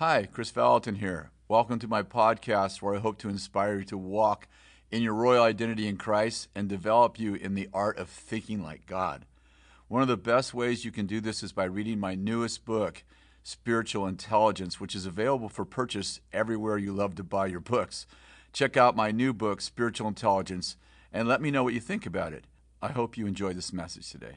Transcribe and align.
Hi, 0.00 0.28
Kris 0.32 0.52
Vallotton 0.52 0.98
here. 0.98 1.32
Welcome 1.48 1.80
to 1.80 1.88
my 1.88 2.04
podcast 2.04 2.80
where 2.80 2.94
I 2.94 3.00
hope 3.00 3.18
to 3.18 3.28
inspire 3.28 3.80
you 3.80 3.84
to 3.86 3.98
walk 3.98 4.46
in 4.92 5.02
your 5.02 5.12
royal 5.12 5.42
identity 5.42 5.88
in 5.88 5.96
Christ 5.96 6.46
and 6.54 6.68
develop 6.68 7.18
you 7.18 7.34
in 7.34 7.56
the 7.56 7.68
art 7.74 7.98
of 7.98 8.08
thinking 8.08 8.62
like 8.62 8.86
God. 8.86 9.26
One 9.88 10.00
of 10.00 10.06
the 10.06 10.16
best 10.16 10.54
ways 10.54 10.84
you 10.84 10.92
can 10.92 11.06
do 11.06 11.20
this 11.20 11.42
is 11.42 11.50
by 11.50 11.64
reading 11.64 11.98
my 11.98 12.14
newest 12.14 12.64
book, 12.64 13.02
Spiritual 13.42 14.06
Intelligence, 14.06 14.78
which 14.78 14.94
is 14.94 15.04
available 15.04 15.48
for 15.48 15.64
purchase 15.64 16.20
everywhere 16.32 16.78
you 16.78 16.92
love 16.92 17.16
to 17.16 17.24
buy 17.24 17.46
your 17.46 17.58
books. 17.58 18.06
Check 18.52 18.76
out 18.76 18.94
my 18.94 19.10
new 19.10 19.32
book, 19.32 19.60
Spiritual 19.60 20.06
Intelligence, 20.06 20.76
and 21.12 21.26
let 21.26 21.42
me 21.42 21.50
know 21.50 21.64
what 21.64 21.74
you 21.74 21.80
think 21.80 22.06
about 22.06 22.32
it. 22.32 22.44
I 22.80 22.92
hope 22.92 23.16
you 23.16 23.26
enjoy 23.26 23.52
this 23.52 23.72
message 23.72 24.12
today. 24.12 24.36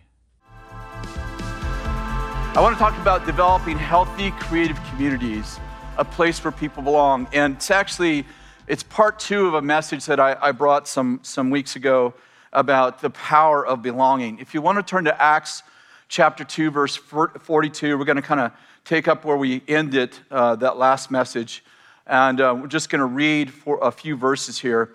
I 2.53 2.59
want 2.59 2.75
to 2.75 2.79
talk 2.79 2.97
about 2.99 3.25
developing 3.25 3.77
healthy, 3.77 4.31
creative 4.31 4.77
communities, 4.89 5.57
a 5.97 6.03
place 6.03 6.43
where 6.43 6.51
people 6.51 6.83
belong. 6.83 7.29
And 7.31 7.55
it's 7.55 7.71
actually, 7.71 8.25
it's 8.67 8.83
part 8.83 9.19
two 9.19 9.47
of 9.47 9.53
a 9.53 9.61
message 9.61 10.05
that 10.07 10.19
I, 10.19 10.35
I 10.41 10.51
brought 10.51 10.85
some, 10.85 11.21
some 11.23 11.49
weeks 11.49 11.77
ago 11.77 12.13
about 12.51 12.99
the 12.99 13.09
power 13.11 13.65
of 13.65 13.81
belonging. 13.81 14.39
If 14.39 14.53
you 14.53 14.61
want 14.61 14.77
to 14.79 14.83
turn 14.83 15.05
to 15.05 15.21
Acts 15.21 15.63
chapter 16.09 16.43
2, 16.43 16.71
verse 16.71 16.97
42, 16.97 17.97
we're 17.97 18.03
going 18.03 18.17
to 18.17 18.21
kind 18.21 18.41
of 18.41 18.51
take 18.83 19.07
up 19.07 19.23
where 19.23 19.37
we 19.37 19.61
ended 19.69 20.17
uh, 20.29 20.57
that 20.57 20.75
last 20.75 21.09
message. 21.09 21.63
And 22.05 22.41
uh, 22.41 22.53
we're 22.59 22.67
just 22.67 22.89
going 22.89 22.99
to 22.99 23.05
read 23.05 23.49
for 23.49 23.79
a 23.81 23.91
few 23.93 24.17
verses 24.17 24.59
here. 24.59 24.89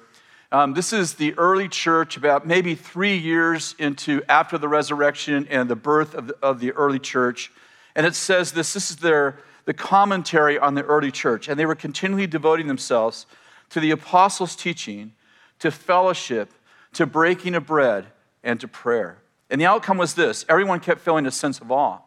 Um, 0.53 0.75
this 0.75 0.93
is 0.93 1.15
the 1.15 1.37
early 1.39 1.69
church, 1.69 2.17
about 2.17 2.47
maybe 2.47 2.77
three 2.77 3.17
years 3.17 3.75
into 3.79 4.23
after 4.29 4.57
the 4.59 4.69
resurrection 4.69 5.47
and 5.51 5.69
the 5.69 5.77
birth 5.77 6.15
of 6.15 6.29
the, 6.29 6.37
of 6.41 6.61
the 6.61 6.71
early 6.73 7.01
church. 7.01 7.51
And 7.97 8.07
it 8.07 8.15
says 8.15 8.53
this 8.53 8.73
this 8.73 8.91
is 8.91 8.97
their, 8.97 9.41
the 9.65 9.75
commentary 9.75 10.59
on 10.59 10.75
the 10.75 10.85
early 10.85 11.11
church. 11.11 11.49
And 11.49 11.59
they 11.59 11.67
were 11.67 11.75
continually 11.75 12.29
devoting 12.29 12.69
themselves 12.69 13.27
to 13.71 13.81
the 13.81 13.91
apostles' 13.91 14.55
teaching, 14.55 15.13
to 15.59 15.73
fellowship, 15.73 16.53
to 16.93 17.07
breaking 17.07 17.57
of 17.57 17.67
bread, 17.67 18.07
and 18.45 18.61
to 18.61 18.69
prayer. 18.69 19.19
And 19.51 19.61
the 19.61 19.67
outcome 19.67 19.99
was 19.99 20.15
this 20.15 20.45
everyone 20.49 20.79
kept 20.79 21.01
feeling 21.01 21.27
a 21.27 21.33
sense 21.33 21.61
of 21.61 21.73
awe. 21.73 21.99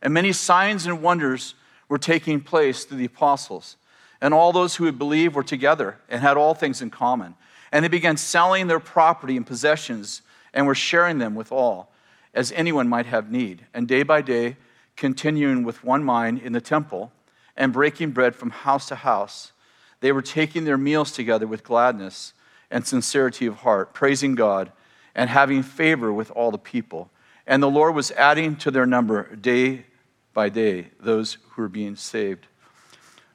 And 0.00 0.14
many 0.14 0.32
signs 0.32 0.86
and 0.86 1.02
wonders 1.02 1.54
were 1.88 1.98
taking 1.98 2.40
place 2.40 2.84
through 2.84 2.98
the 2.98 3.04
apostles. 3.04 3.76
And 4.20 4.32
all 4.32 4.52
those 4.52 4.76
who 4.76 4.84
had 4.84 4.96
believed 4.96 5.34
were 5.34 5.42
together 5.42 5.98
and 6.08 6.22
had 6.22 6.36
all 6.36 6.54
things 6.54 6.80
in 6.80 6.90
common. 6.90 7.34
And 7.72 7.84
they 7.84 7.88
began 7.88 8.16
selling 8.16 8.66
their 8.66 8.80
property 8.80 9.36
and 9.36 9.46
possessions 9.46 10.22
and 10.52 10.66
were 10.66 10.74
sharing 10.74 11.18
them 11.18 11.34
with 11.34 11.52
all, 11.52 11.92
as 12.34 12.52
anyone 12.52 12.88
might 12.88 13.06
have 13.06 13.30
need. 13.30 13.66
And 13.72 13.86
day 13.86 14.02
by 14.02 14.22
day, 14.22 14.56
continuing 14.96 15.62
with 15.62 15.84
one 15.84 16.04
mind 16.04 16.40
in 16.40 16.52
the 16.52 16.60
temple 16.60 17.12
and 17.56 17.72
breaking 17.72 18.10
bread 18.10 18.34
from 18.34 18.50
house 18.50 18.88
to 18.88 18.96
house, 18.96 19.52
they 20.00 20.12
were 20.12 20.22
taking 20.22 20.64
their 20.64 20.78
meals 20.78 21.12
together 21.12 21.46
with 21.46 21.64
gladness 21.64 22.32
and 22.70 22.86
sincerity 22.86 23.46
of 23.46 23.56
heart, 23.56 23.92
praising 23.92 24.34
God 24.34 24.72
and 25.14 25.28
having 25.28 25.62
favor 25.62 26.12
with 26.12 26.30
all 26.32 26.50
the 26.50 26.58
people. 26.58 27.10
And 27.46 27.62
the 27.62 27.70
Lord 27.70 27.94
was 27.94 28.10
adding 28.12 28.56
to 28.56 28.70
their 28.70 28.86
number 28.86 29.34
day 29.36 29.86
by 30.32 30.48
day 30.48 30.88
those 31.00 31.38
who 31.50 31.62
were 31.62 31.68
being 31.68 31.96
saved. 31.96 32.46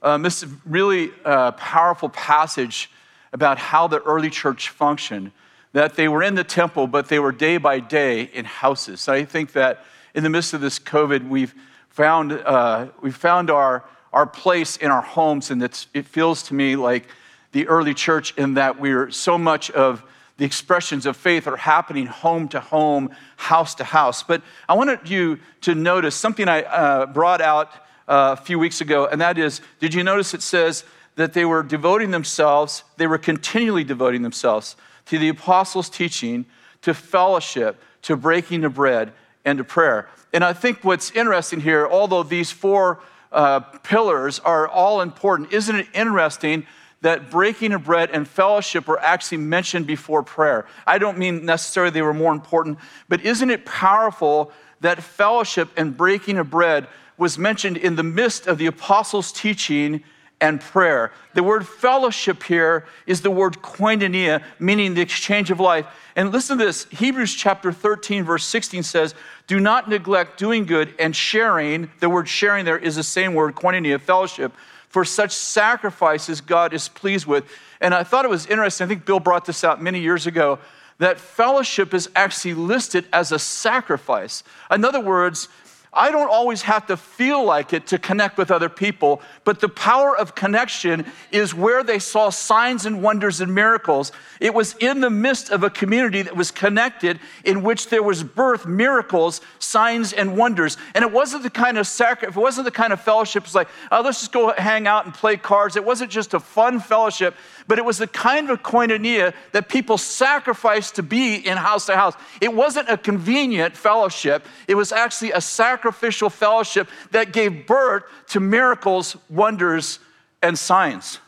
Um, 0.01 0.21
this 0.21 0.43
is 0.43 0.49
really 0.65 1.11
uh, 1.23 1.51
powerful 1.53 2.09
passage 2.09 2.89
about 3.35 3.57
how 3.57 3.85
the 3.85 4.01
early 4.03 4.29
church 4.29 4.69
functioned, 4.69 5.29
that 5.73 5.97
they 5.97 6.07
were 6.07 6.23
in 6.23 6.35
the 6.35 6.43
temple, 6.45 6.87
but 6.87 7.09
they 7.09 7.19
were 7.19 7.33
day 7.33 7.57
by 7.57 7.81
day 7.81 8.21
in 8.21 8.45
houses. 8.45 9.01
So 9.01 9.11
I 9.11 9.25
think 9.25 9.51
that 9.51 9.83
in 10.13 10.23
the 10.23 10.29
midst 10.29 10.53
of 10.53 10.61
this 10.61 10.79
COVID, 10.79 11.27
we've 11.27 11.53
found, 11.89 12.31
uh, 12.31 12.87
we've 13.01 13.13
found 13.13 13.49
our, 13.49 13.83
our 14.13 14.25
place 14.25 14.77
in 14.77 14.89
our 14.89 15.01
homes, 15.01 15.51
and 15.51 15.61
it 15.61 16.05
feels 16.05 16.43
to 16.43 16.53
me 16.53 16.77
like 16.77 17.09
the 17.51 17.67
early 17.67 17.93
church 17.93 18.33
in 18.37 18.53
that 18.53 18.79
we're 18.79 19.11
so 19.11 19.37
much 19.37 19.69
of 19.71 20.01
the 20.37 20.45
expressions 20.45 21.05
of 21.05 21.17
faith 21.17 21.45
are 21.45 21.57
happening 21.57 22.05
home 22.05 22.47
to 22.47 22.61
home, 22.61 23.09
house 23.35 23.75
to 23.75 23.83
house. 23.83 24.23
But 24.23 24.43
I 24.69 24.75
wanted 24.75 25.09
you 25.09 25.39
to 25.61 25.75
notice 25.75 26.15
something 26.15 26.47
I 26.47 26.63
uh, 26.63 27.05
brought 27.07 27.41
out 27.41 27.67
uh, 28.07 28.37
a 28.39 28.41
few 28.41 28.59
weeks 28.59 28.79
ago, 28.79 29.07
and 29.07 29.19
that 29.19 29.37
is 29.37 29.59
did 29.81 29.93
you 29.93 30.05
notice 30.05 30.33
it 30.33 30.41
says 30.41 30.85
that 31.15 31.33
they 31.33 31.45
were 31.45 31.63
devoting 31.63 32.11
themselves, 32.11 32.83
they 32.97 33.07
were 33.07 33.17
continually 33.17 33.83
devoting 33.83 34.21
themselves 34.21 34.75
to 35.05 35.17
the 35.17 35.29
apostles' 35.29 35.89
teaching, 35.89 36.45
to 36.81 36.93
fellowship, 36.93 37.81
to 38.01 38.15
breaking 38.15 38.63
of 38.63 38.73
bread, 38.73 39.13
and 39.45 39.57
to 39.57 39.63
prayer. 39.63 40.09
And 40.33 40.43
I 40.43 40.53
think 40.53 40.83
what's 40.83 41.11
interesting 41.11 41.61
here, 41.61 41.87
although 41.87 42.23
these 42.23 42.51
four 42.51 42.99
uh, 43.31 43.59
pillars 43.59 44.39
are 44.39 44.67
all 44.67 45.01
important, 45.01 45.53
isn't 45.53 45.75
it 45.75 45.87
interesting 45.93 46.65
that 47.01 47.29
breaking 47.29 47.71
of 47.71 47.83
bread 47.83 48.09
and 48.11 48.27
fellowship 48.27 48.87
were 48.87 48.99
actually 48.99 49.37
mentioned 49.37 49.87
before 49.87 50.23
prayer? 50.23 50.65
I 50.85 50.97
don't 50.97 51.17
mean 51.17 51.45
necessarily 51.45 51.91
they 51.91 52.01
were 52.01 52.13
more 52.13 52.33
important, 52.33 52.79
but 53.07 53.21
isn't 53.21 53.49
it 53.49 53.65
powerful 53.65 54.51
that 54.81 55.01
fellowship 55.01 55.69
and 55.77 55.95
breaking 55.95 56.37
of 56.37 56.49
bread 56.49 56.87
was 57.17 57.37
mentioned 57.37 57.77
in 57.77 57.95
the 57.95 58.03
midst 58.03 58.47
of 58.47 58.57
the 58.57 58.65
apostles' 58.65 59.31
teaching 59.31 60.03
and 60.41 60.59
prayer. 60.59 61.11
The 61.33 61.43
word 61.43 61.67
fellowship 61.67 62.43
here 62.43 62.85
is 63.07 63.21
the 63.21 63.31
word 63.31 63.57
koinonia, 63.61 64.43
meaning 64.59 64.93
the 64.93 65.01
exchange 65.01 65.51
of 65.51 65.59
life. 65.59 65.85
And 66.15 66.31
listen 66.31 66.57
to 66.57 66.65
this 66.65 66.85
Hebrews 66.85 67.33
chapter 67.33 67.71
13, 67.71 68.23
verse 68.23 68.43
16 68.45 68.83
says, 68.83 69.15
Do 69.47 69.59
not 69.59 69.89
neglect 69.89 70.37
doing 70.37 70.65
good 70.65 70.93
and 70.99 71.15
sharing. 71.15 71.89
The 71.99 72.09
word 72.09 72.27
sharing 72.27 72.65
there 72.65 72.77
is 72.77 72.95
the 72.95 73.03
same 73.03 73.33
word, 73.33 73.55
koinonia, 73.55 73.99
fellowship. 73.99 74.53
For 74.89 75.03
such 75.03 75.31
sacrifices 75.31 76.41
God 76.41 76.73
is 76.73 76.87
pleased 76.87 77.25
with. 77.25 77.45
And 77.81 77.93
I 77.93 78.03
thought 78.03 78.23
it 78.23 78.31
was 78.31 78.45
interesting. 78.45 78.85
I 78.85 78.87
think 78.87 79.05
Bill 79.05 79.19
brought 79.19 79.45
this 79.45 79.63
out 79.63 79.81
many 79.81 79.99
years 79.99 80.25
ago 80.25 80.59
that 80.97 81.19
fellowship 81.19 81.93
is 81.93 82.09
actually 82.15 82.53
listed 82.53 83.05
as 83.11 83.31
a 83.31 83.39
sacrifice. 83.39 84.43
In 84.71 84.85
other 84.85 85.01
words, 85.01 85.49
I 85.95 86.11
don't 86.11 86.29
always 86.29 86.63
have 86.63 86.87
to 86.87 86.97
feel 86.97 87.43
like 87.43 87.71
it 87.71 87.87
to 87.87 87.97
connect 87.97 88.37
with 88.37 88.51
other 88.51 88.67
people, 88.67 89.21
but 89.45 89.61
the 89.61 89.69
power 89.69 90.15
of 90.15 90.35
connection 90.35 91.05
is 91.31 91.53
where 91.53 91.83
they 91.83 91.99
saw 91.99 92.29
signs 92.29 92.85
and 92.85 93.01
wonders 93.01 93.39
and 93.39 93.55
miracles. 93.55 94.11
It 94.41 94.53
was 94.53 94.75
in 94.81 94.99
the 94.99 95.09
midst 95.09 95.51
of 95.51 95.63
a 95.63 95.69
community 95.69 96.21
that 96.21 96.35
was 96.35 96.51
connected 96.51 97.19
in 97.45 97.63
which 97.63 97.87
there 97.87 98.03
was 98.03 98.23
birth, 98.23 98.65
miracles, 98.65 99.39
signs, 99.59 100.11
and 100.11 100.35
wonders. 100.35 100.75
And 100.93 101.05
it 101.05 101.11
wasn't 101.13 101.43
the 101.43 101.49
kind 101.49 101.77
of 101.77 101.87
sacrifice, 101.87 102.35
it 102.35 102.39
wasn't 102.39 102.65
the 102.65 102.71
kind 102.71 102.91
of 102.91 102.99
fellowship, 102.99 103.45
it's 103.45 103.55
like, 103.55 103.69
oh, 103.91 104.01
let's 104.01 104.19
just 104.19 104.33
go 104.33 104.53
hang 104.57 104.87
out 104.87 105.05
and 105.05 105.13
play 105.13 105.37
cards. 105.37 105.77
It 105.77 105.85
wasn't 105.85 106.11
just 106.11 106.33
a 106.33 106.41
fun 106.41 106.81
fellowship, 106.81 107.35
but 107.67 107.79
it 107.79 107.85
was 107.85 107.97
the 107.97 108.07
kind 108.07 108.49
of 108.49 108.61
koinonia 108.61 109.33
that 109.51 109.69
people 109.69 109.97
sacrificed 109.97 110.95
to 110.95 111.03
be 111.03 111.35
in 111.35 111.57
house 111.57 111.87
to 111.87 111.95
house. 111.95 112.13
It 112.41 112.53
wasn't 112.53 112.89
a 112.89 112.97
convenient 112.97 113.75
fellowship, 113.75 114.45
it 114.67 114.75
was 114.75 114.91
actually 114.91 115.31
a 115.31 115.41
sacrificial 115.41 116.29
fellowship 116.29 116.87
that 117.11 117.33
gave 117.33 117.65
birth 117.67 118.03
to 118.29 118.39
miracles, 118.39 119.15
wonders, 119.29 119.99
and 120.41 120.57
signs. 120.57 121.19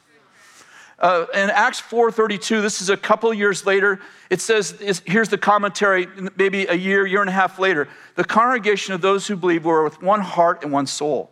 Uh, 1.00 1.28
in 1.34 1.52
Acts 1.52 1.80
4:32, 1.80 2.62
this 2.62 2.82
is 2.82 2.90
a 2.90 2.98
couple 2.98 3.32
years 3.32 3.66
later. 3.66 4.00
It 4.30 4.42
says, 4.42 5.02
here's 5.06 5.30
the 5.30 5.38
commentary, 5.38 6.08
maybe 6.36 6.66
a 6.66 6.74
year, 6.74 7.06
year 7.06 7.22
and 7.22 7.30
a 7.30 7.34
half 7.34 7.60
later. 7.60 7.88
The 8.16 8.24
congregation 8.24 8.94
of 8.94 9.02
those 9.02 9.28
who 9.28 9.36
believed 9.36 9.64
were 9.64 9.84
with 9.84 10.02
one 10.02 10.22
heart 10.22 10.64
and 10.64 10.72
one 10.72 10.88
soul. 10.88 11.32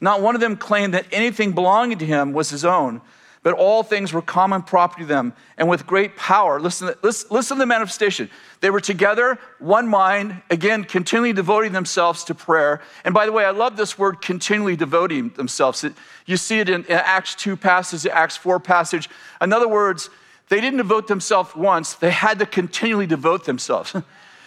Not 0.00 0.20
one 0.20 0.34
of 0.34 0.40
them 0.40 0.56
claimed 0.56 0.94
that 0.94 1.06
anything 1.12 1.52
belonging 1.52 1.98
to 1.98 2.06
him 2.06 2.32
was 2.32 2.50
his 2.50 2.64
own, 2.64 3.00
but 3.44 3.52
all 3.52 3.82
things 3.82 4.12
were 4.12 4.22
common 4.22 4.62
property 4.62 5.02
to 5.02 5.06
them, 5.06 5.34
and 5.58 5.68
with 5.68 5.86
great 5.86 6.16
power. 6.16 6.58
Listen, 6.58 6.94
listen, 7.02 7.28
listen 7.30 7.58
to 7.58 7.60
the 7.60 7.66
manifestation. 7.66 8.30
They 8.60 8.70
were 8.70 8.80
together, 8.80 9.38
one 9.58 9.86
mind, 9.86 10.40
again, 10.48 10.82
continually 10.82 11.34
devoting 11.34 11.72
themselves 11.72 12.24
to 12.24 12.34
prayer. 12.34 12.80
And 13.04 13.12
by 13.12 13.26
the 13.26 13.32
way, 13.32 13.44
I 13.44 13.50
love 13.50 13.76
this 13.76 13.98
word, 13.98 14.22
continually 14.22 14.76
devoting 14.76 15.28
themselves. 15.28 15.84
You 16.24 16.38
see 16.38 16.58
it 16.58 16.70
in, 16.70 16.86
Acts 16.88 17.34
2 17.34 17.54
passage, 17.56 18.06
Acts 18.06 18.38
4 18.38 18.58
passage. 18.60 19.10
In 19.42 19.52
other 19.52 19.68
words, 19.68 20.08
they 20.48 20.60
didn't 20.60 20.78
devote 20.78 21.06
themselves 21.06 21.54
once, 21.54 21.94
they 21.94 22.10
had 22.10 22.38
to 22.38 22.46
continually 22.46 23.06
devote 23.06 23.44
themselves. 23.44 23.94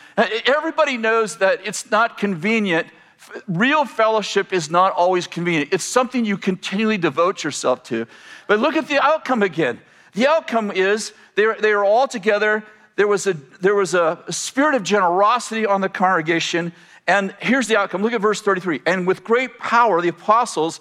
Everybody 0.17 0.97
knows 0.97 1.37
that 1.37 1.59
it's 1.63 1.91
not 1.91 2.17
convenient 2.17 2.87
real 3.47 3.85
fellowship 3.85 4.53
is 4.53 4.69
not 4.69 4.93
always 4.93 5.27
convenient. 5.27 5.69
It's 5.71 5.83
something 5.83 6.25
you 6.25 6.37
continually 6.37 6.97
devote 6.97 7.43
yourself 7.43 7.83
to. 7.83 8.07
But 8.47 8.59
look 8.59 8.75
at 8.75 8.87
the 8.87 9.03
outcome 9.03 9.43
again. 9.43 9.79
The 10.13 10.27
outcome 10.27 10.71
is 10.71 11.13
they 11.35 11.45
were, 11.45 11.57
they 11.59 11.73
were 11.73 11.85
all 11.85 12.07
together. 12.07 12.63
There 12.95 13.07
was, 13.07 13.27
a, 13.27 13.33
there 13.61 13.75
was 13.75 13.93
a 13.93 14.23
spirit 14.29 14.75
of 14.75 14.83
generosity 14.83 15.65
on 15.65 15.81
the 15.81 15.89
congregation. 15.89 16.73
And 17.05 17.35
here's 17.39 17.67
the 17.67 17.77
outcome. 17.77 18.01
Look 18.01 18.13
at 18.13 18.21
verse 18.21 18.41
33. 18.41 18.81
And 18.85 19.05
with 19.05 19.23
great 19.23 19.59
power, 19.59 20.01
the 20.01 20.09
apostles 20.09 20.79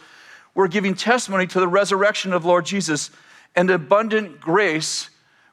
were 0.54 0.68
giving 0.68 0.94
testimony 0.94 1.46
to 1.48 1.60
the 1.60 1.68
resurrection 1.68 2.32
of 2.32 2.44
Lord 2.44 2.64
Jesus, 2.64 3.10
and 3.54 3.70
abundant 3.70 4.40
grace 4.40 5.10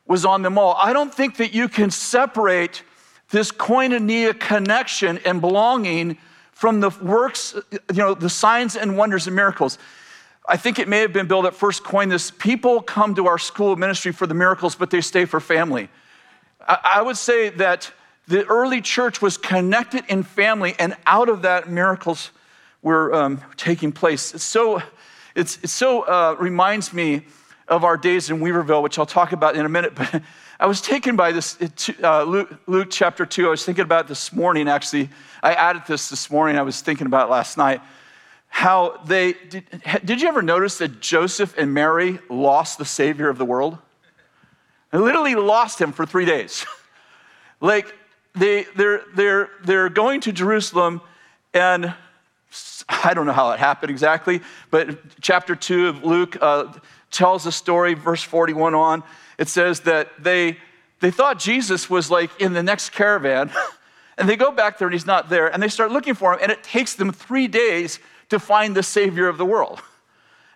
was 0.07 0.25
on 0.25 0.42
them 0.42 0.57
all. 0.57 0.75
I 0.75 0.94
don't 0.94 1.13
think 1.13 1.38
that 1.38 1.54
you 1.54 1.68
can 1.68 1.92
separate 1.92 2.83
this 3.30 3.51
koinonia 3.51 4.39
connection 4.39 5.19
and 5.25 5.42
belonging 5.42 6.18
from 6.51 6.80
the 6.80 6.89
works, 7.01 7.56
you 7.71 7.98
know, 7.98 8.13
the 8.13 8.30
signs 8.30 8.75
and 8.75 8.98
wonders 8.98 9.27
and 9.27 9.36
miracles. 9.36 9.77
I 10.45 10.57
think 10.57 10.78
it 10.78 10.90
may 10.90 11.00
have 11.00 11.13
been 11.13 11.28
Bill 11.28 11.44
that 11.44 11.56
first 11.56 11.84
coined 11.84 12.12
this 12.12 12.30
people 12.30 12.81
come 12.81 13.16
to 13.16 13.28
our 13.28 13.38
school 13.38 13.75
ministry 13.78 14.12
for 14.12 14.28
the 14.28 14.34
miracles, 14.34 14.75
but 14.75 14.90
they 14.90 15.00
stay 15.00 15.25
for 15.25 15.40
family. 15.40 15.90
I 16.68 17.01
would 17.01 17.18
say 17.18 17.50
that 17.50 17.92
the 18.28 18.45
early 18.45 18.81
church 18.81 19.22
was 19.22 19.38
connected 19.38 20.06
in 20.07 20.24
family, 20.24 20.75
and 20.80 20.95
out 21.06 21.30
of 21.30 21.42
that, 21.42 21.69
miracles 21.69 22.31
were 22.81 23.13
um, 23.13 23.42
taking 23.57 23.92
place. 23.92 24.22
So, 24.22 24.81
it's, 25.36 25.57
it 25.63 25.69
so 25.69 26.01
uh, 26.01 26.36
reminds 26.40 26.94
me 26.94 27.25
of 27.68 27.84
our 27.84 27.98
days 27.98 28.30
in 28.30 28.39
Weaverville, 28.39 28.81
which 28.81 29.00
I'll 29.00 29.06
talk 29.06 29.31
about 29.31 29.56
in 29.56 29.66
a 29.66 29.69
minute. 29.69 29.94
But 30.13 30.22
I 30.60 30.68
was 30.68 30.80
taken 30.80 31.18
by 31.18 31.34
this, 31.34 31.57
uh, 32.01 32.24
Luke, 32.24 32.54
Luke 32.68 32.88
chapter 32.89 33.25
2. 33.25 33.48
I 33.48 33.50
was 33.50 33.66
thinking 33.66 33.84
about 33.84 34.07
this 34.07 34.31
morning, 34.31 34.69
actually. 34.69 35.10
I 35.42 35.54
added 35.56 35.81
this 35.88 36.10
this 36.10 36.30
morning. 36.30 36.57
I 36.57 36.62
was 36.62 36.80
thinking 36.80 37.07
about 37.07 37.30
last 37.30 37.57
night. 37.57 37.81
How 38.54 39.02
they, 39.08 39.34
did, 39.34 39.66
did 40.06 40.22
you 40.22 40.28
ever 40.28 40.44
notice 40.44 40.78
that 40.78 41.02
Joseph 41.02 41.58
and 41.58 41.74
Mary 41.74 42.20
lost 42.30 42.78
the 42.78 42.86
Savior 42.86 43.28
of 43.28 43.40
the 43.40 43.46
world? 43.46 43.80
They 44.92 45.00
literally 45.00 45.34
lost 45.34 45.82
him 45.82 45.92
for 45.92 46.06
three 46.06 46.24
days. 46.24 46.64
like, 47.62 47.94
they, 48.36 48.68
they're, 48.76 49.02
they're, 49.16 49.50
they're 49.66 49.90
going 49.90 50.22
to 50.22 50.32
Jerusalem, 50.32 51.02
and 51.52 51.96
I 52.88 53.16
don't 53.16 53.26
know 53.26 53.34
how 53.34 53.52
it 53.52 53.60
happened 53.60 53.90
exactly, 53.90 54.40
but 54.70 55.00
chapter 55.20 55.56
2 55.56 55.88
of 55.88 56.04
Luke 56.04 56.38
uh, 56.40 56.72
tells 57.10 57.46
the 57.46 57.52
story, 57.52 57.96
verse 57.96 58.22
41 58.22 58.76
on. 58.76 59.04
It 59.40 59.48
says 59.48 59.80
that 59.82 60.10
they, 60.24 60.60
they 61.00 61.10
thought 61.10 61.40
Jesus 61.40 61.90
was 61.90 62.12
like 62.12 62.40
in 62.40 62.54
the 62.54 62.64
next 62.64 62.92
caravan, 62.92 63.52
and 64.20 64.30
they 64.30 64.36
go 64.36 64.52
back 64.52 64.78
there 64.78 64.88
and 64.88 64.94
he's 64.94 65.08
not 65.08 65.28
there, 65.28 65.52
and 65.52 65.62
they 65.62 65.70
start 65.70 65.92
looking 65.92 66.14
for 66.14 66.34
him, 66.34 66.40
and 66.44 66.52
it 66.52 66.64
takes 66.64 66.94
them 66.94 67.12
three 67.12 67.48
days 67.48 68.00
to 68.34 68.40
find 68.40 68.76
the 68.76 68.82
Savior 68.82 69.28
of 69.28 69.38
the 69.38 69.46
world. 69.46 69.80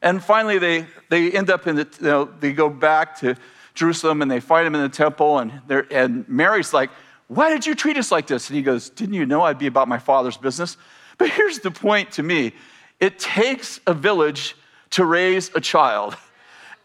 And 0.02 0.24
finally, 0.24 0.58
they, 0.58 0.88
they 1.10 1.32
end 1.32 1.52
up 1.52 1.68
in 1.68 1.76
the, 1.76 1.88
you 2.00 2.08
know, 2.08 2.26
they 2.26 2.52
go 2.52 2.70
back 2.70 3.20
to 3.20 3.36
Jerusalem 3.76 4.24
and 4.24 4.32
they 4.32 4.40
find 4.40 4.66
him 4.66 4.74
in 4.74 4.82
the 4.82 4.90
temple. 4.90 5.38
And, 5.38 5.62
and 5.92 6.28
Mary's 6.28 6.74
like, 6.74 6.90
Why 7.28 7.52
did 7.52 7.68
you 7.68 7.76
treat 7.76 7.96
us 7.98 8.12
like 8.12 8.26
this? 8.26 8.50
And 8.50 8.58
he 8.58 8.64
goes, 8.64 8.90
Didn't 8.90 9.14
you 9.14 9.28
know 9.28 9.44
I'd 9.44 9.60
be 9.60 9.68
about 9.68 9.88
my 9.88 10.00
father's 10.00 10.38
business? 10.38 10.76
But 11.20 11.30
here's 11.30 11.60
the 11.60 11.70
point 11.70 12.12
to 12.14 12.24
me 12.24 12.54
it 13.00 13.20
takes 13.20 13.80
a 13.86 13.94
village 13.94 14.56
to 14.92 15.06
raise 15.06 15.52
a 15.54 15.62
child. 15.62 16.18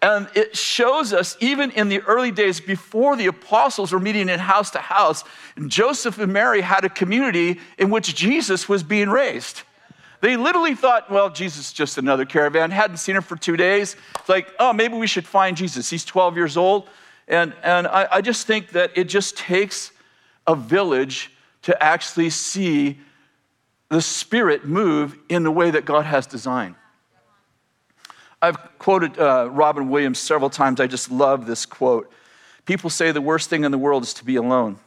And 0.02 0.28
it 0.34 0.56
shows 0.56 1.14
us, 1.14 1.38
even 1.40 1.70
in 1.70 1.88
the 1.88 2.00
early 2.00 2.32
days 2.32 2.60
before 2.60 3.16
the 3.16 3.26
apostles 3.26 3.92
were 3.92 4.00
meeting 4.00 4.28
in 4.28 4.40
house 4.40 4.70
to 4.72 4.80
house, 4.80 5.24
Joseph 5.68 6.18
and 6.18 6.32
Mary 6.32 6.60
had 6.60 6.84
a 6.84 6.88
community 6.88 7.60
in 7.78 7.88
which 7.88 8.14
Jesus 8.14 8.68
was 8.68 8.82
being 8.82 9.08
raised. 9.08 9.62
They 10.22 10.36
literally 10.36 10.76
thought, 10.76 11.10
well, 11.10 11.30
Jesus 11.30 11.66
is 11.66 11.72
just 11.72 11.98
another 11.98 12.24
caravan. 12.24 12.70
Hadn't 12.70 12.98
seen 12.98 13.16
him 13.16 13.22
for 13.22 13.36
two 13.36 13.56
days. 13.56 13.96
It's 14.20 14.28
like, 14.28 14.54
oh, 14.60 14.72
maybe 14.72 14.94
we 14.94 15.08
should 15.08 15.26
find 15.26 15.56
Jesus. 15.56 15.90
He's 15.90 16.04
12 16.04 16.36
years 16.36 16.56
old. 16.56 16.88
And, 17.26 17.52
and 17.64 17.88
I, 17.88 18.06
I 18.08 18.20
just 18.20 18.46
think 18.46 18.68
that 18.70 18.92
it 18.94 19.08
just 19.08 19.36
takes 19.36 19.90
a 20.46 20.54
village 20.54 21.32
to 21.62 21.82
actually 21.82 22.30
see 22.30 23.00
the 23.88 24.00
Spirit 24.00 24.64
move 24.64 25.18
in 25.28 25.42
the 25.42 25.50
way 25.50 25.72
that 25.72 25.84
God 25.84 26.04
has 26.04 26.28
designed. 26.28 26.76
I've 28.40 28.78
quoted 28.78 29.18
uh, 29.18 29.48
Robin 29.50 29.88
Williams 29.88 30.20
several 30.20 30.50
times. 30.50 30.78
I 30.78 30.86
just 30.86 31.10
love 31.10 31.46
this 31.46 31.66
quote. 31.66 32.08
People 32.64 32.90
say 32.90 33.10
the 33.10 33.20
worst 33.20 33.50
thing 33.50 33.64
in 33.64 33.72
the 33.72 33.78
world 33.78 34.04
is 34.04 34.14
to 34.14 34.24
be 34.24 34.36
alone. 34.36 34.78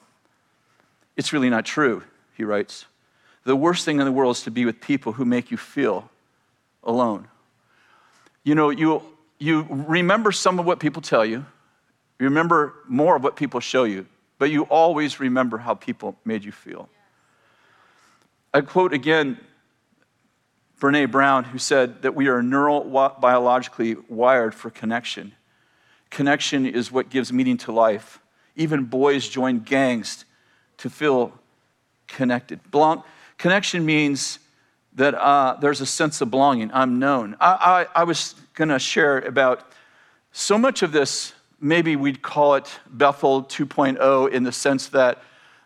It's 1.18 1.34
really 1.34 1.50
not 1.50 1.66
true, 1.66 2.04
he 2.38 2.46
writes. 2.46 2.86
The 3.46 3.56
worst 3.56 3.86
thing 3.86 4.00
in 4.00 4.06
the 4.06 4.12
world 4.12 4.36
is 4.36 4.44
to 4.44 4.52
be 4.52 4.66
with 4.66 4.82
people 4.82 5.14
who 5.14 5.24
make 5.24 5.52
you 5.52 5.58
feel 5.58 6.10
alone. 6.84 7.28
You 8.44 8.56
know, 8.56 8.70
you, 8.70 9.02
you 9.40 9.66
remember 9.70 10.32
some 10.32 10.60
of 10.60 10.66
what 10.66 10.80
people 10.80 11.02
tell 11.02 11.26
you, 11.26 11.46
you 12.20 12.26
remember 12.26 12.74
more 12.88 13.16
of 13.16 13.24
what 13.24 13.36
people 13.36 13.60
show 13.60 13.84
you, 13.84 14.08
but 14.40 14.50
you 14.50 14.64
always 14.64 15.20
remember 15.20 15.58
how 15.58 15.76
people 15.76 16.16
made 16.26 16.44
you 16.44 16.52
feel. 16.52 16.90
I 18.54 18.62
quote 18.62 18.94
again 18.94 19.40
Brene 20.80 21.10
Brown, 21.10 21.46
who 21.46 21.58
said 21.58 22.02
that 22.02 22.16
we 22.16 22.28
are 22.28 22.42
neurobiologically 22.42 24.10
wired 24.10 24.54
for 24.54 24.70
connection. 24.70 25.34
Connection 26.10 26.66
is 26.66 26.92
what 26.92 27.10
gives 27.10 27.32
meaning 27.32 27.58
to 27.58 27.72
life. 27.72 28.20
Even 28.56 28.86
boys 28.86 29.28
join 29.28 29.60
gangs 29.60 30.26
to 30.78 30.90
feel 30.90 31.34
connected. 32.08 32.60
Blanc, 32.72 33.04
Connection 33.38 33.86
means 33.86 34.40
that 34.94 35.14
uh, 35.14 35.58
there's 35.60 35.82
a 35.82 35.86
sense 35.86 36.22
of 36.22 36.32
belonging. 36.32 36.72
I'm 36.74 37.00
known. 37.00 37.36
I, 37.40 37.86
I, 37.96 38.02
I 38.02 38.04
was 38.06 38.36
going 38.54 38.70
to 38.70 38.80
share 38.80 39.20
about 39.20 39.70
so 40.32 40.58
much 40.58 40.84
of 40.84 40.92
this, 40.92 41.34
maybe 41.60 41.96
we'd 41.96 42.22
call 42.22 42.56
it 42.56 42.80
Bethel 42.90 43.44
2.0 43.44 44.32
in 44.32 44.44
the 44.44 44.52
sense 44.52 44.88
that 44.88 45.22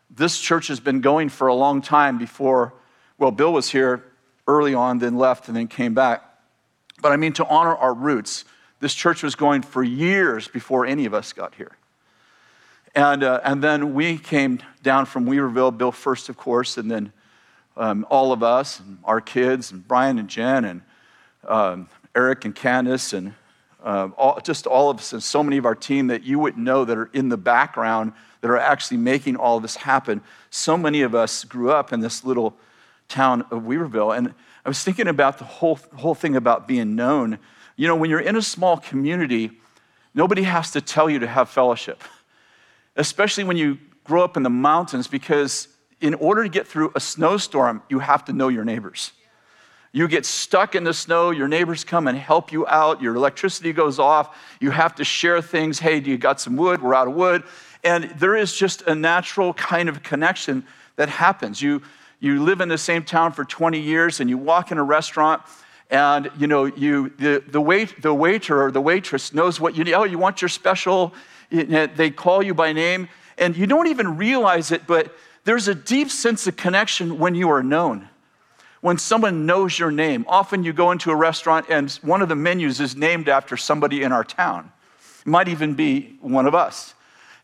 this 0.10 0.40
church 0.40 0.68
has 0.68 0.80
been 0.80 1.02
going 1.02 1.30
for 1.30 1.48
a 1.48 1.54
long 1.54 1.82
time 1.82 2.18
before, 2.18 2.74
well, 3.18 3.32
Bill 3.32 3.54
was 3.54 3.70
here 3.70 4.04
early 4.48 4.74
on, 4.74 4.98
then 4.98 5.18
left, 5.18 5.48
and 5.48 5.56
then 5.56 5.68
came 5.68 5.94
back. 5.94 6.24
But 7.02 7.12
I 7.12 7.18
mean, 7.18 7.34
to 7.34 7.48
honor 7.48 7.76
our 7.76 7.94
roots, 7.94 8.46
this 8.80 8.94
church 8.94 9.24
was 9.24 9.36
going 9.36 9.62
for 9.62 9.84
years 9.84 10.48
before 10.48 10.86
any 10.86 11.06
of 11.06 11.14
us 11.14 11.34
got 11.34 11.56
here. 11.56 11.72
And, 12.96 13.24
uh, 13.24 13.42
and 13.44 13.64
then 13.64 13.94
we 13.94 14.18
came 14.18 14.60
down 14.82 15.06
from 15.06 15.26
Weaverville, 15.26 15.78
Bill 15.78 15.92
first, 15.92 16.30
of 16.30 16.38
course, 16.38 16.78
and 16.78 16.90
then 16.90 17.12
um, 17.80 18.06
all 18.10 18.32
of 18.32 18.44
us, 18.44 18.80
and 18.80 19.00
our 19.06 19.22
kids, 19.22 19.72
and 19.72 19.88
Brian 19.88 20.20
and 20.20 20.28
Jen, 20.28 20.66
and 20.66 20.82
um, 21.48 21.90
Eric 22.14 22.44
and 22.44 22.54
Candace, 22.54 23.14
and 23.14 23.34
uh, 23.84 24.10
all, 24.18 24.40
just 24.44 24.68
all 24.68 24.90
of 24.90 24.98
us, 25.00 25.14
and 25.14 25.24
so 25.24 25.42
many 25.42 25.58
of 25.58 25.66
our 25.66 25.76
team 25.76 26.08
that 26.08 26.24
you 26.24 26.38
wouldn't 26.38 26.64
know 26.64 26.84
that 26.84 26.98
are 26.98 27.10
in 27.14 27.30
the 27.30 27.38
background 27.38 28.12
that 28.42 28.52
are 28.52 28.58
actually 28.58 28.98
making 28.98 29.38
all 29.38 29.56
of 29.56 29.62
this 29.62 29.78
happen. 29.78 30.22
So 30.50 30.78
many 30.78 31.02
of 31.02 31.16
us 31.16 31.46
grew 31.46 31.72
up 31.72 31.94
in 31.94 32.02
this 32.02 32.26
little 32.26 32.58
town 33.08 33.42
of 33.50 33.64
Weaverville. 33.64 34.16
And 34.16 34.34
I 34.66 34.70
was 34.70 34.84
thinking 34.84 35.08
about 35.08 35.38
the 35.38 35.46
whole, 35.46 35.80
whole 35.96 36.16
thing 36.16 36.36
about 36.36 36.68
being 36.68 36.96
known. 36.96 37.40
You 37.78 37.88
know, 37.88 37.96
when 37.96 38.10
you're 38.10 38.20
in 38.20 38.36
a 38.36 38.42
small 38.42 38.78
community, 38.78 39.52
nobody 40.14 40.44
has 40.44 40.72
to 40.72 40.82
tell 40.82 41.10
you 41.10 41.20
to 41.20 41.28
have 41.28 41.50
fellowship, 41.50 42.04
especially 42.98 43.46
when 43.46 43.56
you 43.58 43.78
grow 44.04 44.24
up 44.24 44.36
in 44.36 44.44
the 44.44 44.50
mountains, 44.50 45.08
because 45.08 45.70
in 46.02 46.14
order 46.16 46.44
to 46.44 46.50
get 46.50 46.68
through 46.68 46.92
a 46.96 47.00
snowstorm, 47.00 47.82
you 47.90 48.00
have 48.00 48.26
to 48.26 48.34
know 48.34 48.48
your 48.48 48.64
neighbors. 48.64 49.12
You 49.92 50.08
get 50.08 50.26
stuck 50.26 50.76
in 50.76 50.84
the 50.84 50.94
snow, 50.94 51.32
your 51.32 51.48
neighbors 51.48 51.84
come 51.84 52.08
and 52.08 52.18
help 52.18 52.52
you 52.52 52.68
out, 52.68 53.02
your 53.02 53.16
electricity 53.16 53.74
goes 53.74 53.98
off, 53.98 54.38
you 54.60 54.70
have 54.70 54.96
to 54.96 55.04
share 55.04 55.42
things. 55.42 55.80
Hey, 55.80 56.00
do 56.00 56.12
you 56.12 56.18
got 56.18 56.40
some 56.40 56.56
wood? 56.56 56.82
We're 56.82 56.94
out 56.94 57.08
of 57.08 57.16
wood. 57.16 57.44
And 57.84 58.12
there 58.18 58.36
is 58.36 58.56
just 58.56 58.84
a 58.84 58.94
natural 58.94 59.54
kind 59.54 59.90
of 59.90 60.04
connection 60.04 60.66
that 60.96 61.10
happens. 61.10 61.62
You, 61.62 61.82
you 62.20 62.44
live 62.44 62.62
in 62.62 62.70
the 62.70 62.78
same 62.78 63.04
town 63.04 63.32
for 63.32 63.46
20 63.46 63.80
years 63.80 64.20
and 64.20 64.30
you 64.30 64.38
walk 64.38 64.72
in 64.72 64.78
a 64.78 64.84
restaurant 64.84 65.42
and 65.90 66.30
you 66.38 66.46
know 66.46 66.66
you 66.66 67.10
the, 67.18 67.44
the, 67.48 67.60
wait, 67.60 68.02
the 68.02 68.14
waiter 68.14 68.62
or 68.62 68.72
the 68.72 68.82
waitress 68.82 69.34
knows 69.34 69.60
what 69.60 69.76
you 69.76 69.84
need. 69.84 69.94
Oh, 69.94 70.04
you 70.04 70.20
want 70.20 70.42
your 70.42 70.50
special, 70.50 71.14
they 71.50 72.12
call 72.12 72.44
you 72.44 72.54
by 72.54 72.74
name, 72.74 73.10
and 73.40 73.58
you 73.58 73.66
don't 73.66 73.88
even 73.88 74.18
realize 74.18 74.72
it, 74.72 74.86
but 74.86 75.16
there's 75.50 75.68
a 75.68 75.74
deep 75.74 76.12
sense 76.12 76.46
of 76.46 76.56
connection 76.56 77.18
when 77.18 77.34
you 77.34 77.50
are 77.50 77.64
known. 77.64 78.08
When 78.82 79.00
someone 79.00 79.48
knows 79.48 79.80
your 79.80 79.90
name, 79.90 80.24
often 80.28 80.64
you 80.64 80.74
go 80.74 80.92
into 80.92 81.10
a 81.10 81.16
restaurant 81.16 81.66
and 81.70 81.90
one 82.04 82.22
of 82.22 82.30
the 82.30 82.36
menus 82.36 82.80
is 82.80 82.96
named 82.96 83.28
after 83.28 83.58
somebody 83.58 84.04
in 84.04 84.12
our 84.12 84.24
town. 84.24 84.72
It 85.22 85.28
might 85.28 85.48
even 85.48 85.74
be 85.74 86.20
one 86.22 86.46
of 86.46 86.54
us. 86.54 86.94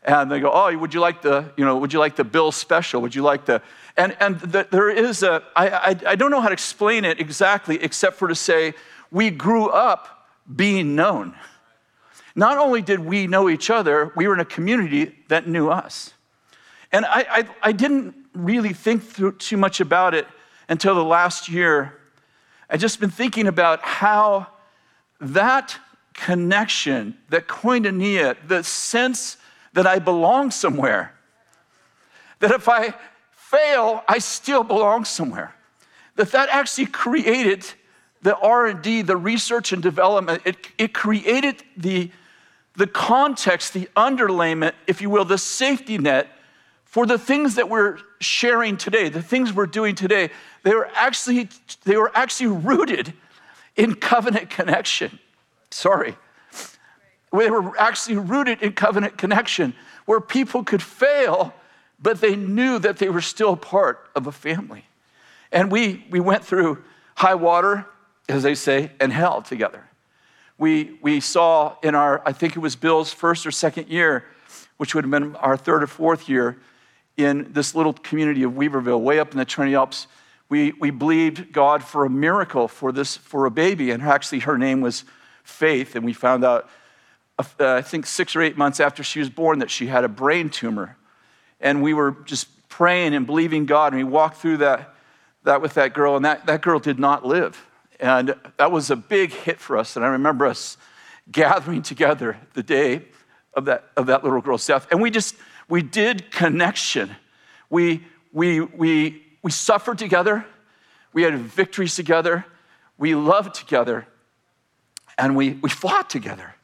And 0.04 0.30
they 0.30 0.38
go, 0.38 0.52
Oh, 0.52 0.78
would 0.78 0.94
you 0.94 1.00
like 1.00 1.20
the, 1.20 1.52
you 1.56 1.64
know, 1.64 1.78
would 1.78 1.92
you 1.92 1.98
like 1.98 2.14
the 2.14 2.22
Bill 2.22 2.52
special? 2.52 3.02
Would 3.02 3.12
you 3.12 3.22
like 3.22 3.44
the, 3.44 3.60
and, 3.96 4.16
and 4.20 4.38
the, 4.38 4.68
there 4.70 4.88
is 4.88 5.24
a, 5.24 5.42
I, 5.56 5.68
I, 5.68 5.96
I 6.06 6.14
don't 6.14 6.30
know 6.30 6.40
how 6.40 6.46
to 6.46 6.52
explain 6.52 7.04
it 7.04 7.18
exactly 7.18 7.82
except 7.82 8.18
for 8.18 8.28
to 8.28 8.36
say, 8.36 8.74
we 9.10 9.30
grew 9.30 9.68
up 9.68 10.28
being 10.54 10.94
known. 10.94 11.34
Not 12.36 12.56
only 12.56 12.82
did 12.82 13.00
we 13.00 13.26
know 13.26 13.48
each 13.48 13.68
other, 13.68 14.12
we 14.14 14.28
were 14.28 14.34
in 14.34 14.40
a 14.40 14.44
community 14.44 15.12
that 15.26 15.48
knew 15.48 15.70
us. 15.70 16.12
And 16.92 17.04
I, 17.04 17.26
I, 17.28 17.48
I 17.62 17.72
didn't 17.72 18.14
really 18.34 18.72
think 18.72 19.02
through 19.02 19.32
too 19.32 19.56
much 19.56 19.80
about 19.80 20.14
it 20.14 20.26
until 20.68 20.94
the 20.94 21.04
last 21.04 21.48
year. 21.48 21.98
I 22.68 22.76
just 22.76 23.00
been 23.00 23.10
thinking 23.10 23.46
about 23.46 23.82
how 23.82 24.48
that 25.20 25.78
connection, 26.14 27.16
that 27.28 27.46
koinonia, 27.46 28.36
the 28.46 28.62
sense 28.64 29.36
that 29.74 29.86
I 29.86 29.98
belong 29.98 30.50
somewhere, 30.50 31.14
that 32.40 32.50
if 32.50 32.68
I 32.68 32.94
fail, 33.32 34.02
I 34.08 34.18
still 34.18 34.64
belong 34.64 35.04
somewhere, 35.04 35.54
that 36.16 36.32
that 36.32 36.48
actually 36.50 36.86
created 36.86 37.64
the 38.22 38.36
R&D, 38.38 39.02
the 39.02 39.16
research 39.16 39.72
and 39.72 39.82
development, 39.82 40.42
it, 40.44 40.56
it 40.78 40.94
created 40.94 41.62
the, 41.76 42.10
the 42.74 42.86
context, 42.86 43.72
the 43.72 43.88
underlayment, 43.96 44.72
if 44.86 45.00
you 45.00 45.10
will, 45.10 45.24
the 45.24 45.38
safety 45.38 45.98
net 45.98 46.28
for 46.96 47.04
the 47.04 47.18
things 47.18 47.56
that 47.56 47.68
we're 47.68 47.98
sharing 48.20 48.78
today, 48.78 49.10
the 49.10 49.20
things 49.20 49.52
we're 49.52 49.66
doing 49.66 49.94
today, 49.94 50.30
they 50.62 50.74
were 50.74 50.88
actually, 50.94 51.46
they 51.84 51.98
were 51.98 52.10
actually 52.14 52.46
rooted 52.46 53.12
in 53.76 53.94
covenant 53.94 54.48
connection. 54.48 55.18
Sorry. 55.70 56.16
They 57.34 57.50
were 57.50 57.78
actually 57.78 58.16
rooted 58.16 58.62
in 58.62 58.72
covenant 58.72 59.18
connection 59.18 59.74
where 60.06 60.22
people 60.22 60.64
could 60.64 60.82
fail, 60.82 61.52
but 62.00 62.22
they 62.22 62.34
knew 62.34 62.78
that 62.78 62.96
they 62.96 63.10
were 63.10 63.20
still 63.20 63.56
part 63.56 64.08
of 64.16 64.26
a 64.26 64.32
family. 64.32 64.86
And 65.52 65.70
we, 65.70 66.06
we 66.08 66.18
went 66.18 66.46
through 66.46 66.82
high 67.16 67.34
water, 67.34 67.84
as 68.26 68.42
they 68.42 68.54
say, 68.54 68.90
and 69.00 69.12
hell 69.12 69.42
together. 69.42 69.84
We, 70.56 70.98
we 71.02 71.20
saw 71.20 71.76
in 71.82 71.94
our, 71.94 72.22
I 72.24 72.32
think 72.32 72.56
it 72.56 72.60
was 72.60 72.74
Bill's 72.74 73.12
first 73.12 73.46
or 73.46 73.50
second 73.50 73.88
year, 73.88 74.24
which 74.78 74.94
would 74.94 75.04
have 75.04 75.10
been 75.10 75.36
our 75.36 75.58
third 75.58 75.82
or 75.82 75.88
fourth 75.88 76.26
year 76.26 76.56
in 77.16 77.52
this 77.52 77.74
little 77.74 77.92
community 77.92 78.42
of 78.42 78.52
Weaverville, 78.52 79.00
way 79.00 79.18
up 79.18 79.32
in 79.32 79.38
the 79.38 79.44
Trinity 79.44 79.74
Alps. 79.74 80.06
We, 80.48 80.72
we 80.72 80.90
believed 80.90 81.52
God 81.52 81.82
for 81.82 82.04
a 82.04 82.10
miracle 82.10 82.68
for 82.68 82.92
this, 82.92 83.16
for 83.16 83.46
a 83.46 83.50
baby. 83.50 83.90
And 83.90 84.02
actually, 84.02 84.40
her 84.40 84.58
name 84.58 84.80
was 84.80 85.04
Faith. 85.42 85.94
And 85.94 86.04
we 86.04 86.12
found 86.12 86.44
out, 86.44 86.68
uh, 87.38 87.44
I 87.58 87.82
think 87.82 88.06
six 88.06 88.34
or 88.34 88.42
eight 88.42 88.56
months 88.56 88.80
after 88.80 89.02
she 89.02 89.18
was 89.18 89.30
born, 89.30 89.60
that 89.60 89.70
she 89.70 89.86
had 89.86 90.04
a 90.04 90.08
brain 90.08 90.50
tumor. 90.50 90.96
And 91.60 91.82
we 91.82 91.94
were 91.94 92.16
just 92.24 92.48
praying 92.68 93.14
and 93.14 93.26
believing 93.26 93.64
God. 93.64 93.92
And 93.92 94.02
we 94.02 94.10
walked 94.10 94.38
through 94.38 94.58
that, 94.58 94.94
that 95.44 95.62
with 95.62 95.74
that 95.74 95.94
girl, 95.94 96.16
and 96.16 96.24
that, 96.24 96.46
that 96.46 96.62
girl 96.62 96.78
did 96.78 96.98
not 96.98 97.24
live. 97.24 97.64
And 97.98 98.34
that 98.58 98.70
was 98.70 98.90
a 98.90 98.96
big 98.96 99.32
hit 99.32 99.58
for 99.58 99.78
us. 99.78 99.96
And 99.96 100.04
I 100.04 100.08
remember 100.08 100.46
us 100.46 100.76
gathering 101.30 101.82
together 101.82 102.36
the 102.54 102.62
day 102.62 103.02
of 103.54 103.64
that, 103.64 103.84
of 103.96 104.06
that 104.06 104.22
little 104.22 104.40
girl's 104.40 104.66
death. 104.66 104.86
And 104.90 105.00
we 105.00 105.10
just, 105.10 105.34
we 105.68 105.82
did 105.82 106.30
connection. 106.30 107.14
We, 107.70 108.04
we, 108.32 108.60
we, 108.60 109.22
we 109.42 109.50
suffered 109.50 109.98
together. 109.98 110.44
We 111.12 111.22
had 111.22 111.34
victories 111.38 111.94
together. 111.94 112.44
We 112.98 113.14
loved 113.14 113.54
together. 113.54 114.06
And 115.18 115.36
we, 115.36 115.54
we 115.54 115.70
fought 115.70 116.10
together. 116.10 116.54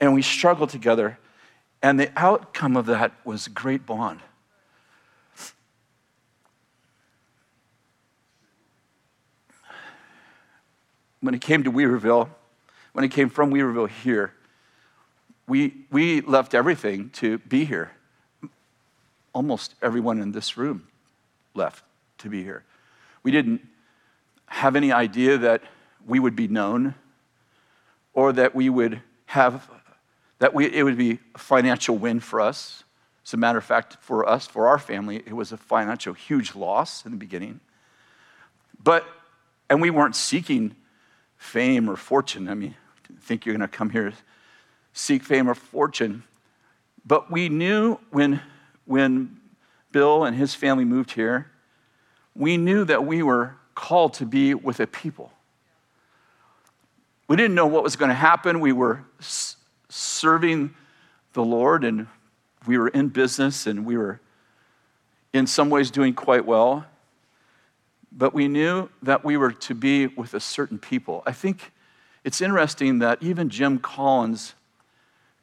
And 0.00 0.14
we 0.14 0.22
struggled 0.22 0.70
together. 0.70 1.18
And 1.82 1.98
the 1.98 2.12
outcome 2.16 2.76
of 2.76 2.86
that 2.86 3.12
was 3.24 3.46
a 3.46 3.50
great 3.50 3.86
bond. 3.86 4.20
when 11.22 11.34
it 11.34 11.40
came 11.40 11.62
to 11.62 11.72
Weaverville, 11.72 12.28
when 12.92 13.04
it 13.04 13.10
came 13.10 13.30
from 13.30 13.52
Weaverville 13.52 13.88
here, 13.88 14.34
we, 15.48 15.86
we 15.90 16.20
left 16.20 16.52
everything 16.52 17.10
to 17.10 17.38
be 17.38 17.64
here. 17.64 17.92
Almost 19.32 19.74
everyone 19.82 20.20
in 20.20 20.32
this 20.32 20.56
room 20.56 20.88
left 21.54 21.84
to 22.18 22.28
be 22.28 22.42
here. 22.42 22.64
We 23.22 23.30
didn't 23.30 23.66
have 24.46 24.76
any 24.76 24.92
idea 24.92 25.38
that 25.38 25.62
we 26.06 26.18
would 26.18 26.36
be 26.36 26.48
known 26.48 26.94
or 28.12 28.32
that 28.32 28.54
we 28.54 28.68
would 28.68 29.00
have, 29.26 29.70
that 30.38 30.52
we, 30.52 30.66
it 30.66 30.82
would 30.82 30.98
be 30.98 31.18
a 31.34 31.38
financial 31.38 31.96
win 31.96 32.20
for 32.20 32.40
us. 32.40 32.84
As 33.24 33.32
a 33.32 33.36
matter 33.36 33.58
of 33.58 33.64
fact, 33.64 33.96
for 34.00 34.28
us, 34.28 34.46
for 34.46 34.66
our 34.66 34.78
family, 34.78 35.22
it 35.24 35.32
was 35.32 35.52
a 35.52 35.56
financial 35.56 36.12
huge 36.12 36.54
loss 36.54 37.04
in 37.04 37.12
the 37.12 37.16
beginning. 37.16 37.60
But, 38.82 39.06
and 39.70 39.80
we 39.80 39.90
weren't 39.90 40.16
seeking 40.16 40.74
fame 41.36 41.88
or 41.88 41.96
fortune. 41.96 42.48
I 42.48 42.54
mean, 42.54 42.74
think 43.22 43.46
you're 43.46 43.56
going 43.56 43.68
to 43.68 43.76
come 43.76 43.90
here 43.90 44.12
seek 44.92 45.22
fame 45.22 45.48
or 45.48 45.54
fortune. 45.54 46.22
But 47.04 47.30
we 47.30 47.48
knew 47.48 47.98
when, 48.10 48.42
when 48.92 49.40
Bill 49.90 50.22
and 50.22 50.36
his 50.36 50.54
family 50.54 50.84
moved 50.84 51.12
here, 51.12 51.50
we 52.36 52.58
knew 52.58 52.84
that 52.84 53.06
we 53.06 53.22
were 53.22 53.54
called 53.74 54.12
to 54.12 54.26
be 54.26 54.52
with 54.52 54.80
a 54.80 54.86
people. 54.86 55.32
We 57.26 57.36
didn't 57.36 57.54
know 57.54 57.66
what 57.66 57.82
was 57.82 57.96
going 57.96 58.10
to 58.10 58.14
happen. 58.14 58.60
We 58.60 58.72
were 58.72 59.02
serving 59.88 60.74
the 61.32 61.42
Lord 61.42 61.84
and 61.84 62.06
we 62.66 62.76
were 62.76 62.88
in 62.88 63.08
business 63.08 63.66
and 63.66 63.86
we 63.86 63.96
were 63.96 64.20
in 65.32 65.46
some 65.46 65.70
ways 65.70 65.90
doing 65.90 66.12
quite 66.12 66.44
well. 66.44 66.84
But 68.12 68.34
we 68.34 68.46
knew 68.46 68.90
that 69.02 69.24
we 69.24 69.38
were 69.38 69.52
to 69.52 69.74
be 69.74 70.08
with 70.08 70.34
a 70.34 70.40
certain 70.40 70.78
people. 70.78 71.22
I 71.24 71.32
think 71.32 71.72
it's 72.24 72.42
interesting 72.42 72.98
that 72.98 73.22
even 73.22 73.48
Jim 73.48 73.78
Collins 73.78 74.52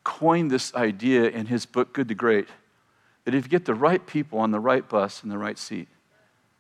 coined 0.04 0.52
this 0.52 0.72
idea 0.76 1.30
in 1.30 1.48
his 1.48 1.66
book, 1.66 1.94
Good 1.94 2.10
to 2.10 2.14
Great, 2.14 2.48
that 3.26 3.36
if 3.36 3.46
you 3.46 3.50
get 3.50 3.66
the 3.66 3.74
right 3.74 4.06
people 4.06 4.40
on 4.40 4.52
the 4.52 4.60
right 4.60 4.88
bus 4.88 5.24
in 5.24 5.30
the 5.30 5.38
right 5.38 5.58
seat, 5.58 5.88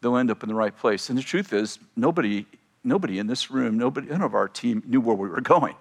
they'll 0.01 0.17
end 0.17 0.31
up 0.31 0.43
in 0.43 0.49
the 0.49 0.55
right 0.55 0.75
place. 0.75 1.09
And 1.09 1.17
the 1.17 1.23
truth 1.23 1.53
is, 1.53 1.79
nobody, 1.95 2.45
nobody 2.83 3.19
in 3.19 3.27
this 3.27 3.49
room, 3.51 3.77
nobody, 3.77 4.07
none 4.07 4.21
of 4.21 4.33
our 4.33 4.47
team 4.47 4.83
knew 4.85 5.01
where 5.01 5.15
we 5.15 5.29
were 5.29 5.41
going. 5.41 5.75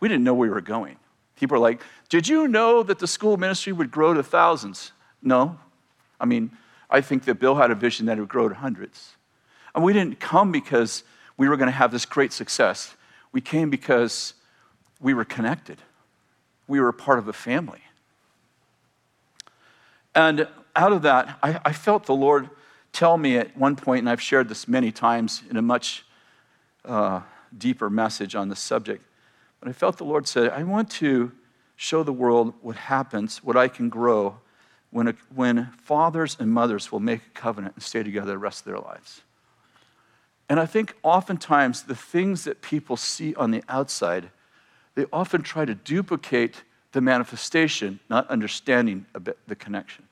We 0.00 0.08
didn't 0.08 0.24
know 0.24 0.34
where 0.34 0.48
we 0.48 0.54
were 0.54 0.60
going. 0.60 0.96
People 1.36 1.56
are 1.56 1.60
like, 1.60 1.80
Did 2.08 2.28
you 2.28 2.48
know 2.48 2.82
that 2.82 2.98
the 2.98 3.06
school 3.06 3.36
ministry 3.36 3.72
would 3.72 3.90
grow 3.90 4.14
to 4.14 4.22
thousands? 4.22 4.92
No. 5.22 5.58
I 6.20 6.26
mean, 6.26 6.50
I 6.90 7.00
think 7.00 7.24
that 7.24 7.40
Bill 7.40 7.54
had 7.54 7.70
a 7.70 7.74
vision 7.74 8.06
that 8.06 8.18
it 8.18 8.20
would 8.20 8.28
grow 8.28 8.48
to 8.48 8.54
hundreds. 8.54 9.14
And 9.74 9.82
we 9.82 9.92
didn't 9.92 10.20
come 10.20 10.52
because 10.52 11.02
we 11.36 11.48
were 11.48 11.56
going 11.56 11.66
to 11.66 11.72
have 11.72 11.90
this 11.90 12.06
great 12.06 12.32
success. 12.32 12.94
We 13.32 13.40
came 13.40 13.68
because 13.68 14.34
we 15.00 15.14
were 15.14 15.24
connected, 15.24 15.78
we 16.68 16.80
were 16.80 16.92
part 16.92 17.18
of 17.18 17.28
a 17.28 17.32
family. 17.32 17.80
And 20.14 20.48
out 20.76 20.92
of 20.92 21.02
that, 21.02 21.38
I, 21.42 21.60
I, 21.64 21.72
felt 21.72 22.06
the 22.06 22.14
Lord 22.14 22.48
tell 22.92 23.16
me 23.16 23.36
at 23.36 23.56
one 23.56 23.76
point, 23.76 24.00
and 24.00 24.10
I've 24.10 24.20
shared 24.22 24.48
this 24.48 24.68
many 24.68 24.92
times 24.92 25.42
in 25.50 25.56
a 25.56 25.62
much 25.62 26.04
uh, 26.84 27.20
deeper 27.56 27.90
message 27.90 28.34
on 28.34 28.48
this 28.48 28.60
subject, 28.60 29.04
but 29.60 29.68
I 29.68 29.72
felt 29.72 29.96
the 29.98 30.04
Lord 30.04 30.28
say, 30.28 30.48
I 30.48 30.62
want 30.62 30.90
to 30.92 31.32
show 31.76 32.02
the 32.02 32.12
world 32.12 32.54
what 32.60 32.76
happens, 32.76 33.42
what 33.42 33.56
I 33.56 33.68
can 33.68 33.88
grow 33.88 34.38
when, 34.90 35.08
a, 35.08 35.14
when 35.34 35.70
fathers 35.82 36.36
and 36.38 36.50
mothers 36.50 36.92
will 36.92 37.00
make 37.00 37.20
a 37.26 37.30
covenant 37.30 37.74
and 37.74 37.82
stay 37.82 38.02
together 38.02 38.32
the 38.32 38.38
rest 38.38 38.60
of 38.60 38.66
their 38.66 38.78
lives. 38.78 39.22
And 40.48 40.60
I 40.60 40.66
think 40.66 40.94
oftentimes 41.02 41.84
the 41.84 41.96
things 41.96 42.44
that 42.44 42.62
people 42.62 42.96
see 42.96 43.34
on 43.34 43.50
the 43.50 43.64
outside, 43.68 44.30
they 44.94 45.06
often 45.12 45.42
try 45.42 45.64
to 45.64 45.74
duplicate 45.74 46.62
the 46.92 47.00
manifestation, 47.00 47.98
not 48.08 48.28
understanding 48.30 49.06
the 49.46 49.56
connection. 49.56 50.03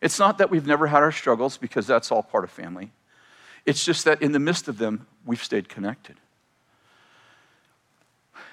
It's 0.00 0.18
not 0.18 0.38
that 0.38 0.50
we've 0.50 0.66
never 0.66 0.86
had 0.86 1.02
our 1.02 1.12
struggles, 1.12 1.56
because 1.56 1.86
that's 1.86 2.10
all 2.10 2.22
part 2.22 2.44
of 2.44 2.50
family. 2.50 2.90
It's 3.66 3.84
just 3.84 4.04
that 4.06 4.22
in 4.22 4.32
the 4.32 4.38
midst 4.38 4.68
of 4.68 4.78
them, 4.78 5.06
we've 5.26 5.42
stayed 5.42 5.68
connected. 5.68 6.16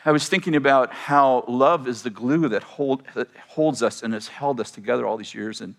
I 0.06 0.12
was 0.12 0.30
thinking 0.30 0.56
about 0.56 0.94
how 0.94 1.44
love 1.48 1.88
is 1.88 2.04
the 2.04 2.10
glue 2.10 2.48
that, 2.50 2.64
hold, 2.64 3.04
that 3.14 3.28
holds 3.50 3.84
us 3.84 4.04
and 4.04 4.14
has 4.14 4.28
held 4.28 4.60
us 4.60 4.72
together 4.72 5.06
all 5.06 5.18
these 5.18 5.34
years. 5.34 5.60
And, 5.60 5.76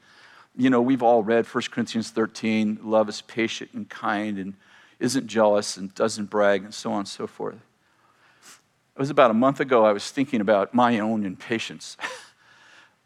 you 0.57 0.71
know, 0.71 0.83
we've 0.83 1.03
all 1.03 1.23
read 1.23 1.47
1 1.47 1.65
Corinthians 1.71 2.11
13 2.11 2.81
love 2.83 3.09
is 3.09 3.23
patient 3.23 3.71
and 3.73 3.89
kind 3.89 4.39
and 4.39 4.55
isn't 5.01 5.27
jealous 5.27 5.77
and 5.77 5.95
doesn't 5.95 6.27
brag, 6.27 6.65
and 6.65 6.75
so 6.75 6.93
on 6.93 7.01
and 7.01 7.09
so 7.09 7.27
forth. 7.27 7.55
It 7.55 9.01
was 9.01 9.11
about 9.11 9.31
a 9.31 9.35
month 9.35 9.61
ago, 9.61 9.85
I 9.85 9.93
was 9.93 10.11
thinking 10.11 10.41
about 10.41 10.75
my 10.75 10.99
own 10.99 11.25
impatience. 11.25 11.97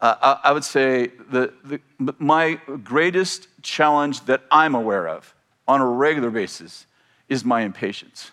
uh, 0.03 0.17
I, 0.21 0.49
I, 0.49 0.53
would 0.53 0.65
say 0.65 1.07
the, 1.31 1.55
the, 1.65 1.81
my 2.19 2.61
greatest 2.83 3.47
challenge 3.63 4.25
that 4.27 4.43
I'm 4.51 4.75
aware 4.75 5.09
of 5.09 5.33
on 5.69 5.81
a 5.81 5.87
regular 5.87 6.31
basis 6.31 6.87
is 7.29 7.45
my 7.45 7.63
impatience. 7.63 8.33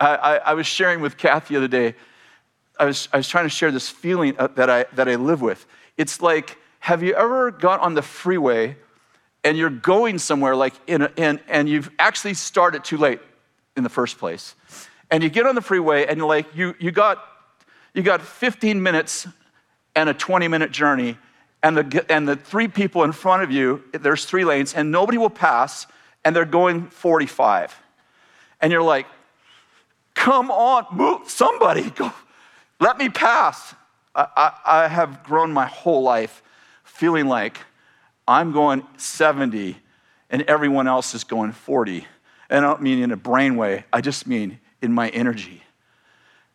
I, 0.00 0.16
I, 0.16 0.36
I 0.36 0.54
was 0.54 0.66
sharing 0.66 1.00
with 1.00 1.18
Kathy 1.18 1.54
the 1.54 1.58
other 1.58 1.68
day, 1.68 1.94
I 2.80 2.86
was, 2.86 3.08
I 3.12 3.18
was 3.18 3.28
trying 3.28 3.44
to 3.44 3.50
share 3.50 3.70
this 3.70 3.90
feeling 3.90 4.34
uh, 4.38 4.48
that 4.56 4.70
I, 4.70 4.86
that 4.94 5.06
I 5.06 5.16
live 5.16 5.42
with. 5.42 5.66
It's 5.98 6.22
like, 6.22 6.56
have 6.80 7.02
you 7.02 7.14
ever 7.14 7.50
got 7.50 7.80
on 7.80 7.92
the 7.92 8.02
freeway 8.02 8.76
and 9.44 9.58
you're 9.58 9.70
going 9.70 10.18
somewhere 10.18 10.56
like 10.56 10.72
in, 10.86 11.02
a, 11.02 11.12
in 11.16 11.40
and 11.46 11.68
you've 11.68 11.90
actually 11.98 12.34
started 12.34 12.84
too 12.84 12.96
late 12.96 13.20
in 13.76 13.82
the 13.82 13.90
first 13.90 14.18
place 14.18 14.54
and 15.10 15.22
you 15.22 15.28
get 15.28 15.46
on 15.46 15.54
the 15.54 15.60
freeway 15.60 16.06
and 16.06 16.16
you're 16.16 16.26
like 16.26 16.46
you, 16.56 16.74
you 16.78 16.90
got 16.90 17.22
you 17.94 18.02
got 18.02 18.22
15 18.22 18.82
minutes 18.82 19.28
and 19.94 20.08
a 20.08 20.14
20 20.14 20.48
minute 20.48 20.70
journey 20.70 21.18
and 21.62 21.76
the, 21.76 22.04
and 22.08 22.26
the 22.26 22.36
three 22.36 22.68
people 22.68 23.04
in 23.04 23.12
front 23.12 23.42
of 23.42 23.50
you 23.50 23.82
there's 23.92 24.24
three 24.24 24.44
lanes 24.44 24.74
and 24.74 24.90
nobody 24.90 25.18
will 25.18 25.30
pass 25.30 25.86
and 26.24 26.34
they're 26.34 26.44
going 26.44 26.88
45 26.88 27.78
and 28.60 28.72
you're 28.72 28.82
like 28.82 29.06
come 30.14 30.50
on 30.50 30.86
move 30.92 31.28
somebody 31.28 31.90
go 31.90 32.12
let 32.80 32.98
me 32.98 33.08
pass 33.08 33.74
I, 34.14 34.26
I, 34.36 34.84
I 34.84 34.88
have 34.88 35.22
grown 35.22 35.52
my 35.52 35.66
whole 35.66 36.02
life 36.02 36.42
feeling 36.84 37.26
like 37.26 37.58
I'm 38.26 38.52
going 38.52 38.86
70 38.96 39.76
and 40.30 40.42
everyone 40.42 40.86
else 40.88 41.14
is 41.14 41.24
going 41.24 41.52
40. 41.52 42.06
And 42.50 42.64
I 42.64 42.68
don't 42.68 42.82
mean 42.82 43.02
in 43.02 43.10
a 43.10 43.16
brain 43.16 43.56
way, 43.56 43.84
I 43.92 44.00
just 44.00 44.26
mean 44.26 44.58
in 44.80 44.92
my 44.92 45.08
energy. 45.10 45.62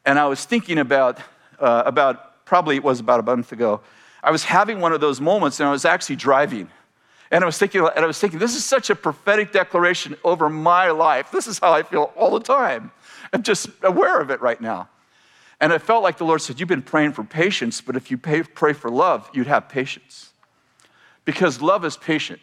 And 0.06 0.18
I 0.18 0.28
was 0.28 0.46
thinking 0.46 0.78
about, 0.78 1.20
uh, 1.60 1.84
about 1.86 2.27
probably 2.48 2.78
it 2.78 2.84
was 2.84 3.00
about 3.00 3.20
a 3.20 3.24
month 3.24 3.52
ago, 3.52 3.82
I 4.24 4.32
was 4.32 4.46
having 4.46 4.80
one 4.80 4.94
of 4.94 5.02
those 5.02 5.22
moments 5.22 5.60
and 5.60 5.68
I 5.68 5.72
was 5.72 5.86
actually 5.86 6.16
driving. 6.16 6.70
And 7.30 7.44
I 7.44 7.46
was 7.46 7.58
thinking, 7.58 7.82
and 7.82 8.04
I 8.04 8.08
was 8.08 8.18
thinking, 8.18 8.40
this 8.40 8.56
is 8.56 8.64
such 8.64 8.90
a 8.90 8.96
prophetic 8.96 9.52
declaration 9.52 10.16
over 10.24 10.50
my 10.50 10.90
life. 10.92 11.30
This 11.30 11.46
is 11.46 11.60
how 11.60 11.74
I 11.74 11.84
feel 11.84 12.14
all 12.16 12.32
the 12.32 12.40
time. 12.40 12.92
I'm 13.34 13.44
just 13.44 13.68
aware 13.84 14.20
of 14.20 14.32
it 14.32 14.42
right 14.42 14.60
now. 14.62 14.88
And 15.60 15.74
I 15.74 15.78
felt 15.78 16.04
like 16.04 16.18
the 16.18 16.24
Lord 16.24 16.42
said, 16.42 16.60
You've 16.60 16.70
been 16.70 16.84
praying 16.84 17.14
for 17.14 17.24
patience, 17.24 17.82
but 17.82 17.96
if 17.96 18.10
you 18.10 18.18
pay, 18.18 18.44
pray 18.44 18.74
for 18.74 18.90
love, 18.90 19.30
you'd 19.34 19.48
have 19.48 19.68
patience. 19.68 20.30
Because 21.26 21.62
love 21.62 21.84
is 21.84 21.98
patient. 21.98 22.40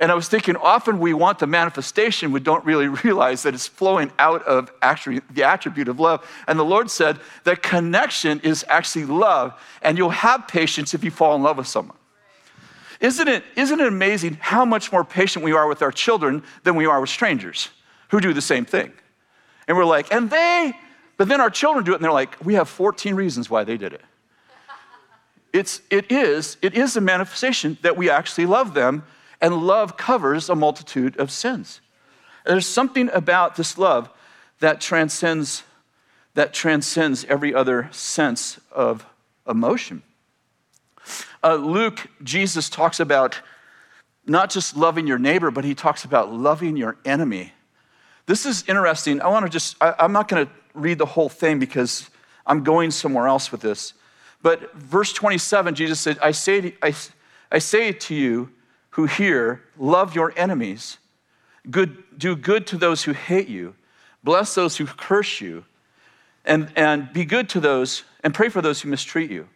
And 0.00 0.12
I 0.12 0.14
was 0.14 0.28
thinking, 0.28 0.54
often 0.56 1.00
we 1.00 1.12
want 1.12 1.40
the 1.40 1.46
manifestation, 1.46 2.30
we 2.30 2.40
don't 2.40 2.64
really 2.64 2.88
realize 3.04 3.42
that 3.42 3.54
it's 3.54 3.66
flowing 3.66 4.12
out 4.18 4.42
of 4.44 4.70
actually 4.80 5.20
the 5.30 5.42
attribute 5.42 5.88
of 5.88 5.98
love. 5.98 6.28
And 6.46 6.58
the 6.58 6.64
Lord 6.64 6.90
said 6.90 7.18
that 7.44 7.62
connection 7.62 8.40
is 8.40 8.64
actually 8.68 9.06
love, 9.06 9.60
and 9.82 9.98
you'll 9.98 10.10
have 10.10 10.46
patience 10.46 10.94
if 10.94 11.02
you 11.02 11.10
fall 11.10 11.34
in 11.34 11.42
love 11.42 11.56
with 11.56 11.66
someone. 11.66 11.96
Isn't 13.00 13.28
it, 13.28 13.44
isn't 13.56 13.78
it 13.78 13.86
amazing 13.86 14.38
how 14.40 14.64
much 14.64 14.90
more 14.90 15.04
patient 15.04 15.44
we 15.44 15.52
are 15.52 15.68
with 15.68 15.82
our 15.82 15.92
children 15.92 16.42
than 16.64 16.74
we 16.74 16.86
are 16.86 17.00
with 17.00 17.10
strangers 17.10 17.70
who 18.10 18.20
do 18.20 18.32
the 18.32 18.42
same 18.42 18.64
thing? 18.64 18.92
And 19.66 19.76
we're 19.76 19.84
like, 19.84 20.12
and 20.12 20.30
they, 20.30 20.72
but 21.16 21.28
then 21.28 21.40
our 21.40 21.50
children 21.50 21.84
do 21.84 21.92
it, 21.92 21.96
and 21.96 22.04
they're 22.04 22.12
like, 22.12 22.36
we 22.44 22.54
have 22.54 22.68
14 22.68 23.14
reasons 23.14 23.50
why 23.50 23.64
they 23.64 23.76
did 23.76 23.92
it. 23.92 24.02
It's, 25.52 25.80
it, 25.90 26.10
is, 26.10 26.56
it 26.62 26.74
is 26.74 26.96
a 26.96 27.00
manifestation 27.00 27.78
that 27.82 27.96
we 27.96 28.10
actually 28.10 28.46
love 28.46 28.74
them 28.74 29.02
and 29.40 29.66
love 29.66 29.96
covers 29.96 30.48
a 30.48 30.54
multitude 30.54 31.16
of 31.18 31.30
sins. 31.30 31.80
There's 32.44 32.66
something 32.66 33.10
about 33.12 33.56
this 33.56 33.78
love 33.78 34.10
that 34.60 34.80
transcends 34.80 35.62
that 36.34 36.52
transcends 36.52 37.24
every 37.24 37.52
other 37.52 37.88
sense 37.90 38.60
of 38.70 39.04
emotion. 39.48 40.02
Uh, 41.42 41.56
Luke, 41.56 42.06
Jesus 42.22 42.68
talks 42.68 43.00
about 43.00 43.40
not 44.24 44.48
just 44.48 44.76
loving 44.76 45.08
your 45.08 45.18
neighbor, 45.18 45.50
but 45.50 45.64
he 45.64 45.74
talks 45.74 46.04
about 46.04 46.32
loving 46.32 46.76
your 46.76 46.96
enemy. 47.04 47.52
This 48.26 48.46
is 48.46 48.62
interesting. 48.68 49.20
I 49.20 49.26
want 49.26 49.46
to 49.46 49.50
just, 49.50 49.76
I, 49.80 49.94
I'm 49.98 50.12
not 50.12 50.28
going 50.28 50.46
to 50.46 50.52
read 50.74 50.98
the 50.98 51.06
whole 51.06 51.28
thing 51.28 51.58
because 51.58 52.08
I'm 52.46 52.62
going 52.62 52.92
somewhere 52.92 53.26
else 53.26 53.50
with 53.50 53.62
this. 53.62 53.94
But 54.40 54.72
verse 54.74 55.12
27, 55.12 55.74
Jesus 55.74 55.98
said, 55.98 56.18
I 56.22 56.30
say 56.30 56.60
to, 56.60 56.72
I, 56.82 56.94
I 57.50 57.58
say 57.58 57.90
to 57.90 58.14
you 58.14 58.50
who 58.98 59.06
hear, 59.06 59.62
love 59.78 60.16
your 60.16 60.34
enemies, 60.36 60.98
good, 61.70 62.02
do 62.18 62.34
good 62.34 62.66
to 62.66 62.76
those 62.76 63.04
who 63.04 63.12
hate 63.12 63.46
you, 63.46 63.76
bless 64.24 64.56
those 64.56 64.76
who 64.76 64.86
curse 64.86 65.40
you, 65.40 65.64
and, 66.44 66.68
and 66.74 67.12
be 67.12 67.24
good 67.24 67.48
to 67.48 67.60
those, 67.60 68.02
and 68.24 68.34
pray 68.34 68.48
for 68.48 68.60
those 68.60 68.80
who 68.80 68.88
mistreat 68.88 69.30
you. 69.30 69.46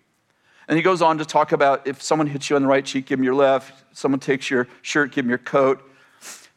And 0.68 0.76
he 0.76 0.82
goes 0.82 1.02
on 1.02 1.18
to 1.18 1.24
talk 1.24 1.50
about 1.50 1.88
if 1.88 2.00
someone 2.00 2.28
hits 2.28 2.50
you 2.50 2.54
on 2.54 2.62
the 2.62 2.68
right 2.68 2.84
cheek, 2.84 3.06
give 3.06 3.18
them 3.18 3.24
your 3.24 3.34
left. 3.34 3.82
Someone 3.98 4.20
takes 4.20 4.48
your 4.48 4.68
shirt, 4.80 5.10
give 5.10 5.24
them 5.24 5.30
your 5.30 5.38
coat. 5.38 5.82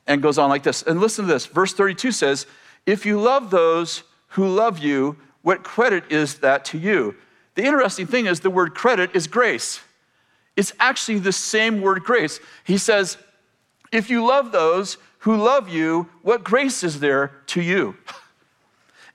And 0.05 0.21
goes 0.21 0.37
on 0.37 0.49
like 0.49 0.61
this. 0.61 0.83
And 0.83 0.99
listen 0.99 1.25
to 1.25 1.33
this. 1.33 1.47
Verse 1.47 1.73
32 1.73 2.11
says, 2.11 2.45
If 2.85 3.03
you 3.03 3.19
love 3.19 3.49
those 3.49 4.03
who 4.27 4.47
love 4.47 4.77
you, 4.77 5.17
what 5.41 5.63
credit 5.63 6.03
is 6.11 6.35
that 6.35 6.65
to 6.65 6.77
you? 6.77 7.15
The 7.55 7.63
interesting 7.63 8.05
thing 8.05 8.27
is 8.27 8.41
the 8.41 8.51
word 8.51 8.75
credit 8.75 9.15
is 9.15 9.25
grace. 9.25 9.79
It's 10.55 10.73
actually 10.79 11.19
the 11.19 11.31
same 11.31 11.81
word 11.81 12.03
grace. 12.03 12.39
He 12.63 12.77
says, 12.77 13.17
If 13.91 14.09
you 14.09 14.25
love 14.25 14.51
those 14.51 14.97
who 15.19 15.35
love 15.35 15.69
you, 15.69 16.09
what 16.21 16.43
grace 16.43 16.83
is 16.83 16.99
there 16.99 17.31
to 17.47 17.61
you? 17.61 17.95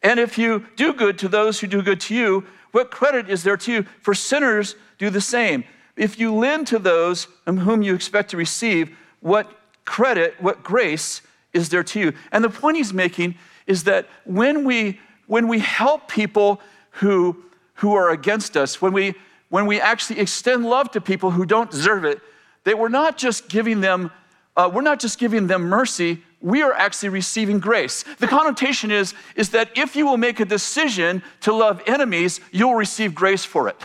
And 0.02 0.18
if 0.18 0.38
you 0.38 0.66
do 0.76 0.94
good 0.94 1.18
to 1.18 1.28
those 1.28 1.61
who 1.61 1.66
do 1.66 1.82
good 1.82 2.00
to 2.00 2.14
you, 2.14 2.47
what 2.73 2.90
credit 2.90 3.28
is 3.28 3.42
there 3.42 3.56
to 3.59 3.73
you? 3.73 3.82
For 4.00 4.14
sinners 4.14 4.75
do 4.99 5.11
the 5.11 5.20
same. 5.20 5.64
If 5.97 6.18
you 6.18 6.35
lend 6.35 6.66
to 6.68 6.78
those 6.78 7.28
um, 7.47 7.59
whom 7.59 7.82
you 7.82 7.94
expect 7.94 8.30
to 8.30 8.37
receive, 8.37 8.97
what 9.20 9.50
credit, 9.85 10.40
what 10.40 10.62
grace 10.62 11.20
is 11.52 11.68
there 11.68 11.82
to 11.82 12.00
you? 12.00 12.12
And 12.32 12.42
the 12.42 12.49
point 12.49 12.76
he's 12.76 12.94
making 12.94 13.35
is 13.66 13.85
that 13.85 14.09
when 14.25 14.64
we 14.64 15.00
when 15.26 15.47
we 15.47 15.61
help 15.61 16.09
people 16.09 16.61
who 16.92 17.44
who 17.75 17.94
are 17.94 18.11
against 18.11 18.56
us, 18.56 18.80
when 18.80 18.92
we 18.92 19.14
when 19.50 19.66
we 19.66 19.80
actually 19.80 20.20
extend 20.20 20.64
love 20.64 20.90
to 20.92 21.01
people 21.01 21.33
who 21.33 21.44
don't 21.44 21.70
deserve 21.70 22.05
it, 22.05 22.20
that 22.64 22.79
we're 22.79 22.88
not 22.88 23.18
just 23.18 23.48
giving 23.48 23.81
them, 23.81 24.11
uh, 24.57 24.70
we're 24.72 24.81
not 24.81 25.01
just 25.01 25.18
giving 25.18 25.46
them 25.46 25.62
mercy, 25.62 26.22
we 26.40 26.62
are 26.62 26.72
actually 26.72 27.11
receiving 27.11 27.59
grace. 27.59 28.05
The 28.18 28.27
connotation 28.27 28.90
is, 28.90 29.14
is 29.37 29.51
that 29.51 29.77
if 29.77 29.94
you 29.94 30.07
will 30.07 30.16
make 30.16 30.40
a 30.40 30.44
decision 30.44 31.22
to 31.42 31.53
love 31.53 31.83
enemies, 31.87 32.40
you'll 32.51 32.77
receive 32.77 33.14
grace 33.14 33.44
for 33.44 33.68
it. 33.68 33.77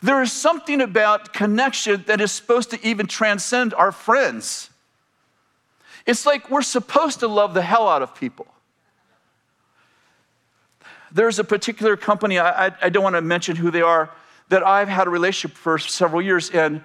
There 0.00 0.22
is 0.22 0.32
something 0.32 0.80
about 0.80 1.32
connection 1.32 2.04
that 2.06 2.20
is 2.20 2.30
supposed 2.30 2.70
to 2.70 2.86
even 2.86 3.08
transcend 3.08 3.74
our 3.74 3.90
friends. 3.90 4.70
It's 6.06 6.24
like 6.24 6.48
we're 6.50 6.62
supposed 6.62 7.18
to 7.18 7.26
love 7.26 7.52
the 7.52 7.62
hell 7.62 7.88
out 7.88 8.00
of 8.00 8.14
people. 8.14 8.46
There's 11.10 11.40
a 11.40 11.44
particular 11.44 11.96
company, 11.96 12.38
I, 12.38 12.68
I, 12.68 12.72
I 12.82 12.88
don't 12.90 13.02
want 13.02 13.16
to 13.16 13.22
mention 13.22 13.56
who 13.56 13.72
they 13.72 13.82
are, 13.82 14.10
that 14.48 14.66
I've 14.66 14.88
had 14.88 15.06
a 15.06 15.10
relationship 15.10 15.56
for 15.56 15.78
several 15.78 16.22
years, 16.22 16.50
and 16.50 16.82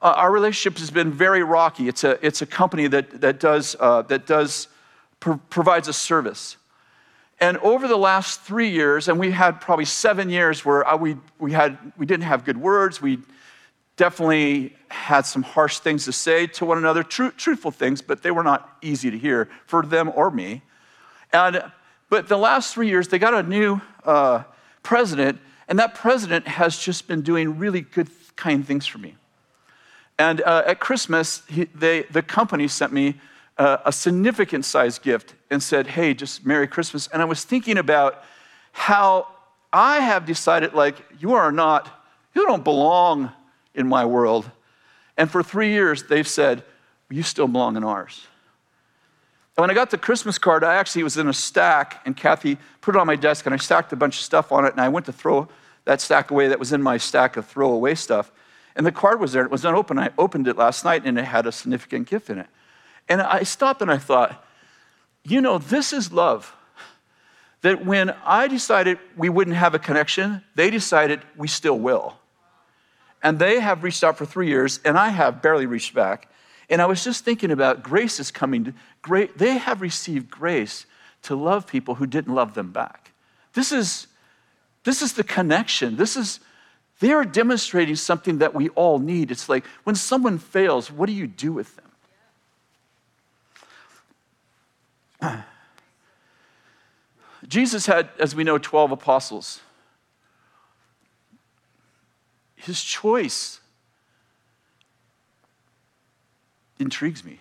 uh, 0.00 0.14
our 0.16 0.32
relationship 0.32 0.78
has 0.78 0.90
been 0.90 1.12
very 1.12 1.42
rocky. 1.42 1.88
It's 1.88 2.04
a, 2.04 2.24
it's 2.26 2.42
a 2.42 2.46
company 2.46 2.88
that, 2.88 3.20
that, 3.20 3.38
does, 3.38 3.76
uh, 3.78 4.02
that 4.02 4.26
does, 4.26 4.68
pr- 5.20 5.34
provides 5.50 5.88
a 5.88 5.92
service. 5.92 6.56
And 7.40 7.58
over 7.58 7.88
the 7.88 7.96
last 7.96 8.40
three 8.40 8.70
years, 8.70 9.08
and 9.08 9.18
we 9.18 9.32
had 9.32 9.60
probably 9.60 9.84
seven 9.84 10.30
years 10.30 10.64
where 10.64 10.88
uh, 10.88 10.96
we, 10.96 11.16
we, 11.38 11.52
had, 11.52 11.76
we 11.96 12.06
didn't 12.06 12.24
have 12.24 12.44
good 12.44 12.56
words, 12.56 13.02
we 13.02 13.18
definitely 13.96 14.74
had 14.88 15.26
some 15.26 15.42
harsh 15.42 15.78
things 15.78 16.04
to 16.04 16.12
say 16.12 16.46
to 16.46 16.64
one 16.64 16.78
another, 16.78 17.02
tr- 17.02 17.28
truthful 17.36 17.70
things, 17.70 18.00
but 18.00 18.22
they 18.22 18.30
were 18.30 18.42
not 18.42 18.76
easy 18.80 19.10
to 19.10 19.18
hear 19.18 19.48
for 19.66 19.84
them 19.84 20.10
or 20.14 20.30
me. 20.30 20.62
And, 21.32 21.62
but 22.10 22.28
the 22.28 22.36
last 22.36 22.74
three 22.74 22.88
years, 22.88 23.08
they 23.08 23.18
got 23.18 23.34
a 23.34 23.42
new 23.42 23.80
uh, 24.04 24.44
president, 24.82 25.40
and 25.72 25.78
that 25.78 25.94
president 25.94 26.46
has 26.46 26.76
just 26.76 27.08
been 27.08 27.22
doing 27.22 27.56
really 27.56 27.80
good, 27.80 28.10
kind 28.36 28.66
things 28.66 28.86
for 28.86 28.98
me. 28.98 29.16
And 30.18 30.42
uh, 30.42 30.64
at 30.66 30.80
Christmas, 30.80 31.44
he, 31.48 31.64
they, 31.64 32.02
the 32.02 32.20
company 32.20 32.68
sent 32.68 32.92
me 32.92 33.14
uh, 33.56 33.78
a 33.86 33.90
significant 33.90 34.66
sized 34.66 35.00
gift 35.00 35.34
and 35.50 35.62
said, 35.62 35.86
Hey, 35.86 36.12
just 36.12 36.44
Merry 36.44 36.66
Christmas. 36.66 37.06
And 37.06 37.22
I 37.22 37.24
was 37.24 37.44
thinking 37.44 37.78
about 37.78 38.22
how 38.72 39.28
I 39.72 40.00
have 40.00 40.26
decided, 40.26 40.74
like, 40.74 40.96
you 41.18 41.32
are 41.32 41.50
not, 41.50 41.88
you 42.34 42.44
don't 42.44 42.64
belong 42.64 43.32
in 43.74 43.88
my 43.88 44.04
world. 44.04 44.50
And 45.16 45.30
for 45.30 45.42
three 45.42 45.70
years, 45.70 46.02
they've 46.02 46.28
said, 46.28 46.64
You 47.08 47.22
still 47.22 47.48
belong 47.48 47.78
in 47.78 47.84
ours. 47.84 48.26
And 49.56 49.62
when 49.62 49.70
I 49.70 49.74
got 49.74 49.90
the 49.90 49.96
Christmas 49.96 50.36
card, 50.36 50.64
I 50.64 50.74
actually 50.74 51.04
was 51.04 51.16
in 51.16 51.28
a 51.28 51.32
stack, 51.32 52.02
and 52.04 52.14
Kathy 52.14 52.58
put 52.82 52.94
it 52.94 52.98
on 52.98 53.06
my 53.06 53.16
desk, 53.16 53.46
and 53.46 53.54
I 53.54 53.56
stacked 53.56 53.90
a 53.94 53.96
bunch 53.96 54.18
of 54.18 54.22
stuff 54.22 54.52
on 54.52 54.66
it, 54.66 54.72
and 54.72 54.80
I 54.82 54.90
went 54.90 55.06
to 55.06 55.14
throw 55.14 55.48
that 55.84 56.00
stack 56.00 56.30
away 56.30 56.48
that 56.48 56.58
was 56.58 56.72
in 56.72 56.82
my 56.82 56.96
stack 56.96 57.36
of 57.36 57.46
throwaway 57.46 57.94
stuff. 57.94 58.30
And 58.74 58.86
the 58.86 58.92
card 58.92 59.20
was 59.20 59.32
there. 59.32 59.44
It 59.44 59.50
was 59.50 59.64
unopened. 59.64 60.00
I 60.00 60.10
opened 60.16 60.48
it 60.48 60.56
last 60.56 60.84
night 60.84 61.02
and 61.04 61.18
it 61.18 61.24
had 61.24 61.46
a 61.46 61.52
significant 61.52 62.08
gift 62.08 62.30
in 62.30 62.38
it. 62.38 62.46
And 63.08 63.20
I 63.20 63.42
stopped 63.42 63.82
and 63.82 63.90
I 63.90 63.98
thought, 63.98 64.44
you 65.24 65.40
know, 65.40 65.58
this 65.58 65.92
is 65.92 66.12
love. 66.12 66.54
That 67.62 67.84
when 67.84 68.10
I 68.24 68.48
decided 68.48 68.98
we 69.16 69.28
wouldn't 69.28 69.56
have 69.56 69.74
a 69.74 69.78
connection, 69.78 70.42
they 70.54 70.70
decided 70.70 71.20
we 71.36 71.46
still 71.46 71.78
will. 71.78 72.16
And 73.22 73.38
they 73.38 73.60
have 73.60 73.84
reached 73.84 74.02
out 74.02 74.18
for 74.18 74.26
three 74.26 74.48
years, 74.48 74.80
and 74.84 74.98
I 74.98 75.10
have 75.10 75.42
barely 75.42 75.66
reached 75.66 75.94
back. 75.94 76.28
And 76.68 76.82
I 76.82 76.86
was 76.86 77.04
just 77.04 77.24
thinking 77.24 77.52
about 77.52 77.84
grace 77.84 78.18
is 78.18 78.32
coming. 78.32 78.64
To, 78.64 78.74
great, 79.00 79.38
they 79.38 79.58
have 79.58 79.80
received 79.80 80.28
grace 80.28 80.86
to 81.22 81.36
love 81.36 81.68
people 81.68 81.94
who 81.94 82.06
didn't 82.06 82.34
love 82.34 82.54
them 82.54 82.72
back. 82.72 83.12
This 83.52 83.70
is 83.70 84.08
this 84.84 85.02
is 85.02 85.12
the 85.12 85.24
connection. 85.24 85.96
This 85.96 86.16
is, 86.16 86.40
they 87.00 87.12
are 87.12 87.24
demonstrating 87.24 87.96
something 87.96 88.38
that 88.38 88.54
we 88.54 88.68
all 88.70 88.98
need. 88.98 89.30
It's 89.30 89.48
like 89.48 89.64
when 89.84 89.94
someone 89.94 90.38
fails, 90.38 90.90
what 90.90 91.06
do 91.06 91.12
you 91.12 91.26
do 91.26 91.52
with 91.52 91.76
them? 95.20 95.44
Jesus 97.48 97.86
had, 97.86 98.08
as 98.18 98.34
we 98.34 98.44
know, 98.44 98.58
12 98.58 98.92
apostles. 98.92 99.60
His 102.56 102.82
choice 102.82 103.60
intrigues 106.78 107.24
me. 107.24 107.40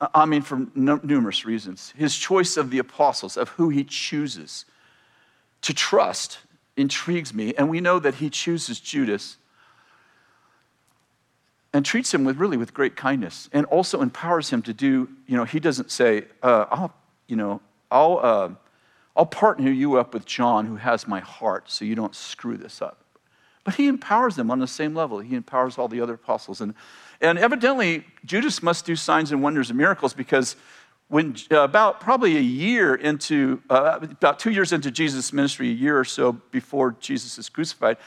I 0.00 0.26
mean, 0.26 0.42
for 0.42 0.66
numerous 0.74 1.46
reasons. 1.46 1.94
His 1.96 2.16
choice 2.16 2.56
of 2.56 2.70
the 2.70 2.78
apostles, 2.78 3.36
of 3.36 3.50
who 3.50 3.70
he 3.70 3.84
chooses 3.84 4.66
to 5.64 5.72
trust 5.72 6.38
intrigues 6.76 7.32
me. 7.32 7.54
And 7.54 7.70
we 7.70 7.80
know 7.80 7.98
that 7.98 8.16
he 8.16 8.28
chooses 8.28 8.78
Judas 8.78 9.38
and 11.72 11.84
treats 11.84 12.12
him 12.12 12.24
with 12.24 12.36
really 12.36 12.58
with 12.58 12.74
great 12.74 12.96
kindness 12.96 13.48
and 13.50 13.64
also 13.66 14.02
empowers 14.02 14.50
him 14.50 14.60
to 14.62 14.74
do, 14.74 15.08
you 15.26 15.36
know, 15.36 15.44
he 15.44 15.58
doesn't 15.58 15.90
say, 15.90 16.26
uh, 16.42 16.66
I'll, 16.70 16.94
you 17.28 17.36
know, 17.36 17.62
I'll, 17.90 18.20
uh, 18.22 18.50
I'll 19.16 19.26
partner 19.26 19.70
you 19.70 19.96
up 19.96 20.12
with 20.12 20.26
John 20.26 20.66
who 20.66 20.76
has 20.76 21.08
my 21.08 21.20
heart 21.20 21.70
so 21.70 21.86
you 21.86 21.94
don't 21.94 22.14
screw 22.14 22.58
this 22.58 22.82
up. 22.82 22.98
But 23.64 23.76
he 23.76 23.88
empowers 23.88 24.36
them 24.36 24.50
on 24.50 24.58
the 24.58 24.66
same 24.66 24.94
level. 24.94 25.20
He 25.20 25.34
empowers 25.34 25.78
all 25.78 25.88
the 25.88 26.02
other 26.02 26.14
apostles. 26.14 26.60
And, 26.60 26.74
and 27.22 27.38
evidently, 27.38 28.04
Judas 28.26 28.62
must 28.62 28.84
do 28.84 28.94
signs 28.94 29.32
and 29.32 29.42
wonders 29.42 29.70
and 29.70 29.78
miracles 29.78 30.12
because 30.12 30.56
when 31.14 31.36
uh, 31.52 31.60
about 31.60 32.00
probably 32.00 32.36
a 32.36 32.40
year 32.40 32.96
into, 32.96 33.62
uh, 33.70 34.00
about 34.02 34.40
two 34.40 34.50
years 34.50 34.72
into 34.72 34.90
Jesus' 34.90 35.32
ministry, 35.32 35.68
a 35.70 35.72
year 35.72 35.96
or 35.96 36.04
so 36.04 36.32
before 36.50 36.96
Jesus 36.98 37.38
is 37.38 37.48
crucified, 37.48 37.98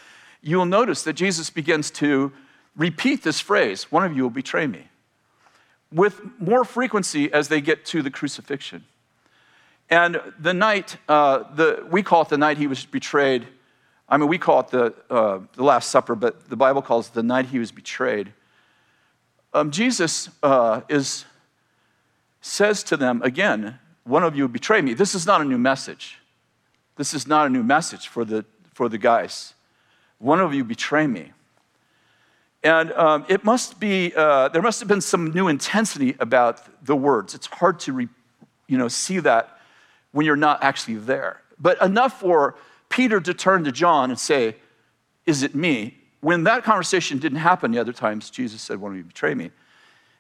you'll 0.42 0.66
notice 0.66 1.04
that 1.04 1.14
Jesus 1.14 1.50
begins 1.50 1.90
to 1.92 2.34
repeat 2.76 3.24
this 3.24 3.40
phrase 3.40 3.90
one 3.94 4.04
of 4.04 4.14
you 4.14 4.24
will 4.24 4.30
betray 4.30 4.68
me 4.68 4.90
with 5.90 6.20
more 6.38 6.66
frequency 6.66 7.32
as 7.32 7.48
they 7.48 7.62
get 7.62 7.86
to 7.86 8.02
the 8.02 8.12
crucifixion. 8.12 8.84
And 9.90 10.20
the 10.38 10.54
night, 10.54 10.98
uh, 11.08 11.44
the, 11.56 11.88
we 11.90 12.04
call 12.04 12.24
it 12.24 12.28
the 12.28 12.38
night 12.38 12.58
he 12.58 12.68
was 12.68 12.86
betrayed. 12.86 13.48
I 14.10 14.18
mean, 14.18 14.28
we 14.28 14.38
call 14.38 14.60
it 14.60 14.68
the, 14.68 14.94
uh, 15.10 15.40
the 15.54 15.64
Last 15.64 15.92
Supper, 15.92 16.16
but 16.16 16.50
the 16.50 16.58
Bible 16.58 16.82
calls 16.82 17.08
it 17.08 17.14
the 17.14 17.24
night 17.24 17.46
he 17.46 17.60
was 17.60 17.72
betrayed. 17.72 18.34
Um, 19.54 19.72
Jesus 19.72 20.30
uh, 20.44 20.82
is, 20.90 21.24
says 22.48 22.84
to 22.84 22.98
them 22.98 23.22
again, 23.22 23.80
One 24.04 24.24
of 24.24 24.36
you 24.36 24.48
betray 24.48 24.82
me. 24.82 24.94
This 24.94 25.14
is 25.14 25.26
not 25.26 25.42
a 25.42 25.44
new 25.44 25.58
message. 25.58 26.18
This 26.96 27.14
is 27.14 27.28
not 27.28 27.46
a 27.46 27.50
new 27.50 27.64
message 27.64 28.08
for 28.08 28.26
the, 28.26 28.46
for 28.74 28.90
the 28.90 28.98
guys. 28.98 29.54
One 30.18 30.40
of 30.40 30.54
you 30.54 30.64
betray 30.64 31.06
me. 31.06 31.32
And 32.64 32.92
um, 32.94 33.26
it 33.30 33.44
must 33.44 33.80
be, 33.80 34.14
uh, 34.16 34.48
there 34.50 34.64
must 34.64 34.80
have 34.80 34.90
been 34.90 35.02
some 35.02 35.32
new 35.32 35.48
intensity 35.48 36.16
about 36.20 36.86
the 36.86 36.96
words. 36.96 37.36
It's 37.36 37.46
hard 37.48 37.80
to 37.82 37.94
re, 37.94 38.08
you 38.68 38.78
know, 38.78 38.88
see 38.88 39.20
that 39.20 39.60
when 40.12 40.26
you're 40.26 40.36
not 40.36 40.64
actually 40.64 40.96
there. 40.96 41.42
But 41.60 41.80
enough 41.82 42.20
for 42.20 42.56
Peter 42.90 43.20
to 43.20 43.34
turn 43.34 43.64
to 43.66 43.72
John 43.72 44.10
and 44.10 44.20
say, 44.20 44.56
Is 45.26 45.44
it 45.44 45.54
me? 45.54 45.98
When 46.22 46.46
that 46.46 46.64
conversation 46.64 47.20
didn't 47.20 47.40
happen 47.40 47.72
the 47.72 47.80
other 47.80 47.94
times, 47.94 48.32
Jesus 48.32 48.62
said, 48.62 48.82
One 48.82 48.92
don't 48.92 48.98
you 48.98 49.04
betray 49.04 49.36
me? 49.36 49.52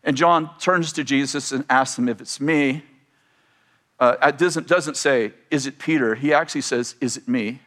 And 0.07 0.15
John 0.15 0.49
turns 0.57 0.93
to 0.93 1.03
Jesus 1.03 1.51
and 1.51 1.65
asks 1.69 1.99
him 1.99 2.07
if 2.07 2.21
it's 2.21 2.39
me. 2.39 2.81
Uh, 3.99 4.15
it 4.23 4.37
doesn't, 4.37 4.65
doesn't 4.65 4.95
say, 4.95 5.33
Is 5.51 5.67
it 5.67 5.79
Peter? 5.79 6.15
He 6.15 6.33
actually 6.33 6.61
says, 6.61 6.95
Is 7.01 7.17
it 7.17 7.27
me? 7.27 7.59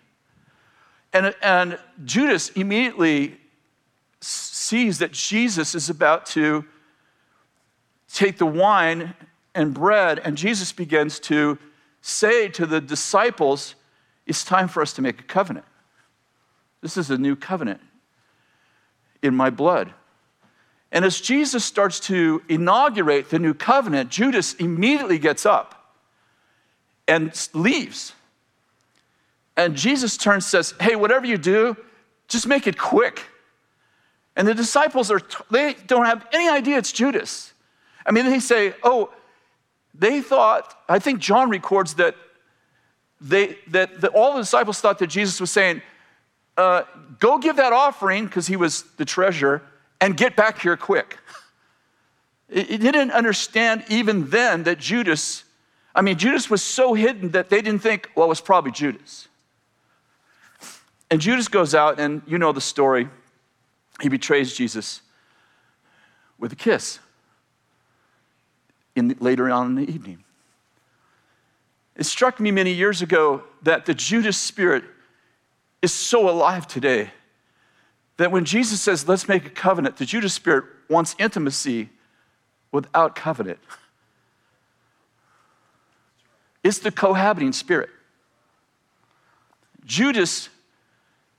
And, 1.12 1.34
and 1.42 1.78
Judas 2.02 2.48
immediately 2.50 3.38
sees 4.22 5.00
that 5.00 5.12
Jesus 5.12 5.74
is 5.74 5.90
about 5.90 6.24
to 6.26 6.64
take 8.10 8.38
the 8.38 8.46
wine 8.46 9.14
and 9.54 9.74
bread, 9.74 10.18
and 10.20 10.38
Jesus 10.38 10.72
begins 10.72 11.20
to 11.20 11.58
say 12.00 12.48
to 12.48 12.64
the 12.64 12.80
disciples, 12.80 13.74
It's 14.26 14.44
time 14.44 14.68
for 14.68 14.80
us 14.80 14.94
to 14.94 15.02
make 15.02 15.20
a 15.20 15.24
covenant. 15.24 15.66
This 16.80 16.96
is 16.96 17.10
a 17.10 17.18
new 17.18 17.36
covenant 17.36 17.82
in 19.20 19.34
my 19.34 19.50
blood. 19.50 19.92
And 20.92 21.04
as 21.04 21.20
Jesus 21.20 21.64
starts 21.64 22.00
to 22.00 22.42
inaugurate 22.48 23.30
the 23.30 23.38
new 23.38 23.54
covenant, 23.54 24.10
Judas 24.10 24.54
immediately 24.54 25.18
gets 25.18 25.46
up 25.46 25.94
and 27.06 27.32
leaves. 27.54 28.12
And 29.56 29.76
Jesus 29.76 30.16
turns 30.16 30.44
and 30.44 30.64
says, 30.64 30.74
Hey, 30.80 30.96
whatever 30.96 31.26
you 31.26 31.36
do, 31.36 31.76
just 32.28 32.46
make 32.46 32.66
it 32.66 32.78
quick. 32.78 33.22
And 34.36 34.46
the 34.48 34.54
disciples 34.54 35.10
are, 35.10 35.20
they 35.50 35.74
don't 35.86 36.06
have 36.06 36.26
any 36.32 36.48
idea 36.48 36.78
it's 36.78 36.92
Judas. 36.92 37.52
I 38.06 38.12
mean, 38.12 38.26
they 38.26 38.40
say, 38.40 38.74
Oh, 38.82 39.12
they 39.94 40.20
thought, 40.20 40.76
I 40.88 40.98
think 40.98 41.20
John 41.20 41.50
records 41.50 41.94
that, 41.94 42.16
they, 43.20 43.58
that, 43.68 44.00
that 44.00 44.12
all 44.12 44.34
the 44.34 44.40
disciples 44.40 44.80
thought 44.80 44.98
that 45.00 45.08
Jesus 45.08 45.40
was 45.40 45.50
saying, 45.50 45.82
uh, 46.56 46.82
Go 47.18 47.38
give 47.38 47.56
that 47.56 47.72
offering, 47.72 48.24
because 48.24 48.46
he 48.46 48.56
was 48.56 48.84
the 48.96 49.04
treasurer, 49.04 49.62
and 50.00 50.16
get 50.16 50.36
back 50.36 50.60
here 50.60 50.76
quick. 50.76 51.18
He 52.48 52.78
didn't 52.78 53.12
understand 53.12 53.84
even 53.88 54.28
then 54.30 54.64
that 54.64 54.78
Judas, 54.78 55.44
I 55.94 56.02
mean, 56.02 56.18
Judas 56.18 56.50
was 56.50 56.62
so 56.62 56.94
hidden 56.94 57.30
that 57.30 57.48
they 57.48 57.62
didn't 57.62 57.82
think, 57.82 58.10
well, 58.14 58.26
it 58.26 58.28
was 58.28 58.40
probably 58.40 58.72
Judas. 58.72 59.28
And 61.10 61.20
Judas 61.20 61.48
goes 61.48 61.74
out, 61.74 62.00
and 62.00 62.22
you 62.26 62.38
know 62.38 62.52
the 62.52 62.60
story. 62.60 63.08
He 64.00 64.08
betrays 64.08 64.54
Jesus 64.54 65.02
with 66.38 66.52
a 66.52 66.56
kiss 66.56 66.98
in 68.96 69.16
later 69.20 69.50
on 69.50 69.66
in 69.66 69.74
the 69.74 69.92
evening. 69.92 70.24
It 71.96 72.04
struck 72.04 72.40
me 72.40 72.50
many 72.50 72.72
years 72.72 73.02
ago 73.02 73.42
that 73.62 73.86
the 73.86 73.94
Judas 73.94 74.36
spirit 74.36 74.84
is 75.82 75.92
so 75.92 76.28
alive 76.28 76.66
today 76.66 77.10
that 78.20 78.30
when 78.30 78.44
Jesus 78.44 78.82
says, 78.82 79.08
let's 79.08 79.28
make 79.28 79.46
a 79.46 79.48
covenant, 79.50 79.96
the 79.96 80.04
Judas 80.04 80.34
spirit 80.34 80.66
wants 80.90 81.16
intimacy 81.18 81.88
without 82.70 83.14
covenant. 83.14 83.58
It's 86.62 86.80
the 86.80 86.90
cohabiting 86.90 87.54
spirit. 87.54 87.88
Judas 89.86 90.50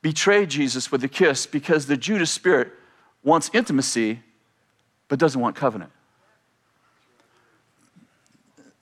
betrayed 0.02 0.50
Jesus 0.50 0.92
with 0.92 1.04
a 1.04 1.08
kiss 1.08 1.46
because 1.46 1.86
the 1.86 1.96
Judas 1.96 2.32
spirit 2.32 2.72
wants 3.24 3.52
intimacy 3.54 4.24
but 5.08 5.20
doesn't 5.20 5.40
want 5.40 5.56
covenant. 5.56 5.92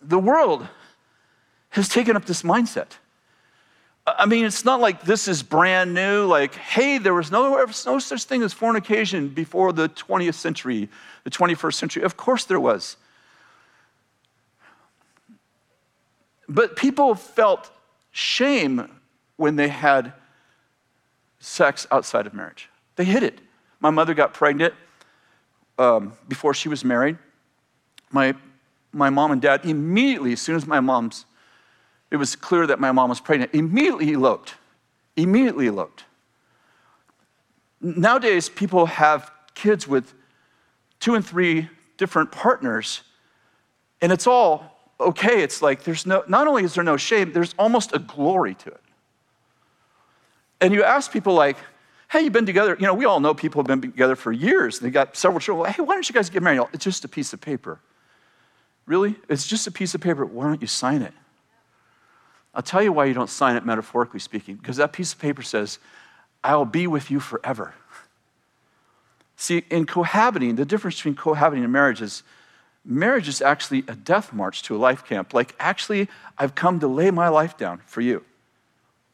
The 0.02 0.20
world 0.20 0.66
has 1.72 1.90
taken 1.90 2.16
up 2.16 2.24
this 2.24 2.44
mindset. 2.44 2.92
I 4.18 4.26
mean, 4.26 4.46
it's 4.46 4.66
not 4.66 4.80
like 4.80 5.04
this 5.04 5.28
is 5.28 5.44
brand 5.44 5.94
new, 5.94 6.26
like, 6.26 6.56
hey, 6.56 6.98
there 6.98 7.14
was 7.14 7.32
no, 7.32 7.66
no 7.86 8.00
such 8.00 8.24
thing 8.24 8.44
as 8.44 8.54
fornication 8.54 9.30
before 9.30 9.74
the 9.74 9.90
20th 9.90 10.36
century, 10.36 10.90
the 11.24 11.30
21st 11.30 11.74
century. 11.74 12.04
Of 12.04 12.16
course 12.16 12.46
there 12.46 12.60
was. 12.60 12.98
But 16.48 16.76
people 16.76 17.14
felt 17.14 17.70
shame 18.12 18.90
when 19.36 19.56
they 19.56 19.68
had 19.68 20.14
sex 21.40 21.88
outside 21.92 22.26
of 22.26 22.34
marriage. 22.34 22.70
They 22.96 23.06
hid 23.06 23.24
it. 23.24 23.40
My 23.80 23.90
mother 23.90 24.14
got 24.14 24.34
pregnant 24.34 24.74
um, 25.78 26.14
before 26.28 26.54
she 26.54 26.68
was 26.68 26.84
married. 26.84 27.18
My, 28.12 28.34
my 28.92 29.10
mom 29.10 29.32
and 29.32 29.42
dad 29.42 29.66
immediately, 29.66 30.34
as 30.34 30.42
soon 30.42 30.56
as 30.56 30.66
my 30.66 30.80
mom's, 30.80 31.26
it 32.12 32.18
was 32.18 32.36
clear 32.36 32.66
that 32.68 32.80
my 32.80 32.92
mom 32.92 33.10
was 33.10 33.20
pregnant, 33.20 33.54
immediately 33.54 34.14
eloped. 34.14 34.56
Immediately 35.16 35.68
eloped. 35.68 36.06
Nowadays, 37.82 38.50
people 38.50 38.88
have 38.88 39.32
kids 39.54 39.88
with 39.88 40.14
two 41.00 41.16
and 41.16 41.26
three 41.26 41.70
different 41.98 42.32
partners, 42.32 43.02
and 44.02 44.12
it's 44.12 44.28
all 44.28 44.92
okay. 45.00 45.42
It's 45.44 45.62
like 45.62 45.84
there's 45.84 46.06
no, 46.06 46.24
not 46.28 46.48
only 46.48 46.64
is 46.64 46.74
there 46.74 46.84
no 46.84 46.98
shame, 46.98 47.32
there's 47.32 47.54
almost 47.58 47.94
a 47.94 48.00
glory 48.00 48.56
to 48.56 48.70
it. 48.70 48.82
And 50.62 50.74
you 50.74 50.84
ask 50.84 51.12
people 51.12 51.34
like, 51.34 51.58
hey, 52.10 52.22
you've 52.22 52.34
been 52.34 52.46
together, 52.46 52.76
you 52.80 52.88
know, 52.88 52.94
we 52.94 53.06
all 53.06 53.20
know 53.20 53.34
people 53.34 53.62
have 53.62 53.68
been 53.68 53.82
together 53.82 54.16
for 54.16 54.32
years. 54.32 54.80
They 54.80 54.90
got 54.90 55.16
several 55.16 55.40
children. 55.40 55.72
Hey, 55.72 55.82
why 55.82 55.94
don't 55.94 56.08
you 56.10 56.14
guys 56.14 56.30
get 56.30 56.44
married? 56.44 56.62
It's 56.74 56.84
just 56.84 57.06
a 57.06 57.08
piece 57.08 57.34
of 57.34 57.40
paper. 57.40 57.80
Really? 58.86 59.16
It's 59.30 59.48
just 59.48 59.68
a 59.68 59.72
piece 59.72 59.94
of 59.94 60.02
paper. 60.02 60.26
Why 60.26 60.46
don't 60.46 60.62
you 60.62 60.68
sign 60.68 61.02
it? 61.02 61.14
I'll 62.54 62.64
tell 62.64 62.82
you 62.82 62.92
why 62.92 63.06
you 63.06 63.14
don't 63.14 63.30
sign 63.30 63.56
it, 63.56 63.66
metaphorically 63.66 64.20
speaking, 64.20 64.56
because 64.56 64.78
that 64.78 64.94
piece 64.94 65.14
of 65.14 65.20
paper 65.20 65.42
says, 65.42 65.80
I'll 66.44 66.66
be 66.66 66.88
with 66.88 67.12
you 67.12 67.20
forever. 67.20 67.74
See, 69.36 69.64
in 69.70 69.86
cohabiting, 69.86 70.56
the 70.56 70.66
difference 70.66 70.98
between 70.98 71.16
cohabiting 71.16 71.64
and 71.64 71.72
marriage 71.72 72.02
is 72.02 72.24
marriage 72.84 73.28
is 73.28 73.42
actually 73.42 73.84
a 73.88 73.96
death 73.96 74.34
march 74.34 74.64
to 74.64 74.76
a 74.76 74.80
life 74.80 75.06
camp. 75.06 75.34
Like, 75.34 75.56
actually, 75.60 76.08
I've 76.38 76.56
come 76.56 76.80
to 76.80 76.88
lay 76.88 77.12
my 77.12 77.30
life 77.30 77.58
down 77.58 77.80
for 77.86 78.02
you. 78.02 78.24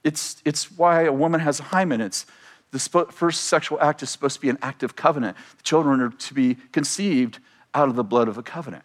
It's, 0.04 0.42
it's 0.46 0.72
why 0.78 1.04
a 1.04 1.14
woman 1.14 1.42
has 1.42 1.60
a 1.60 1.64
hymen. 1.64 2.00
It's 2.00 2.26
the 2.72 2.80
first 2.80 3.46
sexual 3.46 3.80
act 3.82 4.04
is 4.04 4.10
supposed 4.10 4.36
to 4.36 4.42
be 4.42 4.50
an 4.50 4.60
act 4.62 4.84
of 4.84 4.96
covenant. 4.96 5.36
The 5.58 5.64
children 5.64 6.00
are 6.02 6.10
to 6.10 6.34
be 6.34 6.56
conceived 6.72 7.40
out 7.74 7.90
of 7.90 7.96
the 7.96 8.04
blood 8.04 8.28
of 8.28 8.38
a 8.38 8.44
covenant. 8.44 8.84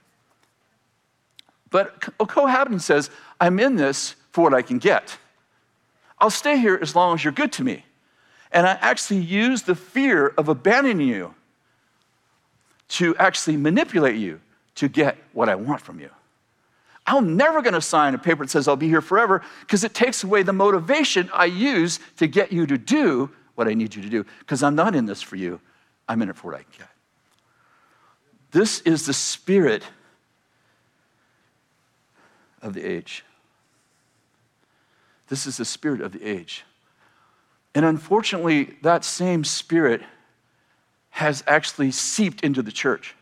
But 1.71 2.01
cohabiting 2.19 2.81
says, 2.81 3.11
I'm 3.41 3.61
in 3.61 3.77
this 3.77 4.17
for 4.31 4.43
what 4.43 4.55
I 4.55 4.63
can 4.63 4.79
get. 4.79 5.19
I'll 6.19 6.31
stay 6.31 6.59
here 6.59 6.79
as 6.81 6.95
long 6.95 7.15
as 7.15 7.25
you're 7.25 7.33
good 7.33 7.53
to 7.53 7.65
me. 7.65 7.85
And 8.53 8.67
I 8.67 8.73
actually 8.81 9.21
use 9.21 9.63
the 9.63 9.75
fear 9.75 10.29
of 10.37 10.49
abandoning 10.49 11.07
you 11.07 11.35
to 12.89 13.17
actually 13.17 13.57
manipulate 13.57 14.17
you 14.17 14.41
to 14.77 14.89
get 14.89 15.17
what 15.33 15.49
I 15.49 15.55
want 15.55 15.81
from 15.81 16.01
you. 16.01 16.11
I'm 17.07 17.37
never 17.37 17.63
going 17.63 17.75
to 17.75 17.81
sign 17.81 18.15
a 18.15 18.19
paper 18.19 18.45
that 18.45 18.51
says 18.51 18.69
I'll 18.69 18.77
be 18.77 18.89
here 18.89 19.01
forever 19.01 19.43
because 19.61 19.85
it 19.85 19.95
takes 19.95 20.23
away 20.23 20.43
the 20.43 20.53
motivation 20.53 21.31
I 21.33 21.47
use 21.47 21.99
to 22.19 22.27
get 22.27 22.53
you 22.53 22.67
to 22.67 22.77
do 22.77 23.31
what 23.55 23.69
I 23.69 23.75
need 23.75 23.95
you 23.95 24.03
to 24.03 24.09
do 24.09 24.25
because 24.41 24.63
I'm 24.63 24.75
not 24.75 24.95
in 24.95 25.07
this 25.07 25.23
for 25.23 25.37
you. 25.37 25.61
I'm 26.09 26.23
in 26.23 26.29
it 26.29 26.37
for 26.37 26.51
what 26.51 26.61
I 26.61 26.63
can 26.63 26.73
get. 26.79 26.89
This 28.51 28.81
is 28.81 29.07
the 29.07 29.13
spirit 29.13 29.85
of 32.63 32.75
the 32.75 32.85
age. 32.85 33.25
This 35.31 35.47
is 35.47 35.57
the 35.57 35.65
spirit 35.65 36.03
of 36.03 36.13
the 36.13 36.23
age. 36.23 36.65
And 37.75 37.85
unfortunately, 37.85 38.77
that 38.83 39.05
same 39.05 39.45
spirit 39.45 40.03
has 41.11 41.43
actually 41.47 41.93
seeped 41.93 42.43
into 42.43 42.63
the 42.63 42.73
church 42.73 43.15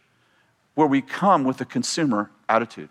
where 0.74 0.86
we 0.86 1.02
come 1.02 1.44
with 1.44 1.60
a 1.60 1.64
consumer 1.64 2.30
attitude. 2.48 2.88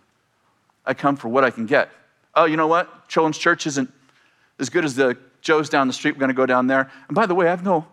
I 0.85 0.93
come 0.93 1.15
for 1.15 1.27
what 1.27 1.43
I 1.43 1.49
can 1.49 1.65
get. 1.65 1.89
Oh, 2.35 2.45
you 2.45 2.57
know 2.57 2.67
what? 2.67 3.09
Children's 3.09 3.37
church 3.37 3.65
isn't 3.65 3.91
as 4.59 4.69
good 4.69 4.85
as 4.85 4.95
the 4.95 5.17
Joe's 5.41 5.69
down 5.69 5.87
the 5.87 5.93
street. 5.93 6.15
We're 6.15 6.19
going 6.19 6.29
to 6.29 6.35
go 6.35 6.45
down 6.45 6.67
there. 6.67 6.91
And 7.07 7.15
by 7.15 7.25
the 7.25 7.33
way, 7.33 7.47
I 7.47 7.49
have 7.49 7.63
no 7.63 7.87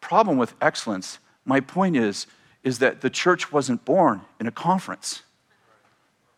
problem 0.00 0.36
with 0.36 0.54
excellence. 0.60 1.18
My 1.44 1.60
point 1.60 1.96
is, 1.96 2.26
is 2.62 2.78
that 2.78 3.00
the 3.00 3.10
church 3.10 3.50
wasn't 3.50 3.84
born 3.84 4.20
in 4.38 4.46
a 4.46 4.52
conference. 4.52 5.22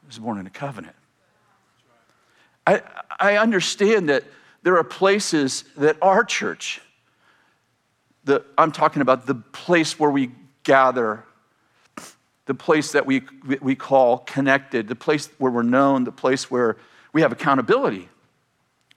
It 0.03 0.07
was 0.07 0.19
born 0.19 0.39
in 0.39 0.47
a 0.47 0.51
covenant. 0.51 0.97
I, 2.71 2.83
I 3.19 3.37
understand 3.37 4.09
that 4.09 4.25
there 4.63 4.77
are 4.77 4.85
places 4.85 5.65
that 5.77 5.97
our 6.01 6.23
church, 6.25 6.81
the, 8.25 8.45
I'm 8.57 8.71
talking 8.71 9.03
about 9.03 9.27
the 9.27 9.35
place 9.35 9.99
where 9.99 10.11
we 10.11 10.31
gather, 10.63 11.25
the 12.47 12.55
place 12.55 12.93
that 12.93 13.07
we, 13.07 13.23
we 13.61 13.75
call 13.75 14.19
connected, 14.19 14.87
the 14.87 14.95
place 14.95 15.29
where 15.39 15.51
we're 15.51 15.63
known, 15.63 16.05
the 16.05 16.13
place 16.13 16.51
where 16.51 16.77
we 17.13 17.23
have 17.23 17.33
accountability, 17.33 18.09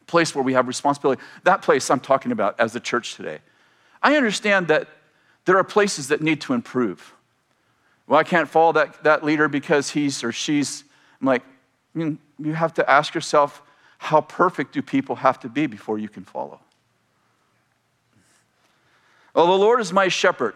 place 0.05 0.35
where 0.35 0.43
we 0.43 0.53
have 0.53 0.67
responsibility. 0.67 1.21
That 1.43 1.61
place 1.63 1.89
I'm 1.89 1.99
talking 1.99 2.31
about 2.31 2.59
as 2.59 2.73
the 2.73 2.79
church 2.79 3.15
today. 3.15 3.39
I 4.03 4.17
understand 4.17 4.67
that 4.67 4.87
there 5.45 5.57
are 5.57 5.63
places 5.63 6.09
that 6.09 6.21
need 6.21 6.41
to 6.41 6.53
improve. 6.53 7.13
Well, 8.05 8.19
I 8.19 8.23
can't 8.23 8.49
follow 8.49 8.73
that, 8.73 9.03
that 9.03 9.23
leader 9.23 9.47
because 9.47 9.89
he's 9.89 10.23
or 10.23 10.31
she's. 10.31 10.83
I'm 11.19 11.27
like, 11.27 11.43
I 11.93 11.99
mean, 11.99 12.19
you 12.39 12.53
have 12.53 12.73
to 12.75 12.89
ask 12.89 13.13
yourself, 13.13 13.61
how 13.97 14.21
perfect 14.21 14.73
do 14.73 14.81
people 14.81 15.15
have 15.17 15.39
to 15.41 15.49
be 15.49 15.67
before 15.67 15.97
you 15.97 16.09
can 16.09 16.23
follow? 16.23 16.59
Well, 19.33 19.47
the 19.47 19.53
Lord 19.53 19.79
is 19.79 19.93
my 19.93 20.07
shepherd. 20.07 20.55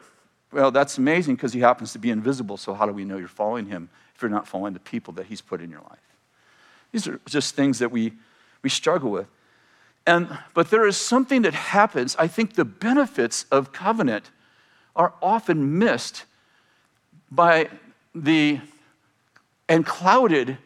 Well, 0.52 0.72
that's 0.72 0.98
amazing 0.98 1.36
because 1.36 1.54
he 1.54 1.60
happens 1.60 1.94
to 1.94 2.00
be 2.00 2.10
invisible, 2.10 2.58
so 2.58 2.74
how 2.74 2.86
do 2.86 2.92
we 2.92 3.06
know 3.06 3.18
you're 3.18 3.28
following 3.28 3.66
him 3.68 3.90
if 4.16 4.22
you're 4.22 4.32
not 4.32 4.48
following 4.48 4.74
the 4.74 4.80
people 4.80 5.14
that 5.16 5.28
he's 5.28 5.42
put 5.42 5.62
in 5.62 5.70
your 5.70 5.82
life? 5.82 6.00
These 6.92 7.08
are 7.08 7.20
just 7.28 7.56
things 7.56 7.80
that 7.80 7.92
we, 7.92 8.14
we 8.62 8.70
struggle 8.70 9.12
with. 9.12 9.28
And, 10.06 10.38
but 10.54 10.70
there 10.70 10.88
is 10.88 10.96
something 10.96 11.42
that 11.42 11.54
happens. 11.54 12.16
I 12.18 12.28
think 12.28 12.54
the 12.54 12.66
benefits 12.66 13.46
of 13.52 13.74
covenant 13.74 14.32
are 14.96 15.14
often 15.22 15.78
missed 15.78 16.24
by 17.30 17.70
the, 18.16 18.62
and 19.68 19.86
clouded 19.86 20.58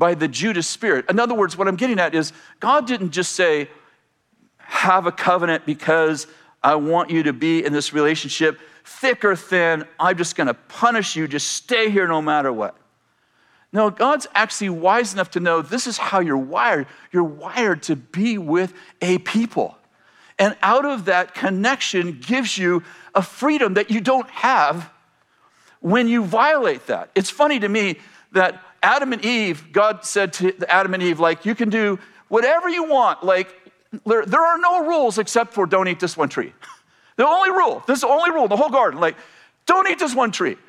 by 0.00 0.14
the 0.14 0.26
Judas 0.26 0.66
spirit. 0.66 1.04
In 1.10 1.20
other 1.20 1.34
words, 1.34 1.58
what 1.58 1.68
I'm 1.68 1.76
getting 1.76 2.00
at 2.00 2.14
is 2.14 2.32
God 2.58 2.86
didn't 2.86 3.10
just 3.10 3.32
say, 3.32 3.68
have 4.56 5.06
a 5.06 5.12
covenant 5.12 5.66
because 5.66 6.26
I 6.62 6.76
want 6.76 7.10
you 7.10 7.24
to 7.24 7.34
be 7.34 7.62
in 7.62 7.74
this 7.74 7.92
relationship, 7.92 8.58
thick 8.82 9.24
or 9.26 9.36
thin, 9.36 9.84
I'm 10.00 10.16
just 10.16 10.36
gonna 10.36 10.54
punish 10.54 11.16
you, 11.16 11.28
just 11.28 11.48
stay 11.48 11.90
here 11.90 12.08
no 12.08 12.22
matter 12.22 12.50
what. 12.50 12.76
No, 13.72 13.90
God's 13.90 14.26
actually 14.34 14.70
wise 14.70 15.12
enough 15.12 15.32
to 15.32 15.40
know 15.40 15.60
this 15.60 15.86
is 15.86 15.98
how 15.98 16.20
you're 16.20 16.36
wired. 16.38 16.86
You're 17.12 17.22
wired 17.22 17.82
to 17.84 17.94
be 17.94 18.38
with 18.38 18.72
a 19.02 19.18
people. 19.18 19.76
And 20.38 20.56
out 20.62 20.86
of 20.86 21.04
that 21.04 21.34
connection 21.34 22.20
gives 22.20 22.56
you 22.56 22.82
a 23.14 23.20
freedom 23.20 23.74
that 23.74 23.90
you 23.90 24.00
don't 24.00 24.28
have 24.30 24.90
when 25.80 26.08
you 26.08 26.24
violate 26.24 26.86
that. 26.86 27.10
It's 27.14 27.30
funny 27.30 27.60
to 27.60 27.68
me 27.68 27.98
that 28.32 28.64
Adam 28.82 29.12
and 29.12 29.24
Eve, 29.24 29.72
God 29.72 30.04
said 30.04 30.32
to 30.34 30.72
Adam 30.72 30.94
and 30.94 31.02
Eve, 31.02 31.20
like, 31.20 31.44
you 31.44 31.54
can 31.54 31.68
do 31.68 31.98
whatever 32.28 32.68
you 32.68 32.84
want. 32.84 33.22
Like, 33.22 33.54
there, 34.06 34.24
there 34.24 34.40
are 34.40 34.58
no 34.58 34.86
rules 34.86 35.18
except 35.18 35.52
for 35.52 35.66
don't 35.66 35.88
eat 35.88 36.00
this 36.00 36.16
one 36.16 36.28
tree. 36.28 36.52
the 37.16 37.26
only 37.26 37.50
rule, 37.50 37.82
this 37.86 37.96
is 37.96 38.02
the 38.02 38.08
only 38.08 38.30
rule 38.30 38.48
the 38.48 38.56
whole 38.56 38.70
garden. 38.70 39.00
Like, 39.00 39.16
don't 39.66 39.88
eat 39.88 39.98
this 39.98 40.14
one 40.14 40.30
tree. 40.32 40.56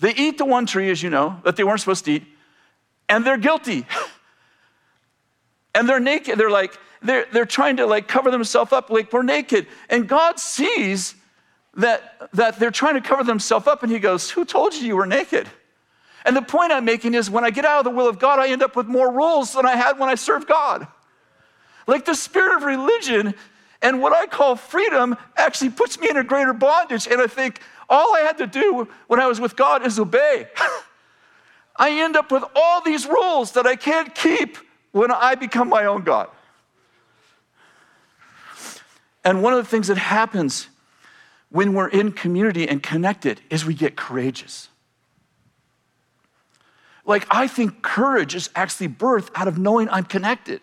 They 0.00 0.14
eat 0.14 0.38
the 0.38 0.46
one 0.46 0.64
tree, 0.64 0.90
as 0.90 1.02
you 1.02 1.10
know, 1.10 1.40
that 1.44 1.56
they 1.56 1.62
weren't 1.62 1.80
supposed 1.80 2.06
to 2.06 2.12
eat, 2.12 2.24
and 3.08 3.22
they're 3.22 3.36
guilty. 3.36 3.86
and 5.74 5.86
they're 5.86 6.00
naked. 6.00 6.38
They're 6.38 6.50
like, 6.50 6.78
they're, 7.02 7.26
they're 7.32 7.44
trying 7.44 7.76
to 7.76 7.86
like 7.86 8.08
cover 8.08 8.30
themselves 8.30 8.72
up, 8.72 8.90
like 8.90 9.12
we're 9.12 9.22
naked. 9.22 9.66
And 9.88 10.08
God 10.08 10.40
sees 10.40 11.14
that, 11.74 12.30
that 12.32 12.58
they're 12.58 12.70
trying 12.70 12.94
to 12.94 13.00
cover 13.00 13.24
themselves 13.24 13.66
up, 13.66 13.82
and 13.82 13.92
He 13.92 13.98
goes, 13.98 14.30
Who 14.30 14.46
told 14.46 14.74
you 14.74 14.86
you 14.86 14.96
were 14.96 15.06
naked? 15.06 15.48
And 16.24 16.36
the 16.36 16.42
point 16.42 16.72
I'm 16.72 16.84
making 16.84 17.14
is 17.14 17.30
when 17.30 17.44
I 17.44 17.50
get 17.50 17.64
out 17.64 17.78
of 17.78 17.84
the 17.84 17.90
will 17.90 18.08
of 18.08 18.18
God, 18.18 18.38
I 18.38 18.48
end 18.48 18.62
up 18.62 18.76
with 18.76 18.86
more 18.86 19.12
rules 19.12 19.54
than 19.54 19.66
I 19.66 19.76
had 19.76 19.98
when 19.98 20.08
I 20.08 20.14
served 20.14 20.46
God. 20.46 20.86
Like 21.86 22.04
the 22.04 22.14
spirit 22.14 22.56
of 22.56 22.62
religion 22.62 23.34
and 23.82 24.02
what 24.02 24.12
I 24.12 24.26
call 24.26 24.56
freedom 24.56 25.16
actually 25.36 25.70
puts 25.70 25.98
me 25.98 26.10
in 26.10 26.16
a 26.16 26.24
greater 26.24 26.52
bondage. 26.52 27.06
And 27.06 27.20
I 27.20 27.26
think, 27.26 27.60
all 27.90 28.14
I 28.14 28.20
had 28.20 28.38
to 28.38 28.46
do 28.46 28.88
when 29.08 29.18
I 29.18 29.26
was 29.26 29.40
with 29.40 29.56
God 29.56 29.84
is 29.84 29.98
obey. 29.98 30.46
I 31.76 31.90
end 32.00 32.16
up 32.16 32.30
with 32.30 32.44
all 32.54 32.82
these 32.82 33.06
rules 33.06 33.52
that 33.52 33.66
I 33.66 33.74
can't 33.74 34.14
keep 34.14 34.56
when 34.92 35.10
I 35.10 35.34
become 35.34 35.68
my 35.68 35.86
own 35.86 36.02
God. 36.02 36.28
And 39.24 39.42
one 39.42 39.52
of 39.52 39.58
the 39.62 39.68
things 39.68 39.88
that 39.88 39.98
happens 39.98 40.68
when 41.50 41.74
we're 41.74 41.88
in 41.88 42.12
community 42.12 42.68
and 42.68 42.82
connected 42.82 43.40
is 43.50 43.64
we 43.64 43.74
get 43.74 43.96
courageous. 43.96 44.68
Like, 47.10 47.26
I 47.28 47.48
think 47.48 47.82
courage 47.82 48.36
is 48.36 48.50
actually 48.54 48.86
birth 48.86 49.32
out 49.34 49.48
of 49.48 49.58
knowing 49.58 49.88
I'm 49.88 50.04
connected. 50.04 50.60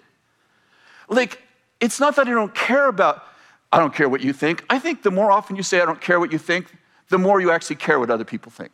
Like, 1.09 1.41
it's 1.81 1.99
not 1.99 2.15
that 2.15 2.25
I 2.25 2.31
don't 2.31 2.55
care 2.55 2.87
about, 2.87 3.25
I 3.69 3.79
don't 3.79 3.93
care 3.93 4.07
what 4.07 4.21
you 4.21 4.31
think. 4.31 4.63
I 4.69 4.79
think 4.79 5.03
the 5.03 5.11
more 5.11 5.29
often 5.29 5.57
you 5.57 5.61
say, 5.61 5.81
I 5.81 5.85
don't 5.85 5.99
care 5.99 6.21
what 6.21 6.31
you 6.31 6.37
think, 6.37 6.73
the 7.09 7.17
more 7.17 7.41
you 7.41 7.51
actually 7.51 7.75
care 7.75 7.99
what 7.99 8.09
other 8.09 8.23
people 8.23 8.49
think. 8.49 8.71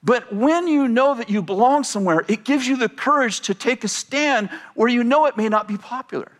But 0.00 0.32
when 0.32 0.68
you 0.68 0.86
know 0.86 1.16
that 1.16 1.28
you 1.28 1.42
belong 1.42 1.82
somewhere, 1.82 2.24
it 2.28 2.44
gives 2.44 2.68
you 2.68 2.76
the 2.76 2.88
courage 2.88 3.40
to 3.40 3.54
take 3.54 3.82
a 3.82 3.88
stand 3.88 4.48
where 4.76 4.88
you 4.88 5.02
know 5.02 5.26
it 5.26 5.36
may 5.36 5.48
not 5.48 5.66
be 5.66 5.76
popular 5.76 6.30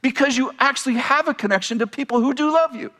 because 0.00 0.36
you 0.36 0.50
actually 0.58 0.96
have 0.96 1.28
a 1.28 1.34
connection 1.34 1.78
to 1.78 1.86
people 1.86 2.20
who 2.20 2.34
do 2.34 2.52
love 2.52 2.74
you. 2.74 2.90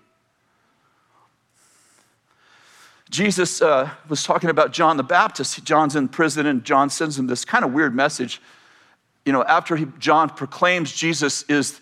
Jesus 3.12 3.60
uh, 3.60 3.90
was 4.08 4.22
talking 4.22 4.48
about 4.48 4.72
John 4.72 4.96
the 4.96 5.02
Baptist. 5.02 5.62
John's 5.64 5.96
in 5.96 6.08
prison, 6.08 6.46
and 6.46 6.64
John 6.64 6.88
sends 6.88 7.18
him 7.18 7.26
this 7.26 7.44
kind 7.44 7.62
of 7.62 7.74
weird 7.74 7.94
message. 7.94 8.40
You 9.26 9.32
know, 9.32 9.44
after 9.44 9.76
he, 9.76 9.86
John 9.98 10.30
proclaims 10.30 10.90
Jesus 10.90 11.42
is 11.42 11.78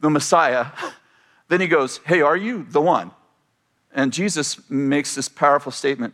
the 0.00 0.10
Messiah, 0.10 0.66
then 1.48 1.60
he 1.60 1.68
goes, 1.68 2.00
Hey, 2.04 2.22
are 2.22 2.36
you 2.36 2.66
the 2.68 2.80
one? 2.80 3.12
And 3.94 4.12
Jesus 4.12 4.68
makes 4.68 5.14
this 5.14 5.28
powerful 5.28 5.70
statement. 5.70 6.12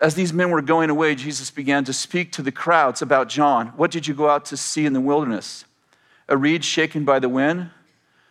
As 0.00 0.14
these 0.14 0.32
men 0.32 0.50
were 0.50 0.62
going 0.62 0.88
away, 0.88 1.14
Jesus 1.14 1.50
began 1.50 1.84
to 1.84 1.92
speak 1.92 2.32
to 2.32 2.42
the 2.42 2.52
crowds 2.52 3.02
about 3.02 3.28
John. 3.28 3.68
What 3.76 3.90
did 3.90 4.06
you 4.06 4.14
go 4.14 4.30
out 4.30 4.46
to 4.46 4.56
see 4.56 4.86
in 4.86 4.94
the 4.94 5.00
wilderness? 5.02 5.66
A 6.28 6.36
reed 6.36 6.64
shaken 6.64 7.04
by 7.04 7.18
the 7.18 7.28
wind? 7.28 7.70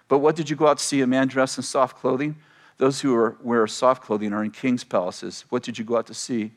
But 0.07 0.19
what 0.19 0.35
did 0.35 0.49
you 0.49 0.55
go 0.55 0.67
out 0.67 0.79
to 0.79 0.83
see? 0.83 1.01
A 1.01 1.07
man 1.07 1.27
dressed 1.27 1.57
in 1.57 1.63
soft 1.63 1.97
clothing? 1.97 2.35
Those 2.77 3.01
who 3.01 3.15
are, 3.15 3.37
wear 3.41 3.65
soft 3.67 4.03
clothing 4.03 4.33
are 4.33 4.43
in 4.43 4.51
king's 4.51 4.83
palaces. 4.83 5.45
What 5.49 5.63
did 5.63 5.77
you 5.77 5.85
go 5.85 5.97
out 5.97 6.07
to 6.07 6.13
see? 6.13 6.51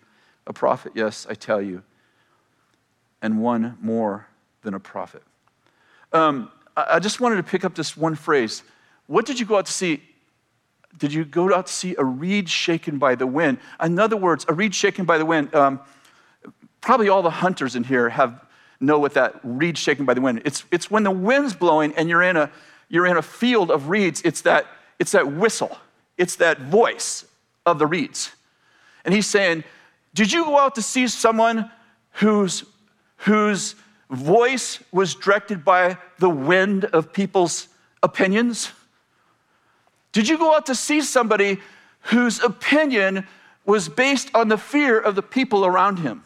A 0.47 0.53
prophet, 0.53 0.93
yes, 0.95 1.27
I 1.29 1.35
tell 1.35 1.61
you, 1.61 1.83
and 3.21 3.43
one 3.43 3.77
more 3.83 4.27
than 4.63 4.73
a 4.73 4.81
prophet. 4.81 5.23
Um, 6.13 6.51
I 6.75 7.01
just 7.01 7.21
wanted 7.21 7.37
to 7.37 7.43
pick 7.43 7.65
up 7.65 7.75
this 7.75 7.97
one 7.97 8.15
phrase. 8.15 8.63
What 9.09 9.27
did 9.27 9.39
you 9.39 9.47
go 9.47 9.59
out 9.59 9.67
to 9.67 9.73
see? 9.73 10.03
Did 10.97 11.13
you 11.13 11.25
go 11.25 11.55
out 11.55 11.67
to 11.67 11.73
see 11.73 11.95
a 11.99 12.05
reed 12.05 12.49
shaken 12.49 12.99
by 12.99 13.15
the 13.15 13.27
wind? 13.27 13.59
In 13.83 13.99
other 13.99 14.17
words, 14.17 14.47
a 14.49 14.55
reed 14.55 14.75
shaken 14.75 15.05
by 15.05 15.19
the 15.19 15.27
wind. 15.27 15.55
Um, 15.55 15.81
probably 16.81 17.09
all 17.09 17.23
the 17.23 17.31
hunters 17.31 17.77
in 17.77 17.85
here 17.85 18.09
have 18.09 18.45
know 18.81 18.99
what 18.99 19.15
that 19.15 19.39
reed 19.43 19.77
shaken 19.77 20.07
by 20.07 20.15
the 20.15 20.21
wind. 20.21 20.43
It's, 20.45 20.65
it's 20.71 20.91
when 20.91 21.03
the 21.03 21.11
wind's 21.11 21.55
blowing 21.55 21.93
and 21.97 22.09
you're 22.09 22.23
in 22.23 22.37
a 22.37 22.51
you're 22.89 23.07
in 23.07 23.19
a 23.19 23.23
field 23.23 23.71
of 23.71 23.91
reeds. 23.91 24.23
It's 24.25 24.41
that 24.43 24.67
it's 24.99 25.13
that 25.13 25.31
whistle. 25.33 25.77
It's 26.19 26.37
that 26.37 26.61
voice 26.61 27.25
of 27.65 27.79
the 27.79 27.87
reeds. 27.87 28.33
And 29.05 29.15
he's 29.15 29.27
saying, 29.27 29.65
Did 30.13 30.33
you 30.33 30.45
go 30.45 30.59
out 30.59 30.75
to 30.75 30.83
see 30.83 31.09
someone 31.09 31.71
whose 32.13 32.65
whose 33.19 33.75
voice 34.11 34.83
was 34.93 35.15
directed 35.15 35.65
by 35.65 35.97
the 36.19 36.31
wind 36.31 36.85
of 36.87 37.13
people's 37.13 37.69
opinions? 38.03 38.73
Did 40.13 40.29
you 40.29 40.39
go 40.39 40.55
out 40.55 40.67
to 40.67 40.75
see 40.75 41.01
somebody 41.03 41.59
whose 42.03 42.43
opinion 42.43 43.27
was 43.65 43.89
based 43.89 44.31
on 44.35 44.49
the 44.49 44.57
fear 44.57 44.99
of 44.99 45.15
the 45.15 45.23
people 45.23 45.67
around 45.67 45.99
him? 45.99 46.25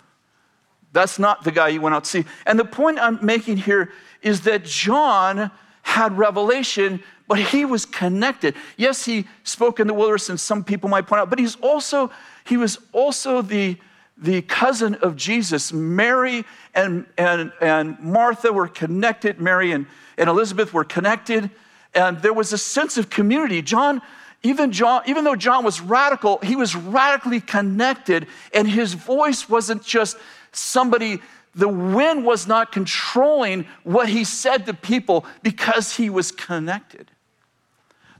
That's 0.92 1.18
not 1.18 1.44
the 1.44 1.50
guy 1.50 1.68
you 1.68 1.80
went 1.80 1.94
out 1.94 2.04
to 2.04 2.10
see. 2.10 2.24
And 2.46 2.58
the 2.58 2.64
point 2.64 2.98
I'm 2.98 3.18
making 3.24 3.56
here 3.56 3.90
is 4.20 4.42
that 4.42 4.64
John 4.64 5.50
had 5.82 6.16
revelation, 6.16 7.02
but 7.32 7.40
he 7.40 7.64
was 7.64 7.86
connected. 7.86 8.54
Yes, 8.76 9.06
he 9.06 9.26
spoke 9.42 9.80
in 9.80 9.86
the 9.86 9.94
wilderness, 9.94 10.28
and 10.28 10.38
some 10.38 10.62
people 10.62 10.90
might 10.90 11.06
point 11.06 11.22
out, 11.22 11.30
but 11.30 11.38
he's 11.38 11.56
also, 11.56 12.10
he 12.44 12.58
was 12.58 12.78
also 12.92 13.40
the, 13.40 13.78
the 14.18 14.42
cousin 14.42 14.96
of 14.96 15.16
Jesus. 15.16 15.72
Mary 15.72 16.44
and, 16.74 17.06
and, 17.16 17.50
and 17.60 17.98
Martha 18.00 18.52
were 18.52 18.68
connected. 18.68 19.40
Mary 19.40 19.72
and, 19.72 19.86
and 20.18 20.28
Elizabeth 20.28 20.74
were 20.74 20.84
connected 20.84 21.50
and 21.94 22.20
there 22.20 22.32
was 22.32 22.52
a 22.52 22.58
sense 22.58 22.96
of 22.96 23.10
community. 23.10 23.62
John, 23.62 24.00
even 24.42 24.72
John, 24.72 25.02
even 25.06 25.24
though 25.24 25.36
John 25.36 25.64
was 25.64 25.80
radical, 25.80 26.38
he 26.42 26.56
was 26.56 26.74
radically 26.74 27.40
connected, 27.40 28.26
and 28.54 28.68
his 28.68 28.94
voice 28.94 29.48
wasn't 29.48 29.84
just 29.84 30.16
somebody, 30.52 31.20
the 31.54 31.68
wind 31.68 32.24
was 32.24 32.46
not 32.46 32.72
controlling 32.72 33.66
what 33.84 34.08
he 34.08 34.24
said 34.24 34.66
to 34.66 34.74
people 34.74 35.26
because 35.42 35.96
he 35.96 36.08
was 36.10 36.32
connected. 36.32 37.10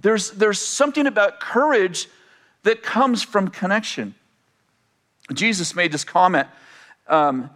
There's, 0.02 0.32
there's 0.32 0.60
something 0.60 1.06
about 1.06 1.40
courage 1.40 2.08
that 2.64 2.82
comes 2.82 3.22
from 3.22 3.48
connection. 3.48 4.14
Jesus 5.32 5.74
made 5.74 5.92
this 5.92 6.04
comment 6.04 6.48
um, 7.08 7.50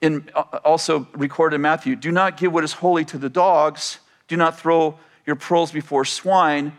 in, 0.00 0.28
uh, 0.34 0.42
also 0.64 1.06
recorded 1.14 1.56
in 1.56 1.62
Matthew 1.62 1.96
do 1.96 2.10
not 2.10 2.36
give 2.36 2.52
what 2.52 2.64
is 2.64 2.72
holy 2.72 3.04
to 3.06 3.18
the 3.18 3.28
dogs, 3.28 3.98
do 4.28 4.36
not 4.36 4.58
throw 4.58 4.98
your 5.26 5.36
pearls 5.36 5.70
before 5.70 6.04
swine, 6.04 6.72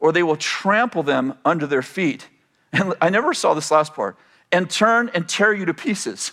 or 0.00 0.12
they 0.12 0.22
will 0.22 0.36
trample 0.36 1.02
them 1.02 1.34
under 1.44 1.66
their 1.66 1.82
feet. 1.82 2.28
And 2.72 2.94
I 3.02 3.10
never 3.10 3.34
saw 3.34 3.52
this 3.52 3.70
last 3.70 3.94
part 3.94 4.16
and 4.50 4.68
turn 4.68 5.10
and 5.14 5.28
tear 5.28 5.52
you 5.52 5.66
to 5.66 5.74
pieces. 5.74 6.32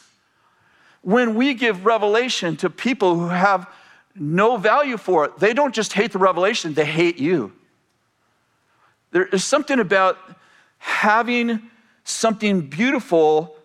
When 1.02 1.36
we 1.36 1.54
give 1.54 1.86
revelation 1.86 2.56
to 2.58 2.70
people 2.70 3.16
who 3.16 3.28
have 3.28 3.70
no 4.16 4.58
value 4.58 4.98
for 4.98 5.26
it, 5.26 5.38
they 5.38 5.54
don't 5.54 5.76
just 5.76 5.94
hate 5.94 6.14
the 6.14 6.18
revelation, 6.18 6.74
they 6.74 6.86
hate 6.86 7.20
you. 7.20 7.52
There 9.12 9.26
is 9.26 9.44
something 9.44 9.80
about 9.80 10.18
having 10.78 11.62
something 12.04 12.62
beautiful. 12.62 13.56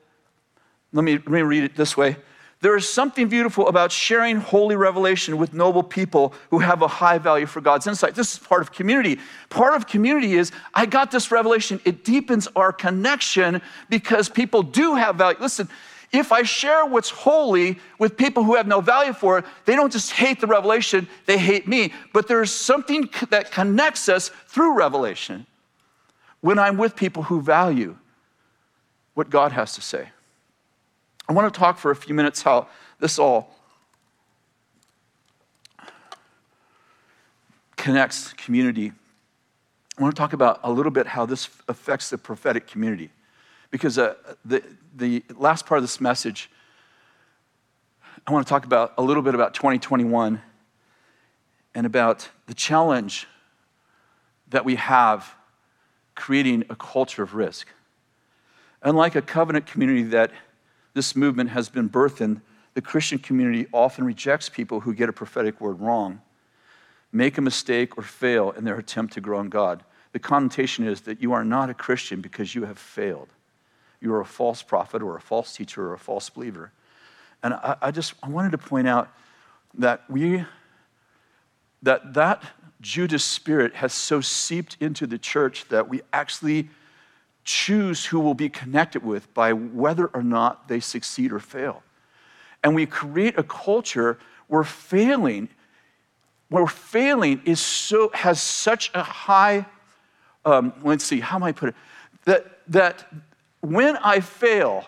Let 0.93 1.05
me, 1.05 1.15
let 1.15 1.29
me 1.29 1.43
read 1.43 1.65
it 1.65 1.77
this 1.77 1.97
way. 1.97 2.17
There 2.61 2.77
is 2.77 2.89
something 2.89 3.29
beautiful 3.29 3.69
about 3.69 3.93
sharing 3.93 4.37
holy 4.37 4.75
revelation 4.75 5.37
with 5.37 5.53
noble 5.53 5.83
people 5.83 6.33
who 6.49 6.61
have 6.61 6.81
a 6.81 6.89
high 6.89 7.19
value 7.19 7.45
for 7.45 7.61
God's 7.61 7.87
insight. 7.87 8.15
This 8.15 8.33
is 8.33 8.39
part 8.39 8.63
of 8.63 8.73
community. 8.73 9.21
Part 9.51 9.75
of 9.75 9.87
community 9.87 10.33
is 10.33 10.51
I 10.73 10.87
got 10.87 11.11
this 11.11 11.31
revelation. 11.31 11.79
It 11.85 12.05
deepens 12.05 12.49
our 12.57 12.73
connection 12.73 13.61
because 13.91 14.31
people 14.31 14.63
do 14.63 14.95
have 14.95 15.17
value. 15.17 15.37
Listen, 15.41 15.69
if 16.15 16.33
I 16.33 16.43
share 16.43 16.87
what's 16.87 17.11
holy 17.11 17.79
with 17.99 18.17
people 18.17 18.45
who 18.45 18.55
have 18.55 18.67
no 18.67 18.81
value 18.81 19.13
for 19.13 19.39
it, 19.39 19.45
they 19.65 19.75
don't 19.75 19.93
just 19.93 20.13
hate 20.13 20.41
the 20.41 20.47
revelation, 20.47 21.09
they 21.27 21.39
hate 21.39 21.67
me. 21.67 21.93
But 22.13 22.29
there's 22.29 22.51
something 22.51 23.11
that 23.31 23.51
connects 23.51 24.09
us 24.09 24.31
through 24.47 24.77
revelation 24.77 25.47
when 26.41 26.59
I'm 26.59 26.77
with 26.77 26.95
people 26.95 27.25
who 27.25 27.41
value 27.41 27.97
what 29.15 29.31
God 29.31 29.53
has 29.53 29.75
to 29.75 29.81
say. 29.81 30.09
I 31.29 31.33
want 31.33 31.53
to 31.53 31.59
talk 31.59 31.79
for 31.79 31.91
a 31.91 31.97
few 31.97 32.15
minutes 32.15 32.43
how 32.43 32.69
this 33.01 33.19
all 33.19 33.55
connects 37.77 38.33
community. 38.35 38.93
I 39.99 40.03
want 40.03 40.15
to 40.15 40.19
talk 40.19 40.33
about 40.33 40.61
a 40.63 40.71
little 40.71 40.93
bit 40.93 41.07
how 41.07 41.27
this 41.27 41.49
affects 41.69 42.11
the 42.11 42.19
prophetic 42.19 42.67
community. 42.67 43.11
Because 43.75 43.99
uh, 43.99 44.15
the, 44.45 44.63
the 44.95 45.25
last 45.37 45.67
part 45.67 45.79
of 45.79 45.83
this 45.83 46.01
message, 46.01 46.49
I 48.25 48.31
want 48.31 48.47
to 48.47 48.49
talk 48.49 48.65
about 48.65 48.95
a 48.97 49.03
little 49.03 49.21
bit 49.21 49.35
about 49.35 49.53
2021 49.53 50.41
and 51.75 51.85
about 51.85 52.29
the 52.47 52.55
challenge 52.55 53.27
that 54.51 54.65
we 54.65 54.77
have 54.77 55.35
creating 56.15 56.63
a 56.71 56.77
culture 56.77 57.25
of 57.25 57.35
risk. 57.35 57.67
Unlike 58.81 59.17
a 59.17 59.23
covenant 59.23 59.67
community 59.67 60.05
that 60.05 60.31
this 60.93 61.17
movement 61.17 61.51
has 61.51 61.69
been 61.69 61.91
birthed 61.91 62.21
in, 62.21 62.43
the 62.75 62.81
Christian 62.81 63.19
community 63.19 63.67
often 63.73 64.05
rejects 64.05 64.49
people 64.49 64.79
who 64.79 64.95
get 64.95 65.09
a 65.09 65.13
prophetic 65.13 65.61
word 65.61 65.81
wrong, 65.81 66.21
make 67.11 67.39
a 67.39 67.43
mistake, 67.43 67.99
or 67.99 68.05
fail 68.05 68.53
in 68.53 68.63
their 68.63 68.79
attempt 68.79 69.15
to 69.15 69.21
grow 69.21 69.41
in 69.41 69.49
God. 69.49 69.83
The 70.13 70.21
connotation 70.21 70.87
is 70.87 71.01
that 71.01 71.21
you 71.21 71.33
are 71.33 71.45
not 71.45 71.71
a 71.71 71.75
Christian 71.75 72.21
because 72.21 72.55
you 72.55 72.67
have 72.67 72.79
failed. 72.79 73.31
You 74.05 74.13
are 74.13 74.21
a 74.21 74.27
false 74.27 74.63
prophet 74.63 75.01
or 75.01 75.17
a 75.17 75.21
false 75.21 75.57
teacher 75.57 75.89
or 75.89 75.95
a 75.95 75.99
false 75.99 76.29
believer. 76.29 76.71
And 77.43 77.55
I, 77.55 77.77
I 77.81 77.91
just 77.91 78.13
I 78.23 78.29
wanted 78.29 78.53
to 78.53 78.59
point 78.59 78.87
out 78.87 79.09
that 79.79 80.03
we 80.11 80.45
that 81.83 82.13
that 82.13 82.43
Judas 82.83 83.25
spirit 83.25 83.77
has 83.77 83.95
so 83.95 84.21
seeped 84.21 84.77
into 84.79 85.07
the 85.07 85.17
church 85.17 85.67
that 85.71 85.89
we 85.89 86.03
actually 86.13 86.69
choose 87.45 88.05
who 88.05 88.21
we'll 88.21 88.35
be 88.35 88.51
connected 88.51 89.03
with 89.03 89.33
by 89.33 89.55
whether 89.55 90.09
or 90.09 90.23
not 90.23 90.69
they 90.69 90.81
succeed 90.81 91.33
or 91.33 91.39
fail. 91.39 91.83
And 92.63 92.75
we 92.75 92.85
create 92.85 93.39
a 93.39 93.43
culture 93.43 94.19
where 94.49 94.65
failing, 94.65 95.49
where 96.51 96.67
failing 96.67 97.41
is 97.47 97.59
so, 97.59 98.11
has 98.13 98.43
such 98.43 98.91
a 98.93 99.03
high, 99.03 99.65
um, 100.45 100.75
let's 100.83 101.05
see, 101.05 101.21
how 101.21 101.37
am 101.37 101.43
I 101.43 101.53
put 101.53 101.71
it? 101.71 101.75
That, 102.25 102.61
that 102.69 103.07
when 103.65 103.97
I 103.97 104.21
fail, 104.21 104.85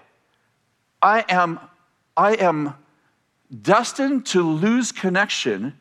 I 1.01 1.25
am, 1.29 1.61
I 2.17 2.35
am 2.35 2.75
destined 3.63 4.27
to 4.27 4.43
lose 4.43 4.93
connection 4.93 5.77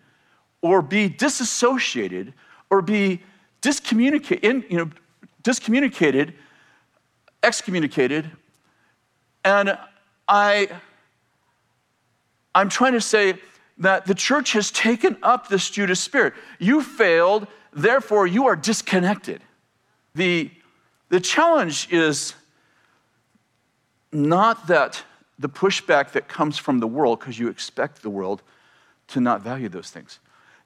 or 0.61 0.81
be 0.81 1.09
disassociated 1.09 2.33
or 2.69 2.81
be 2.81 3.21
discommunicated, 3.61 4.69
you 4.69 4.77
know, 4.77 4.89
discommunicated 5.43 6.33
excommunicated. 7.45 8.29
And 9.43 9.77
I, 10.27 10.67
I'm 12.55 12.69
trying 12.69 12.93
to 12.93 13.01
say 13.01 13.35
that 13.77 14.05
the 14.05 14.15
church 14.15 14.53
has 14.53 14.71
taken 14.71 15.17
up 15.21 15.47
this 15.47 15.69
Judas 15.69 15.99
spirit. 15.99 16.33
You 16.59 16.81
failed, 16.81 17.47
therefore 17.71 18.25
you 18.25 18.47
are 18.47 18.55
disconnected. 18.55 19.41
The, 20.15 20.49
the 21.09 21.19
challenge 21.19 21.91
is 21.91 22.33
not 24.15 24.67
that 24.67 25.03
the 25.37 25.49
pushback 25.49 26.13
that 26.13 26.27
comes 26.27 26.57
from 26.57 26.79
the 26.79 26.87
world, 26.87 27.19
because 27.19 27.37
you 27.37 27.49
expect 27.49 28.01
the 28.01 28.09
world 28.09 28.41
to 29.07 29.19
not 29.19 29.41
value 29.41 29.69
those 29.69 29.89
things. 29.89 30.19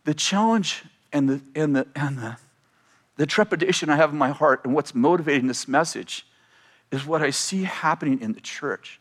The 0.06 0.14
challenge 0.14 0.84
and 1.12 1.28
the, 1.28 1.42
and 1.56 1.76
the, 1.76 1.88
and 1.96 2.20
the, 2.20 2.38
the 3.18 3.26
trepidation 3.26 3.90
I 3.90 3.96
have 3.96 4.12
in 4.12 4.18
my 4.18 4.30
heart 4.30 4.62
and 4.64 4.74
what's 4.74 4.96
motivating 4.96 5.48
this 5.48 5.68
message 5.68 6.26
is 6.92 7.06
what 7.06 7.22
I 7.22 7.32
see 7.32 7.64
happening 7.64 8.22
in 8.22 8.34
the 8.34 8.40
church. 8.42 9.00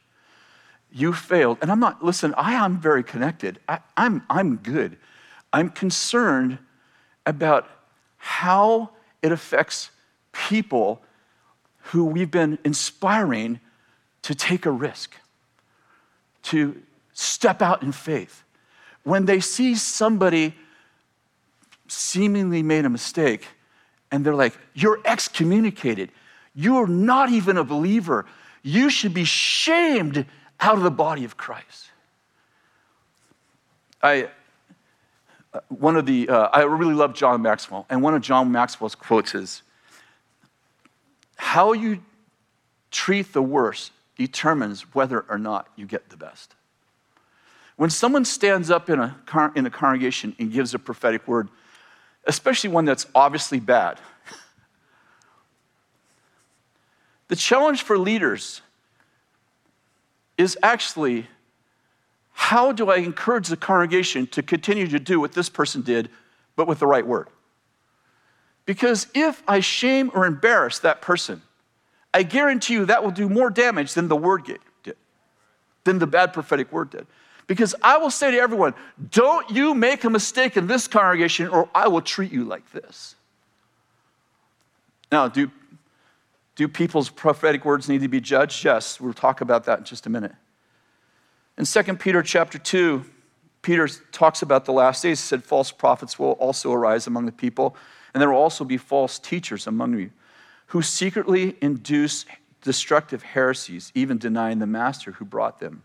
You 0.90 1.12
failed. 1.12 1.58
And 1.60 1.70
I'm 1.70 1.80
not, 1.80 2.02
listen, 2.04 2.34
I 2.36 2.54
am 2.54 2.80
very 2.80 3.04
connected. 3.04 3.60
I, 3.68 3.80
I'm, 3.96 4.22
I'm 4.30 4.56
good. 4.56 4.96
I'm 5.52 5.70
concerned 5.70 6.58
about 7.26 7.68
how 8.16 8.90
it 9.22 9.32
affects 9.32 9.90
people 10.32 11.02
who 11.78 12.04
we've 12.04 12.30
been 12.30 12.58
inspiring 12.64 13.60
to 14.28 14.34
take 14.34 14.66
a 14.66 14.70
risk, 14.70 15.14
to 16.42 16.82
step 17.14 17.62
out 17.62 17.82
in 17.82 17.92
faith. 17.92 18.44
When 19.02 19.24
they 19.24 19.40
see 19.40 19.74
somebody 19.74 20.54
seemingly 21.86 22.62
made 22.62 22.84
a 22.84 22.90
mistake 22.90 23.46
and 24.10 24.26
they're 24.26 24.34
like, 24.34 24.52
You're 24.74 25.00
excommunicated. 25.06 26.10
You're 26.54 26.86
not 26.86 27.30
even 27.30 27.56
a 27.56 27.64
believer. 27.64 28.26
You 28.62 28.90
should 28.90 29.14
be 29.14 29.24
shamed 29.24 30.26
out 30.60 30.76
of 30.76 30.82
the 30.82 30.90
body 30.90 31.24
of 31.24 31.38
Christ. 31.38 31.88
I, 34.02 34.28
uh, 35.54 35.60
one 35.70 35.96
of 35.96 36.04
the, 36.04 36.28
uh, 36.28 36.48
I 36.52 36.64
really 36.64 36.92
love 36.92 37.14
John 37.14 37.40
Maxwell, 37.40 37.86
and 37.88 38.02
one 38.02 38.14
of 38.14 38.20
John 38.20 38.52
Maxwell's 38.52 38.94
quotes 38.94 39.34
is 39.34 39.62
How 41.36 41.72
you 41.72 42.02
treat 42.90 43.32
the 43.32 43.40
worst 43.40 43.92
determines 44.18 44.82
whether 44.94 45.24
or 45.30 45.38
not 45.38 45.68
you 45.76 45.86
get 45.86 46.10
the 46.10 46.16
best. 46.16 46.54
When 47.76 47.88
someone 47.88 48.26
stands 48.26 48.70
up 48.70 48.90
in 48.90 48.98
a, 48.98 49.16
in 49.54 49.64
a 49.64 49.70
congregation 49.70 50.36
and 50.38 50.52
gives 50.52 50.74
a 50.74 50.78
prophetic 50.78 51.26
word, 51.26 51.48
especially 52.26 52.68
one 52.68 52.84
that's 52.84 53.06
obviously 53.14 53.60
bad, 53.60 53.98
The 57.28 57.36
challenge 57.36 57.82
for 57.82 57.98
leaders 57.98 58.62
is 60.36 60.58
actually 60.62 61.28
how 62.32 62.72
do 62.72 62.90
I 62.90 62.96
encourage 62.96 63.48
the 63.48 63.56
congregation 63.56 64.26
to 64.28 64.42
continue 64.42 64.86
to 64.88 64.98
do 64.98 65.20
what 65.20 65.32
this 65.32 65.48
person 65.48 65.82
did, 65.82 66.08
but 66.56 66.66
with 66.66 66.78
the 66.78 66.86
right 66.86 67.06
word? 67.06 67.28
Because 68.64 69.08
if 69.14 69.42
I 69.46 69.60
shame 69.60 70.10
or 70.14 70.24
embarrass 70.24 70.78
that 70.80 71.02
person, 71.02 71.42
I 72.14 72.22
guarantee 72.22 72.74
you 72.74 72.86
that 72.86 73.04
will 73.04 73.10
do 73.10 73.28
more 73.28 73.50
damage 73.50 73.94
than 73.94 74.08
the 74.08 74.16
word 74.16 74.44
did, 74.44 74.60
than 75.84 75.98
the 75.98 76.06
bad 76.06 76.32
prophetic 76.32 76.72
word 76.72 76.90
did. 76.90 77.06
Because 77.46 77.74
I 77.82 77.96
will 77.98 78.10
say 78.10 78.30
to 78.30 78.38
everyone, 78.38 78.74
don't 79.10 79.48
you 79.50 79.74
make 79.74 80.04
a 80.04 80.10
mistake 80.10 80.56
in 80.56 80.66
this 80.66 80.86
congregation 80.86 81.48
or 81.48 81.68
I 81.74 81.88
will 81.88 82.02
treat 82.02 82.30
you 82.30 82.44
like 82.44 82.70
this. 82.72 83.14
Now, 85.10 85.28
do 85.28 85.50
do 86.54 86.66
people's 86.66 87.08
prophetic 87.08 87.64
words 87.64 87.88
need 87.88 88.00
to 88.00 88.08
be 88.08 88.20
judged? 88.20 88.64
Yes, 88.64 89.00
we'll 89.00 89.12
talk 89.12 89.40
about 89.40 89.64
that 89.64 89.78
in 89.78 89.84
just 89.84 90.06
a 90.06 90.10
minute. 90.10 90.34
In 91.56 91.64
2 91.64 91.82
Peter 91.94 92.20
chapter 92.20 92.58
2, 92.58 93.04
Peter 93.62 93.86
talks 94.10 94.42
about 94.42 94.64
the 94.64 94.72
last 94.72 95.04
days. 95.04 95.20
He 95.20 95.26
said, 95.26 95.44
False 95.44 95.70
prophets 95.70 96.18
will 96.18 96.32
also 96.32 96.72
arise 96.72 97.06
among 97.06 97.26
the 97.26 97.32
people, 97.32 97.76
and 98.12 98.20
there 98.20 98.28
will 98.30 98.40
also 98.40 98.64
be 98.64 98.76
false 98.76 99.20
teachers 99.20 99.68
among 99.68 99.96
you 99.98 100.10
who 100.68 100.82
secretly 100.82 101.56
induce 101.60 102.24
destructive 102.62 103.22
heresies, 103.22 103.90
even 103.94 104.18
denying 104.18 104.58
the 104.58 104.66
master 104.66 105.12
who 105.12 105.24
brought 105.24 105.60
them. 105.60 105.82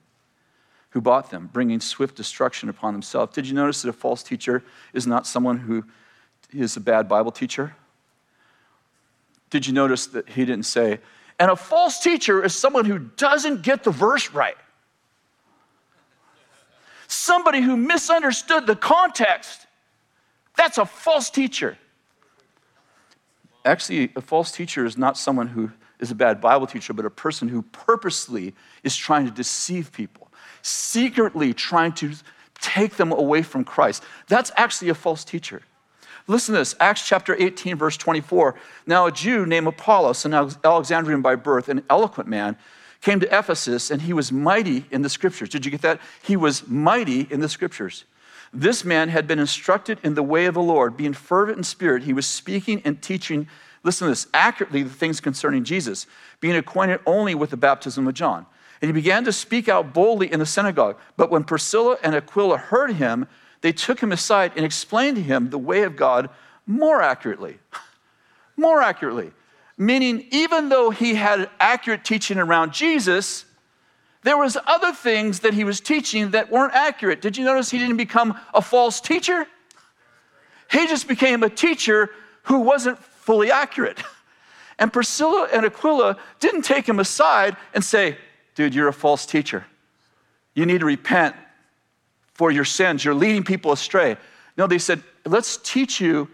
who 0.93 1.01
bought 1.01 1.31
them, 1.31 1.49
bringing 1.51 1.79
swift 1.79 2.15
destruction 2.15 2.69
upon 2.69 2.93
himself. 2.93 3.33
Did 3.33 3.47
you 3.47 3.55
notice 3.55 3.81
that 3.81 3.89
a 3.89 3.93
false 3.93 4.21
teacher 4.21 4.63
is 4.93 5.07
not 5.07 5.25
someone 5.25 5.57
who 5.57 5.83
is 6.53 6.77
a 6.77 6.79
bad 6.79 7.09
Bible 7.09 7.31
teacher? 7.31 7.75
Did 9.49 9.65
you 9.65 9.73
notice 9.73 10.05
that 10.07 10.29
he 10.29 10.45
didn't 10.45 10.65
say, 10.65 10.99
and 11.39 11.49
a 11.49 11.55
false 11.55 11.99
teacher 11.99 12.43
is 12.43 12.55
someone 12.55 12.85
who 12.85 12.99
doesn't 12.99 13.63
get 13.63 13.83
the 13.83 13.89
verse 13.89 14.31
right? 14.31 14.57
Somebody 17.07 17.61
who 17.61 17.75
misunderstood 17.75 18.67
the 18.67 18.75
context. 18.75 19.65
That's 20.55 20.77
a 20.77 20.85
false 20.85 21.31
teacher. 21.31 21.77
Actually, 23.65 24.11
a 24.15 24.21
false 24.21 24.51
teacher 24.51 24.85
is 24.85 24.97
not 24.97 25.17
someone 25.17 25.47
who 25.47 25.71
is 25.99 26.11
a 26.11 26.15
bad 26.15 26.41
Bible 26.41 26.67
teacher, 26.67 26.93
but 26.93 27.05
a 27.05 27.09
person 27.09 27.47
who 27.47 27.61
purposely 27.61 28.53
is 28.83 28.95
trying 28.95 29.25
to 29.25 29.31
deceive 29.31 29.91
people 29.91 30.23
secretly 30.63 31.53
trying 31.53 31.91
to 31.91 32.13
take 32.59 32.95
them 32.95 33.11
away 33.11 33.43
from 33.43 33.63
Christ. 33.63 34.03
That's 34.27 34.51
actually 34.57 34.89
a 34.89 34.95
false 34.95 35.23
teacher. 35.23 35.61
Listen 36.25 36.53
to 36.53 36.59
this 36.59 36.75
Acts 36.79 37.05
chapter 37.05 37.35
18, 37.37 37.75
verse 37.75 37.97
24. 37.97 38.55
Now, 38.87 39.05
a 39.05 39.11
Jew 39.11 39.45
named 39.45 39.67
Apollos, 39.67 40.23
an 40.25 40.33
Alexandrian 40.33 41.21
by 41.21 41.35
birth, 41.35 41.67
an 41.67 41.83
eloquent 41.89 42.29
man, 42.29 42.57
came 43.01 43.19
to 43.19 43.37
Ephesus 43.37 43.91
and 43.91 44.01
he 44.01 44.13
was 44.13 44.31
mighty 44.31 44.85
in 44.89 45.01
the 45.01 45.09
scriptures. 45.09 45.49
Did 45.49 45.65
you 45.65 45.71
get 45.71 45.81
that? 45.81 45.99
He 46.21 46.37
was 46.37 46.65
mighty 46.67 47.27
in 47.29 47.41
the 47.41 47.49
scriptures. 47.49 48.05
This 48.53 48.85
man 48.85 49.09
had 49.09 49.27
been 49.27 49.39
instructed 49.39 49.99
in 50.03 50.13
the 50.13 50.21
way 50.21 50.45
of 50.45 50.53
the 50.53 50.61
Lord, 50.61 50.95
being 50.95 51.13
fervent 51.13 51.57
in 51.57 51.63
spirit. 51.63 52.03
He 52.03 52.13
was 52.13 52.27
speaking 52.27 52.81
and 52.85 53.01
teaching, 53.01 53.47
listen 53.83 54.05
to 54.05 54.11
this, 54.11 54.27
accurately 54.33 54.83
the 54.83 54.89
things 54.91 55.19
concerning 55.19 55.63
Jesus, 55.63 56.05
being 56.39 56.55
acquainted 56.55 56.99
only 57.07 57.33
with 57.33 57.49
the 57.49 57.57
baptism 57.57 58.07
of 58.07 58.13
John. 58.13 58.45
And 58.81 58.89
he 58.89 58.93
began 58.93 59.23
to 59.23 59.31
speak 59.31 59.67
out 59.67 59.93
boldly 59.93 60.31
in 60.31 60.39
the 60.39 60.45
synagogue. 60.45 60.97
But 61.17 61.31
when 61.31 61.45
Priscilla 61.45 61.97
and 62.03 62.13
Aquila 62.13 62.57
heard 62.57 62.91
him, 62.91 63.27
they 63.61 63.71
took 63.71 64.01
him 64.01 64.11
aside 64.11 64.51
and 64.55 64.65
explained 64.65 65.15
to 65.15 65.23
him 65.23 65.49
the 65.49 65.57
way 65.57 65.83
of 65.83 65.95
God 65.95 66.29
more 66.67 67.01
accurately. 67.01 67.59
more 68.57 68.81
accurately. 68.81 69.31
Meaning, 69.77 70.27
even 70.31 70.69
though 70.69 70.91
he 70.91 71.15
had 71.15 71.49
accurate 71.59 72.05
teaching 72.05 72.37
around 72.37 72.73
Jesus, 72.73 73.45
there 74.23 74.37
was 74.37 74.57
other 74.65 74.93
things 74.93 75.41
that 75.41 75.53
he 75.53 75.63
was 75.63 75.81
teaching 75.81 76.31
that 76.31 76.49
weren't 76.49 76.73
accurate. 76.73 77.21
Did 77.21 77.37
you 77.37 77.45
notice 77.45 77.69
he 77.69 77.77
didn't 77.77 77.97
become 77.97 78.39
a 78.53 78.61
false 78.61 79.01
teacher? 79.01 79.45
He 80.71 80.87
just 80.87 81.07
became 81.07 81.43
a 81.43 81.49
teacher 81.49 82.09
who 82.43 82.59
wasn't 82.59 82.97
fully 82.99 83.51
accurate. 83.51 84.01
And 84.79 84.91
Priscilla 84.91 85.47
and 85.53 85.67
Aquila 85.67 86.17
didn't 86.39 86.63
take 86.63 86.89
him 86.89 86.99
aside 86.99 87.55
and 87.75 87.83
say, 87.83 88.17
dude, 88.55 88.73
you're 88.73 88.87
a 88.87 88.93
false 88.93 89.25
teacher. 89.25 89.65
You 90.55 90.65
need 90.65 90.79
to 90.79 90.85
repent 90.85 91.35
for 92.33 92.51
your 92.51 92.65
sins. 92.65 93.05
You're 93.05 93.13
leading 93.13 93.43
people 93.43 93.71
astray. 93.71 94.17
No, 94.57 94.65
they 94.65 94.79
said, 94.79 95.03
let's 95.25 95.57
teach 95.57 96.01
you 96.01 96.27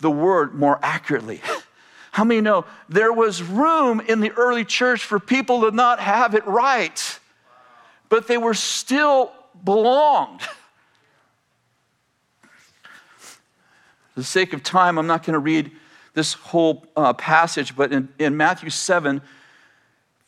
the 0.00 0.10
word 0.10 0.54
more 0.54 0.78
accurately. 0.82 1.42
How 2.12 2.24
many 2.24 2.40
know 2.40 2.64
there 2.88 3.12
was 3.12 3.42
room 3.42 4.00
in 4.00 4.20
the 4.20 4.30
early 4.32 4.64
church 4.64 5.04
for 5.04 5.20
people 5.20 5.62
to 5.62 5.70
not 5.70 6.00
have 6.00 6.34
it 6.34 6.46
right, 6.46 7.18
but 8.08 8.26
they 8.26 8.38
were 8.38 8.54
still 8.54 9.32
belonged? 9.64 10.42
For 14.14 14.20
the 14.20 14.24
sake 14.24 14.52
of 14.52 14.64
time, 14.64 14.98
I'm 14.98 15.06
not 15.06 15.24
going 15.24 15.34
to 15.34 15.38
read 15.38 15.70
this 16.14 16.32
whole 16.32 16.84
uh, 16.96 17.12
passage, 17.12 17.76
but 17.76 17.92
in, 17.92 18.08
in 18.18 18.36
Matthew 18.36 18.70
7, 18.70 19.22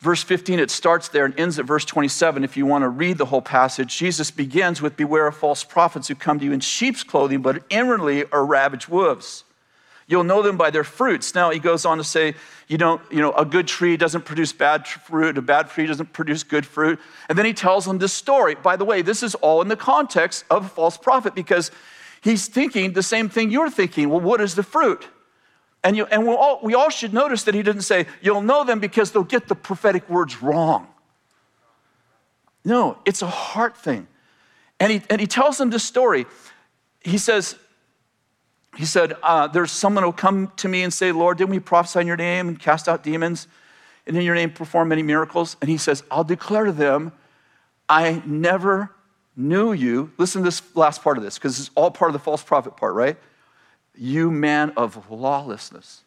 Verse 0.02 0.24
15, 0.24 0.58
it 0.58 0.68
starts 0.68 1.06
there 1.06 1.24
and 1.24 1.38
ends 1.38 1.60
at 1.60 1.64
verse 1.64 1.84
27. 1.84 2.42
If 2.42 2.56
you 2.56 2.66
want 2.66 2.82
to 2.82 2.88
read 2.88 3.18
the 3.18 3.26
whole 3.26 3.40
passage, 3.40 3.96
Jesus 3.96 4.32
begins 4.32 4.82
with 4.82 4.96
Beware 4.96 5.28
of 5.28 5.36
false 5.36 5.62
prophets 5.62 6.08
who 6.08 6.16
come 6.16 6.40
to 6.40 6.44
you 6.44 6.50
in 6.52 6.58
sheep's 6.58 7.04
clothing, 7.04 7.40
but 7.40 7.62
inwardly 7.70 8.24
are 8.32 8.44
ravaged 8.44 8.88
wolves. 8.88 9.44
You'll 10.12 10.24
know 10.24 10.42
them 10.42 10.58
by 10.58 10.68
their 10.68 10.84
fruits. 10.84 11.34
Now, 11.34 11.48
he 11.48 11.58
goes 11.58 11.86
on 11.86 11.96
to 11.96 12.04
say, 12.04 12.34
you 12.68 12.76
don't, 12.76 13.00
you 13.10 13.22
know, 13.22 13.32
a 13.32 13.46
good 13.46 13.66
tree 13.66 13.96
doesn't 13.96 14.26
produce 14.26 14.52
bad 14.52 14.86
fruit, 14.86 15.38
a 15.38 15.42
bad 15.42 15.70
tree 15.70 15.86
doesn't 15.86 16.12
produce 16.12 16.42
good 16.42 16.66
fruit. 16.66 17.00
And 17.30 17.38
then 17.38 17.46
he 17.46 17.54
tells 17.54 17.86
them 17.86 17.96
this 17.96 18.12
story. 18.12 18.54
By 18.54 18.76
the 18.76 18.84
way, 18.84 19.00
this 19.00 19.22
is 19.22 19.34
all 19.36 19.62
in 19.62 19.68
the 19.68 19.76
context 19.76 20.44
of 20.50 20.66
a 20.66 20.68
false 20.68 20.98
prophet 20.98 21.34
because 21.34 21.70
he's 22.20 22.46
thinking 22.46 22.92
the 22.92 23.02
same 23.02 23.30
thing 23.30 23.50
you're 23.50 23.70
thinking. 23.70 24.10
Well, 24.10 24.20
what 24.20 24.42
is 24.42 24.54
the 24.54 24.62
fruit? 24.62 25.08
And, 25.82 25.96
you, 25.96 26.04
and 26.04 26.26
we 26.26 26.34
all, 26.34 26.60
we 26.62 26.74
all 26.74 26.90
should 26.90 27.14
notice 27.14 27.44
that 27.44 27.54
he 27.54 27.62
didn't 27.62 27.82
say, 27.82 28.04
You'll 28.20 28.42
know 28.42 28.64
them 28.64 28.80
because 28.80 29.12
they'll 29.12 29.24
get 29.24 29.48
the 29.48 29.54
prophetic 29.54 30.10
words 30.10 30.42
wrong. 30.42 30.88
No, 32.66 32.98
it's 33.06 33.22
a 33.22 33.26
heart 33.26 33.78
thing. 33.78 34.08
And 34.78 34.92
he, 34.92 35.02
and 35.08 35.22
he 35.22 35.26
tells 35.26 35.56
them 35.56 35.70
this 35.70 35.84
story. 35.84 36.26
He 37.00 37.16
says, 37.16 37.56
he 38.76 38.84
said, 38.84 39.14
uh, 39.22 39.48
There's 39.48 39.70
someone 39.70 40.04
who'll 40.04 40.12
come 40.12 40.52
to 40.56 40.68
me 40.68 40.82
and 40.82 40.92
say, 40.92 41.12
Lord, 41.12 41.38
didn't 41.38 41.50
we 41.50 41.60
prophesy 41.60 42.00
in 42.00 42.06
your 42.06 42.16
name 42.16 42.48
and 42.48 42.58
cast 42.58 42.88
out 42.88 43.02
demons? 43.02 43.48
And 44.06 44.16
in 44.16 44.22
your 44.22 44.34
name 44.34 44.50
perform 44.50 44.88
many 44.88 45.02
miracles? 45.02 45.56
And 45.60 45.70
he 45.70 45.76
says, 45.76 46.02
I'll 46.10 46.24
declare 46.24 46.64
to 46.64 46.72
them, 46.72 47.12
I 47.88 48.22
never 48.26 48.90
knew 49.36 49.72
you. 49.72 50.12
Listen 50.18 50.42
to 50.42 50.44
this 50.44 50.62
last 50.74 51.02
part 51.02 51.18
of 51.18 51.22
this, 51.22 51.38
because 51.38 51.60
it's 51.60 51.70
all 51.74 51.90
part 51.90 52.08
of 52.08 52.12
the 52.14 52.18
false 52.18 52.42
prophet 52.42 52.76
part, 52.76 52.94
right? 52.94 53.16
you 53.96 54.30
man 54.30 54.72
of 54.76 55.10
lawlessness. 55.10 56.02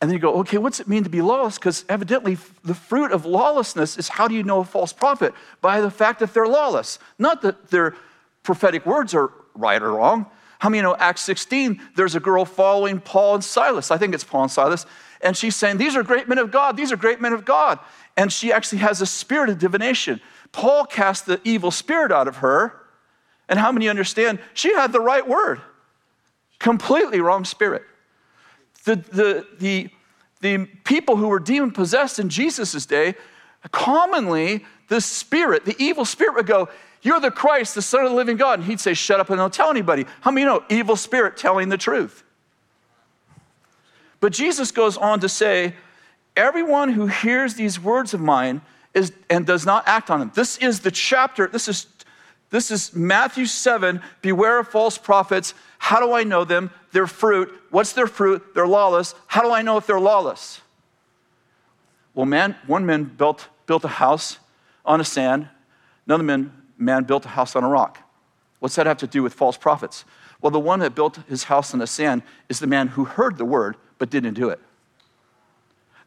And 0.00 0.10
then 0.10 0.16
you 0.16 0.20
go, 0.20 0.34
okay, 0.40 0.58
what's 0.58 0.78
it 0.78 0.88
mean 0.88 1.04
to 1.04 1.10
be 1.10 1.22
lawless? 1.22 1.56
Because 1.56 1.84
evidently, 1.88 2.36
the 2.64 2.74
fruit 2.74 3.12
of 3.12 3.24
lawlessness 3.24 3.96
is 3.96 4.08
how 4.08 4.28
do 4.28 4.34
you 4.34 4.42
know 4.42 4.60
a 4.60 4.64
false 4.64 4.92
prophet? 4.92 5.32
By 5.62 5.80
the 5.80 5.90
fact 5.90 6.20
that 6.20 6.34
they're 6.34 6.46
lawless. 6.46 6.98
Not 7.18 7.42
that 7.42 7.70
their 7.70 7.94
prophetic 8.42 8.84
words 8.84 9.14
are 9.14 9.32
right 9.54 9.82
or 9.82 9.92
wrong. 9.92 10.26
How 10.58 10.68
many 10.68 10.78
you 10.78 10.82
know 10.82 10.96
Acts 10.98 11.22
16, 11.22 11.80
there's 11.96 12.14
a 12.14 12.20
girl 12.20 12.44
following 12.44 13.00
Paul 13.00 13.36
and 13.36 13.44
Silas. 13.44 13.90
I 13.90 13.98
think 13.98 14.14
it's 14.14 14.24
Paul 14.24 14.44
and 14.44 14.50
Silas. 14.50 14.86
And 15.20 15.36
she's 15.36 15.56
saying, 15.56 15.78
These 15.78 15.96
are 15.96 16.02
great 16.02 16.28
men 16.28 16.38
of 16.38 16.50
God. 16.50 16.76
These 16.76 16.92
are 16.92 16.96
great 16.96 17.20
men 17.20 17.32
of 17.32 17.44
God. 17.44 17.78
And 18.16 18.32
she 18.32 18.52
actually 18.52 18.78
has 18.78 19.00
a 19.00 19.06
spirit 19.06 19.50
of 19.50 19.58
divination. 19.58 20.20
Paul 20.52 20.86
cast 20.86 21.26
the 21.26 21.40
evil 21.44 21.70
spirit 21.70 22.12
out 22.12 22.28
of 22.28 22.36
her. 22.38 22.80
And 23.48 23.58
how 23.58 23.70
many 23.70 23.88
understand? 23.88 24.38
She 24.54 24.74
had 24.74 24.92
the 24.92 25.00
right 25.00 25.26
word. 25.26 25.60
Completely 26.58 27.20
wrong 27.20 27.44
spirit. 27.44 27.82
The, 28.84 28.96
the, 28.96 29.46
the, 29.58 29.90
the 30.40 30.66
people 30.84 31.16
who 31.16 31.28
were 31.28 31.38
demon 31.38 31.70
possessed 31.70 32.18
in 32.18 32.28
Jesus' 32.28 32.86
day, 32.86 33.14
commonly 33.70 34.64
the 34.88 35.00
spirit, 35.00 35.64
the 35.64 35.76
evil 35.78 36.04
spirit 36.04 36.36
would 36.36 36.46
go, 36.46 36.68
You're 37.02 37.20
the 37.20 37.30
Christ, 37.30 37.74
the 37.74 37.82
Son 37.82 38.04
of 38.04 38.10
the 38.10 38.16
living 38.16 38.36
God. 38.36 38.60
And 38.60 38.68
he'd 38.68 38.80
say, 38.80 38.94
Shut 38.94 39.20
up 39.20 39.30
and 39.30 39.38
don't 39.38 39.52
tell 39.52 39.70
anybody. 39.70 40.06
How 40.20 40.30
many 40.30 40.46
know? 40.46 40.64
Evil 40.68 40.96
spirit 40.96 41.36
telling 41.36 41.68
the 41.68 41.76
truth. 41.76 42.24
But 44.20 44.32
Jesus 44.32 44.70
goes 44.70 44.96
on 44.96 45.20
to 45.20 45.28
say, 45.28 45.74
Everyone 46.36 46.90
who 46.90 47.06
hears 47.06 47.54
these 47.54 47.80
words 47.80 48.12
of 48.12 48.20
mine 48.20 48.60
is, 48.92 49.12
and 49.30 49.46
does 49.46 49.64
not 49.64 49.86
act 49.86 50.10
on 50.10 50.20
them. 50.20 50.32
This 50.34 50.58
is 50.58 50.80
the 50.80 50.90
chapter, 50.90 51.46
this 51.46 51.68
is 51.68 51.86
this 52.50 52.70
is 52.70 52.94
Matthew 52.94 53.46
7. 53.46 54.00
Beware 54.22 54.60
of 54.60 54.68
false 54.68 54.98
prophets. 54.98 55.54
How 55.78 56.00
do 56.00 56.12
I 56.12 56.22
know 56.22 56.44
them? 56.44 56.70
Their 56.92 57.06
fruit. 57.06 57.52
What's 57.70 57.92
their 57.92 58.06
fruit? 58.06 58.54
They're 58.54 58.68
lawless. 58.68 59.14
How 59.26 59.42
do 59.42 59.52
I 59.52 59.62
know 59.62 59.76
if 59.76 59.86
they're 59.86 60.00
lawless? 60.00 60.60
Well, 62.14 62.26
man, 62.26 62.56
one 62.66 62.86
man 62.86 63.04
built, 63.04 63.48
built 63.66 63.84
a 63.84 63.88
house 63.88 64.38
on 64.84 65.00
a 65.00 65.04
sand, 65.04 65.48
another 66.06 66.22
man, 66.22 66.52
man 66.78 67.04
built 67.04 67.24
a 67.24 67.28
house 67.28 67.56
on 67.56 67.64
a 67.64 67.68
rock. 67.68 67.98
What's 68.58 68.74
that 68.76 68.86
have 68.86 68.98
to 68.98 69.06
do 69.06 69.22
with 69.22 69.34
false 69.34 69.56
prophets? 69.56 70.04
Well, 70.40 70.50
the 70.50 70.60
one 70.60 70.80
that 70.80 70.94
built 70.94 71.18
his 71.28 71.44
house 71.44 71.72
on 71.72 71.80
the 71.80 71.86
sand 71.86 72.22
is 72.48 72.60
the 72.60 72.66
man 72.66 72.88
who 72.88 73.04
heard 73.04 73.38
the 73.38 73.44
word 73.44 73.76
but 73.98 74.10
didn't 74.10 74.34
do 74.34 74.48
it. 74.50 74.60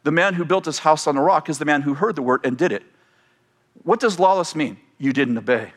The 0.02 0.12
man 0.12 0.34
who 0.34 0.44
built 0.44 0.64
his 0.64 0.78
house 0.78 1.06
on 1.06 1.14
the 1.14 1.20
rock 1.20 1.48
is 1.48 1.58
the 1.58 1.64
man 1.64 1.82
who 1.82 1.94
heard 1.94 2.16
the 2.16 2.22
word 2.22 2.40
and 2.44 2.56
did 2.56 2.72
it. 2.72 2.82
What 3.82 4.00
does 4.00 4.18
lawless 4.18 4.54
mean? 4.54 4.78
You 4.98 5.12
didn't 5.12 5.36
obey. 5.36 5.72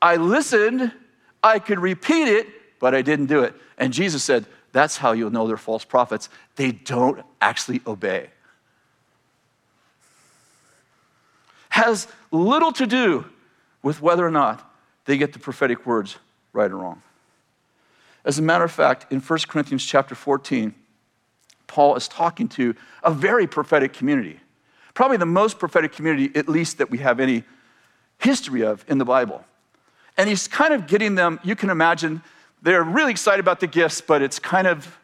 I 0.00 0.16
listened, 0.16 0.92
I 1.42 1.58
could 1.58 1.78
repeat 1.78 2.28
it, 2.28 2.46
but 2.78 2.94
I 2.94 3.02
didn't 3.02 3.26
do 3.26 3.42
it. 3.42 3.54
And 3.76 3.92
Jesus 3.92 4.22
said, 4.22 4.46
That's 4.72 4.96
how 4.96 5.12
you'll 5.12 5.30
know 5.30 5.46
they're 5.46 5.56
false 5.56 5.84
prophets. 5.84 6.28
They 6.56 6.72
don't 6.72 7.22
actually 7.40 7.82
obey. 7.86 8.30
Has 11.70 12.08
little 12.30 12.72
to 12.72 12.86
do 12.86 13.24
with 13.82 14.02
whether 14.02 14.26
or 14.26 14.30
not 14.30 14.72
they 15.04 15.16
get 15.16 15.32
the 15.32 15.38
prophetic 15.38 15.86
words 15.86 16.16
right 16.52 16.70
or 16.70 16.76
wrong. 16.76 17.02
As 18.24 18.38
a 18.38 18.42
matter 18.42 18.64
of 18.64 18.72
fact, 18.72 19.10
in 19.12 19.20
1 19.20 19.38
Corinthians 19.48 19.84
chapter 19.84 20.14
14, 20.14 20.74
Paul 21.66 21.96
is 21.96 22.08
talking 22.08 22.48
to 22.48 22.74
a 23.02 23.10
very 23.10 23.46
prophetic 23.46 23.92
community. 23.92 24.40
Probably 24.94 25.16
the 25.16 25.26
most 25.26 25.58
prophetic 25.58 25.92
community, 25.92 26.30
at 26.34 26.48
least 26.48 26.78
that 26.78 26.90
we 26.90 26.98
have 26.98 27.20
any 27.20 27.44
history 28.18 28.62
of 28.62 28.84
in 28.88 28.98
the 28.98 29.04
Bible. 29.04 29.44
And 30.16 30.28
he's 30.28 30.48
kind 30.48 30.74
of 30.74 30.86
getting 30.86 31.14
them, 31.14 31.38
you 31.44 31.54
can 31.54 31.70
imagine, 31.70 32.22
they're 32.62 32.82
really 32.82 33.12
excited 33.12 33.40
about 33.40 33.60
the 33.60 33.66
gifts, 33.66 34.00
but 34.00 34.22
it's 34.22 34.38
kind 34.38 34.66
of 34.66 34.98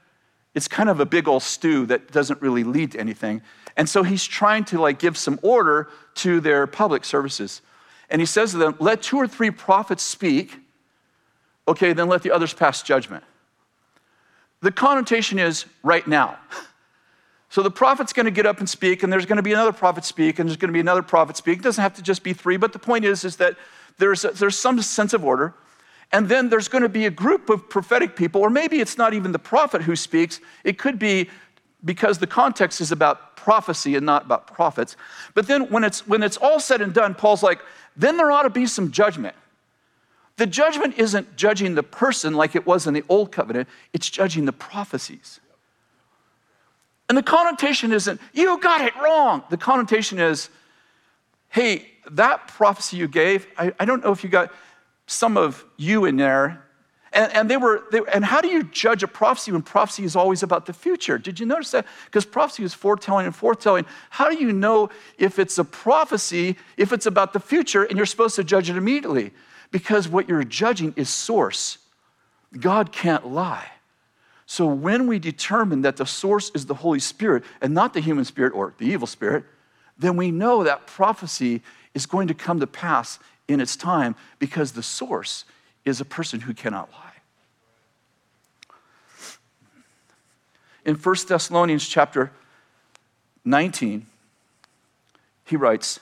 it's 0.55 0.69
kind 0.69 0.89
of 0.89 1.01
a 1.01 1.07
big 1.07 1.27
old 1.27 1.43
stew 1.43 1.85
that 1.87 2.13
doesn't 2.13 2.41
really 2.41 2.63
lead 2.63 2.93
to 2.93 3.01
anything. 3.01 3.43
And 3.77 3.89
so 3.89 4.05
he's 4.05 4.25
trying 4.25 4.65
to 4.67 4.81
like 4.81 5.01
give 5.01 5.17
some 5.19 5.41
order 5.43 5.89
to 6.17 6.41
their 6.41 6.67
public 6.67 7.05
services. 7.05 7.61
And 8.11 8.21
he 8.21 8.27
says 8.27 8.53
to 8.53 8.59
them, 8.59 8.77
Let 8.79 9.03
two 9.03 9.17
or 9.17 9.27
three 9.27 9.51
prophets 9.51 10.03
speak, 10.03 10.59
okay, 11.67 11.93
then 11.93 12.09
let 12.09 12.23
the 12.23 12.31
others 12.31 12.53
pass 12.53 12.83
judgment. 12.83 13.25
The 14.61 14.73
connotation 14.73 15.39
is 15.39 15.67
right 15.83 16.07
now. 16.07 16.39
So 17.51 17.63
the 17.63 17.71
prophet's 17.71 18.13
going 18.13 18.25
to 18.27 18.33
get 18.33 18.47
up 18.47 18.59
and 18.59 18.69
speak, 18.69 19.05
and 19.05 19.13
there's 19.13 19.27
going 19.27 19.37
to 19.37 19.43
be 19.43 19.53
another 19.53 19.73
prophet 19.73 20.05
speak, 20.05 20.41
and 20.41 20.49
there's 20.49 20.57
going 20.57 20.71
to 20.71 20.73
be 20.73 20.81
another 20.81 21.03
prophet 21.03 21.37
speak. 21.37 21.61
It 21.61 21.63
doesn't 21.63 21.81
have 21.81 21.95
to 21.95 22.03
just 22.03 22.25
be 22.25 22.33
three, 22.33 22.57
but 22.57 22.73
the 22.73 22.81
point 22.81 23.05
is, 23.05 23.25
is 23.25 23.37
that 23.37 23.57
there's, 23.99 24.25
a, 24.25 24.31
there's 24.31 24.59
some 24.59 24.83
sense 24.83 25.13
of 25.13 25.25
order. 25.25 25.55
And 26.11 26.29
then 26.29 26.49
there's 26.49 26.67
going 26.67 26.83
to 26.83 26.89
be 26.89 27.07
a 27.07 27.11
group 27.11 27.51
of 27.51 27.69
prophetic 27.69 28.17
people, 28.17 28.41
or 28.41 28.51
maybe 28.51 28.81
it's 28.81 28.99
not 28.99 29.15
even 29.15 29.31
the 29.31 29.39
prophet 29.39 29.83
who 29.83 29.95
speaks. 29.95 30.41
It 30.65 30.79
could 30.79 30.99
be 30.99 31.31
because 31.85 32.19
the 32.19 32.27
context 32.27 32.81
is 32.81 32.93
about 32.93 33.37
prophecy 33.37 33.95
and 33.95 34.07
not 34.07 34.25
about 34.25 34.47
prophets. 34.47 34.97
But 35.35 35.47
then 35.47 35.71
when 35.71 35.85
it's, 35.85 36.07
when 36.07 36.23
it's 36.23 36.37
all 36.37 36.59
said 36.59 36.81
and 36.81 36.95
done, 36.95 37.15
Paul's 37.15 37.43
like, 37.43 37.61
then 37.97 38.17
there 38.17 38.31
ought 38.31 38.43
to 38.43 38.51
be 38.51 38.67
some 38.67 38.91
judgment. 38.91 39.37
The 40.37 40.47
judgment 40.47 40.99
isn't 40.99 41.37
judging 41.37 41.75
the 41.75 41.83
person 41.83 42.35
like 42.35 42.57
it 42.57 42.67
was 42.67 42.87
in 42.87 42.95
the 42.95 43.05
old 43.09 43.31
covenant, 43.31 43.69
it's 43.93 44.09
judging 44.11 44.47
the 44.47 44.53
prophecies. 44.53 45.41
And 47.09 47.19
the 47.19 47.23
connotation 47.23 47.93
isn't, 47.93 48.21
you 48.33 48.59
got 48.59 48.81
it 48.81 48.97
wrong. 48.97 49.45
The 49.51 49.59
connotation 49.59 50.19
is, 50.19 50.49
hey, 51.51 51.87
that 52.11 52.49
prophecy 52.49 52.97
you 52.97 53.09
gave, 53.09 53.47
I, 53.59 53.73
I 53.79 53.85
don't 53.85 54.03
know 54.03 54.11
if 54.11 54.25
you 54.25 54.31
got 54.31 54.53
some 55.07 55.37
of 55.37 55.65
you 55.77 56.07
in 56.07 56.17
there. 56.17 56.64
And, 57.15 57.33
and 57.33 57.51
they 57.51 57.57
were, 57.57 57.85
they, 57.93 58.01
and 58.13 58.25
how 58.25 58.41
do 58.41 58.49
you 58.49 58.65
judge 58.65 59.05
a 59.05 59.09
prophecy 59.09 59.53
when 59.53 59.63
prophecy 59.63 60.05
is 60.05 60.17
always 60.17 60.43
about 60.43 60.67
the 60.67 60.73
future? 60.73 61.17
Did 61.17 61.39
you 61.39 61.47
notice 61.47 61.71
that? 61.71 61.87
Because 62.07 62.27
prophecy 62.27 62.65
is 62.65 62.75
foretelling 62.75 63.27
and 63.27 63.35
foretelling. 63.35 63.87
How 64.11 64.29
do 64.29 64.37
you 64.37 64.53
know 64.53 64.91
if 65.17 65.39
it's 65.39 65.57
a 65.59 65.65
prophecy, 65.65 66.57
if 66.77 66.93
it's 66.93 67.07
about 67.07 67.33
the 67.33 67.41
future, 67.41 67.85
and 67.85 67.97
you're 67.97 68.05
supposed 68.05 68.35
to 68.37 68.45
judge 68.45 68.69
it 68.69 68.77
immediately? 68.77 69.33
Because 69.71 70.09
what 70.09 70.29
you're 70.29 70.43
judging 70.43 70.93
is 70.97 71.09
source. 71.09 71.79
God 72.59 72.91
can't 72.91 73.29
lie. 73.29 73.71
So 74.47 74.67
when 74.67 75.07
we 75.07 75.19
determine 75.21 75.83
that 75.83 75.97
the 75.97 76.07
source 76.07 76.51
is 76.55 76.67
the 76.67 76.75
Holy 76.75 77.01
Spirit 77.01 77.45
and 77.61 77.73
not 77.73 77.95
the 77.95 78.01
human 78.01 78.25
spirit 78.25 78.53
or 78.55 78.75
the 78.79 78.87
evil 78.87 79.07
spirit, 79.07 79.45
then 79.97 80.17
we 80.17 80.33
know 80.33 80.65
that 80.65 80.87
prophecy 80.87 81.63
is 81.95 82.07
going 82.07 82.29
to 82.29 82.35
come 82.35 82.59
to 82.61 82.67
pass 82.67 83.21
in 83.47 83.61
its 83.61 83.77
time 83.77 84.17
because 84.39 84.73
the 84.73 84.83
source 84.83 85.45
is 85.85 86.01
a 86.01 86.05
person 86.05 86.41
who 86.41 86.55
cannot 86.55 86.91
lie. 86.93 87.01
In 90.85 90.97
1 90.97 91.17
Thessalonians 91.29 91.87
chapter 91.87 92.31
19, 93.45 94.07
he 95.45 95.57
writes, 95.57 96.01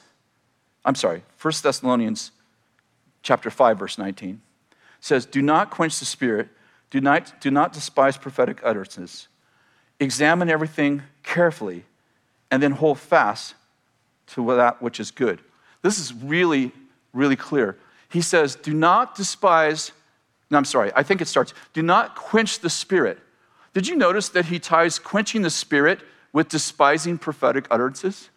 I'm 0.85 0.95
sorry, 0.95 1.22
1 1.41 1.55
Thessalonians 1.62 2.33
chapter 3.22 3.51
5, 3.51 3.78
verse 3.78 3.99
19 3.99 4.41
says, 5.01 5.26
Do 5.26 5.43
not 5.43 5.70
quench 5.70 5.99
the 5.99 6.05
spirit 6.05 6.49
do 6.93 7.01
not, 7.01 7.41
do 7.41 7.51
not 7.51 7.72
despise 7.72 8.18
prophetic 8.18 8.61
utterances. 8.62 9.26
Examine 9.99 10.51
everything 10.51 11.03
carefully 11.22 11.87
and 12.51 12.62
then 12.62 12.72
hold 12.72 12.99
fast 12.99 13.55
to 14.26 14.55
that 14.55 14.83
which 14.83 15.01
is 15.01 15.11
good. 15.11 15.41
This 15.80 15.99
is 15.99 16.12
really, 16.12 16.70
really 17.14 17.35
clear. 17.35 17.78
He 18.12 18.20
says, 18.20 18.56
Do 18.56 18.74
not 18.74 19.14
despise, 19.14 19.92
no, 20.50 20.58
I'm 20.58 20.64
sorry, 20.64 20.92
I 20.94 21.02
think 21.02 21.20
it 21.20 21.28
starts, 21.28 21.54
do 21.72 21.82
not 21.82 22.14
quench 22.14 22.60
the 22.60 22.70
spirit. 22.70 23.18
Did 23.72 23.88
you 23.88 23.96
notice 23.96 24.28
that 24.30 24.46
he 24.46 24.58
ties 24.58 24.98
quenching 24.98 25.42
the 25.42 25.50
spirit 25.50 26.00
with 26.32 26.48
despising 26.48 27.18
prophetic 27.18 27.66
utterances? 27.70 28.28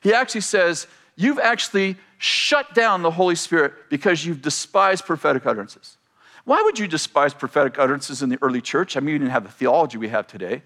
He 0.00 0.14
actually 0.14 0.42
says, 0.42 0.86
You've 1.16 1.38
actually 1.38 1.96
shut 2.16 2.72
down 2.74 3.02
the 3.02 3.10
Holy 3.10 3.34
Spirit 3.34 3.74
because 3.90 4.24
you've 4.24 4.40
despised 4.40 5.04
prophetic 5.04 5.44
utterances. 5.44 5.98
Why 6.44 6.62
would 6.62 6.78
you 6.78 6.86
despise 6.86 7.34
prophetic 7.34 7.78
utterances 7.78 8.22
in 8.22 8.30
the 8.30 8.38
early 8.40 8.62
church? 8.62 8.96
I 8.96 9.00
mean, 9.00 9.12
you 9.12 9.18
didn't 9.18 9.32
have 9.32 9.44
the 9.44 9.50
theology 9.50 9.98
we 9.98 10.08
have 10.08 10.26
today. 10.26 10.62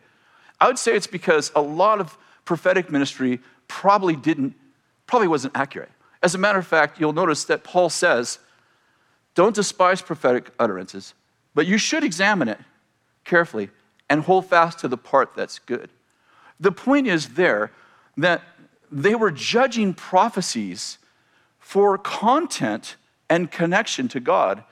I 0.61 0.68
would 0.68 0.78
say 0.78 0.95
it's 0.95 1.09
because 1.09 1.51
a 1.57 1.61
lot 1.61 1.99
of 1.99 2.16
prophetic 2.45 2.90
ministry 2.90 3.40
probably 3.66 4.14
didn't, 4.14 4.55
probably 5.07 5.28
wasn't 5.28 5.57
accurate. 5.57 5.90
As 6.25 6.35
a 6.35 6.39
matter 6.39 6.59
of 6.59 6.66
fact, 6.66 6.99
you'll 6.99 7.12
notice 7.12 7.45
that 7.45 7.64
Paul 7.64 7.91
says, 7.91 8.39
don't 9.35 9.55
despise 9.55 10.01
prophetic 10.01 10.51
utterances, 10.59 11.12
but 11.55 11.66
you 11.66 11.77
should 11.77 12.03
examine 12.03 12.49
it 12.49 12.59
carefully 13.25 13.68
and 14.09 14.22
hold 14.22 14.47
fast 14.47 14.79
to 14.79 14.89
the 14.89 14.97
part 14.97 15.35
that's 15.37 15.59
good. 15.59 15.91
The 16.59 16.72
point 16.72 17.07
is 17.07 17.35
there 17.35 17.72
that 18.16 18.41
they 18.91 19.14
were 19.14 19.31
judging 19.31 19.93
prophecies 19.93 20.97
for 21.59 21.99
content 21.99 22.97
and 23.29 23.51
connection 23.51 24.09
to 24.09 24.20
God 24.20 24.64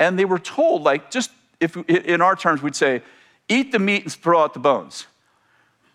and 0.00 0.18
they 0.18 0.24
were 0.24 0.38
told, 0.38 0.84
like, 0.84 1.10
just 1.10 1.30
if 1.60 1.76
in 1.76 2.22
our 2.22 2.34
terms, 2.34 2.62
we'd 2.62 2.74
say, 2.74 3.02
eat 3.48 3.72
the 3.72 3.78
meat 3.78 4.04
and 4.04 4.12
throw 4.12 4.42
out 4.42 4.54
the 4.54 4.58
bones. 4.58 5.06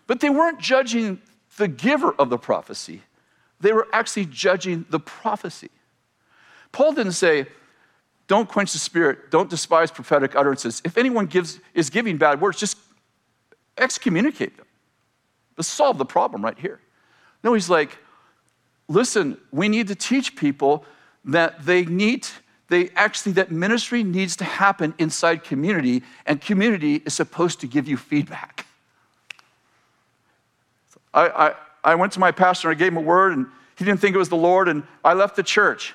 But 0.06 0.20
they 0.20 0.30
weren't 0.30 0.60
judging 0.60 1.20
the 1.56 1.68
giver 1.68 2.12
of 2.12 2.30
the 2.30 2.38
prophecy, 2.38 3.02
they 3.60 3.72
were 3.72 3.86
actually 3.92 4.26
judging 4.26 4.86
the 4.90 5.00
prophecy. 5.00 5.70
Paul 6.72 6.92
didn't 6.92 7.12
say, 7.12 7.46
don't 8.26 8.48
quench 8.48 8.72
the 8.72 8.78
spirit, 8.78 9.30
don't 9.30 9.50
despise 9.50 9.90
prophetic 9.90 10.36
utterances. 10.36 10.80
If 10.84 10.96
anyone 10.96 11.26
gives, 11.26 11.58
is 11.74 11.90
giving 11.90 12.16
bad 12.16 12.40
words, 12.40 12.58
just 12.58 12.78
excommunicate 13.76 14.56
them. 14.56 14.66
Let's 15.56 15.68
solve 15.68 15.98
the 15.98 16.04
problem 16.04 16.42
right 16.42 16.58
here. 16.58 16.80
No, 17.42 17.54
he's 17.54 17.68
like, 17.68 17.98
listen, 18.88 19.36
we 19.50 19.68
need 19.68 19.88
to 19.88 19.94
teach 19.94 20.36
people 20.36 20.84
that 21.24 21.64
they 21.66 21.84
need 21.84 22.26
they 22.70 22.88
actually, 22.94 23.32
that 23.32 23.50
ministry 23.50 24.04
needs 24.04 24.36
to 24.36 24.44
happen 24.44 24.94
inside 24.98 25.42
community, 25.42 26.04
and 26.24 26.40
community 26.40 27.02
is 27.04 27.14
supposed 27.14 27.60
to 27.60 27.66
give 27.66 27.88
you 27.88 27.96
feedback. 27.96 28.64
I, 31.12 31.28
I, 31.28 31.54
I 31.82 31.94
went 31.94 32.12
to 32.12 32.20
my 32.20 32.30
pastor 32.30 32.70
and 32.70 32.76
I 32.76 32.78
gave 32.78 32.92
him 32.92 32.98
a 32.98 33.02
word, 33.02 33.32
and 33.32 33.46
he 33.76 33.84
didn't 33.84 34.00
think 34.00 34.14
it 34.14 34.18
was 34.18 34.28
the 34.28 34.36
Lord, 34.36 34.68
and 34.68 34.82
I 35.04 35.14
left 35.14 35.36
the 35.36 35.42
church. 35.42 35.94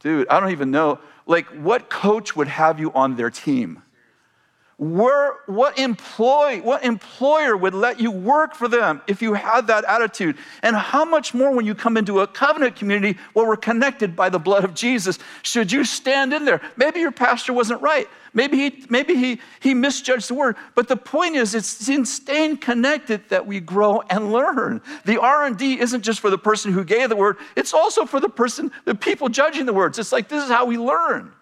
Dude, 0.00 0.28
I 0.28 0.40
don't 0.40 0.50
even 0.50 0.70
know. 0.70 0.98
Like, 1.26 1.46
what 1.48 1.88
coach 1.88 2.36
would 2.36 2.48
have 2.48 2.78
you 2.78 2.92
on 2.92 3.16
their 3.16 3.30
team? 3.30 3.82
Where, 4.76 5.34
what, 5.46 5.78
what 5.78 6.84
employer 6.84 7.56
would 7.56 7.74
let 7.74 8.00
you 8.00 8.10
work 8.10 8.56
for 8.56 8.66
them 8.66 9.02
if 9.06 9.22
you 9.22 9.34
had 9.34 9.68
that 9.68 9.84
attitude? 9.84 10.36
And 10.62 10.74
how 10.74 11.04
much 11.04 11.32
more 11.32 11.52
when 11.52 11.64
you 11.64 11.76
come 11.76 11.96
into 11.96 12.20
a 12.20 12.26
covenant 12.26 12.74
community 12.74 13.18
where 13.34 13.46
we're 13.46 13.56
connected 13.56 14.16
by 14.16 14.30
the 14.30 14.40
blood 14.40 14.64
of 14.64 14.74
Jesus? 14.74 15.20
Should 15.42 15.70
you 15.70 15.84
stand 15.84 16.32
in 16.32 16.44
there? 16.44 16.60
Maybe 16.76 16.98
your 16.98 17.12
pastor 17.12 17.52
wasn't 17.52 17.82
right. 17.82 18.08
Maybe 18.32 18.56
he, 18.56 18.84
maybe 18.90 19.14
he, 19.14 19.40
he 19.60 19.74
misjudged 19.74 20.28
the 20.28 20.34
word. 20.34 20.56
But 20.74 20.88
the 20.88 20.96
point 20.96 21.36
is, 21.36 21.54
it's 21.54 21.88
in 21.88 22.04
staying 22.04 22.56
connected 22.56 23.28
that 23.28 23.46
we 23.46 23.60
grow 23.60 24.02
and 24.10 24.32
learn. 24.32 24.82
The 25.04 25.20
R&D 25.20 25.78
isn't 25.78 26.02
just 26.02 26.18
for 26.18 26.30
the 26.30 26.38
person 26.38 26.72
who 26.72 26.82
gave 26.82 27.10
the 27.10 27.16
word. 27.16 27.36
It's 27.54 27.72
also 27.72 28.04
for 28.04 28.18
the 28.18 28.28
person, 28.28 28.72
the 28.86 28.96
people 28.96 29.28
judging 29.28 29.66
the 29.66 29.72
words. 29.72 30.00
It's 30.00 30.10
like 30.10 30.28
this 30.28 30.42
is 30.42 30.50
how 30.50 30.64
we 30.64 30.78
learn. 30.78 31.32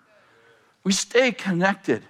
We 0.84 0.92
stay 0.92 1.32
connected. 1.32 2.04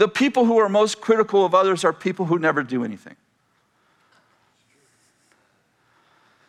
The 0.00 0.08
people 0.08 0.46
who 0.46 0.56
are 0.56 0.70
most 0.70 1.02
critical 1.02 1.44
of 1.44 1.54
others 1.54 1.84
are 1.84 1.92
people 1.92 2.24
who 2.24 2.38
never 2.38 2.62
do 2.62 2.84
anything. 2.84 3.16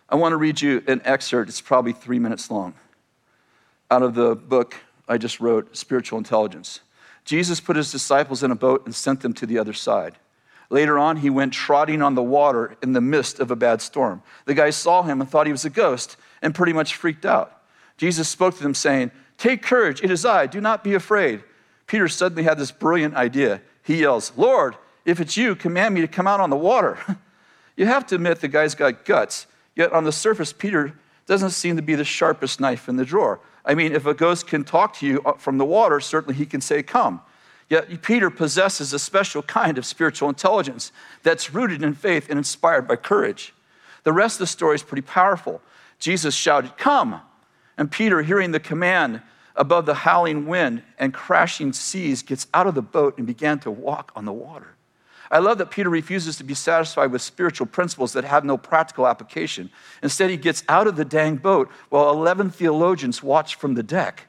I 0.08 0.16
want 0.16 0.32
to 0.32 0.38
read 0.38 0.62
you 0.62 0.82
an 0.88 1.02
excerpt, 1.04 1.49
it's 1.49 1.60
probably 1.60 1.91
three 1.91 2.18
minutes 2.18 2.49
long, 2.49 2.76
out 3.89 4.04
of 4.04 4.16
the 4.16 4.38
book 4.38 4.78
I 5.06 5.18
just 5.18 5.41
wrote, 5.41 5.76
Spiritual 5.76 6.18
Intelligence. 6.18 6.80
Jesus 7.26 7.60
put 7.60 7.76
his 7.76 7.91
disciples 7.91 8.41
in 8.41 8.52
a 8.52 8.56
boat 8.56 8.86
and 8.86 8.95
sent 8.95 9.20
them 9.20 9.34
to 9.34 9.45
the 9.45 9.60
other 9.60 9.74
side. 9.74 10.16
Later 10.70 10.97
on, 10.97 11.18
he 11.18 11.30
went 11.30 11.52
trotting 11.52 12.02
on 12.02 12.16
the 12.16 12.24
water 12.24 12.78
in 12.82 12.93
the 12.93 13.02
midst 13.02 13.41
of 13.41 13.52
a 13.52 13.58
bad 13.58 13.82
storm. 13.82 14.24
The 14.45 14.54
guys 14.54 14.78
saw 14.78 15.04
him 15.04 15.20
and 15.20 15.30
thought 15.30 15.45
he 15.45 15.52
was 15.52 15.66
a 15.66 15.70
ghost 15.70 16.16
and 16.41 16.56
pretty 16.56 16.72
much 16.72 16.95
freaked 16.95 17.26
out. 17.26 17.64
Jesus 17.97 18.30
spoke 18.30 18.56
to 18.56 18.64
them, 18.64 18.74
saying, 18.74 19.12
Take 19.38 19.62
courage, 19.62 20.02
it 20.02 20.10
is 20.10 20.26
I, 20.26 20.47
do 20.47 20.62
not 20.62 20.86
be 20.86 20.93
afraid. 20.93 21.43
Peter 21.92 22.08
suddenly 22.08 22.44
had 22.44 22.58
this 22.58 22.72
brilliant 22.72 23.16
idea. 23.16 23.62
He 23.84 24.00
yells, 24.00 24.32
Lord, 24.38 24.78
if 25.04 25.20
it's 25.20 25.36
you, 25.36 25.58
command 25.58 25.94
me 25.94 26.00
to 26.00 26.08
come 26.08 26.26
out 26.26 26.39
on 26.39 26.50
the 26.50 26.56
water. 26.56 26.98
you 27.76 27.86
have 27.86 28.08
to 28.08 28.16
admit 28.16 28.39
the 28.39 28.48
guy's 28.48 28.76
got 28.76 29.04
guts. 29.04 29.46
Yet 29.76 29.92
on 29.92 30.06
the 30.06 30.14
surface, 30.14 30.54
Peter 30.54 30.98
doesn't 31.26 31.50
seem 31.50 31.76
to 31.76 31.82
be 31.82 31.96
the 31.96 32.06
sharpest 32.06 32.62
knife 32.62 32.88
in 32.88 32.96
the 32.96 33.04
drawer. 33.04 33.42
I 33.66 33.76
mean, 33.76 33.92
if 33.92 34.06
a 34.06 34.14
ghost 34.14 34.48
can 34.48 34.64
talk 34.64 34.94
to 35.00 35.06
you 35.06 35.22
uh, 35.26 35.34
from 35.34 35.58
the 35.58 35.66
water, 35.66 36.00
certainly 36.00 36.34
he 36.34 36.46
can 36.46 36.62
say, 36.62 36.82
Come. 36.82 37.20
Yet 37.70 38.02
Peter 38.02 38.30
possesses 38.30 38.94
a 38.94 39.00
special 39.00 39.44
kind 39.44 39.78
of 39.78 39.86
spiritual 39.86 40.30
intelligence 40.30 40.94
that's 41.24 41.54
rooted 41.54 41.84
in 41.84 41.94
faith 41.94 42.30
and 42.30 42.38
inspired 42.38 42.88
by 42.88 42.96
courage. 42.96 43.54
The 44.04 44.14
rest 44.14 44.36
of 44.36 44.39
the 44.39 44.48
story 44.48 44.76
is 44.76 44.84
pretty 44.84 45.02
powerful. 45.02 45.62
Jesus 46.00 46.36
shouted, 46.36 46.78
Come. 46.78 47.20
And 47.78 47.92
Peter, 47.92 48.22
hearing 48.22 48.52
the 48.52 48.62
command, 48.62 49.22
above 49.56 49.86
the 49.86 49.93
howling 49.93 50.45
wind 50.45 50.84
and 50.97 51.14
crashing 51.14 51.74
seas, 51.74 52.24
gets 52.24 52.47
out 52.54 52.68
of 52.68 52.76
the 52.76 52.82
boat 52.82 53.18
and 53.18 53.28
began 53.28 53.60
to 53.60 53.72
walk 53.72 54.12
on 54.16 54.26
the 54.26 54.34
water. 54.34 54.76
I 55.32 55.39
love 55.39 55.60
that 55.60 55.72
Peter 55.72 55.89
refuses 55.89 56.36
to 56.38 56.43
be 56.43 56.54
satisfied 56.54 57.12
with 57.12 57.22
spiritual 57.22 57.66
principles 57.66 58.12
that 58.14 58.26
have 58.26 58.43
no 58.43 58.58
practical 58.58 59.08
application. 59.08 59.70
Instead, 60.04 60.30
he 60.30 60.36
gets 60.36 60.64
out 60.68 60.88
of 60.88 60.97
the 60.97 61.06
dang 61.06 61.38
boat 61.38 61.70
while 61.89 62.10
11 62.10 62.49
theologians 62.49 63.24
watch 63.24 63.56
from 63.56 63.76
the 63.76 63.84
deck. 63.84 64.28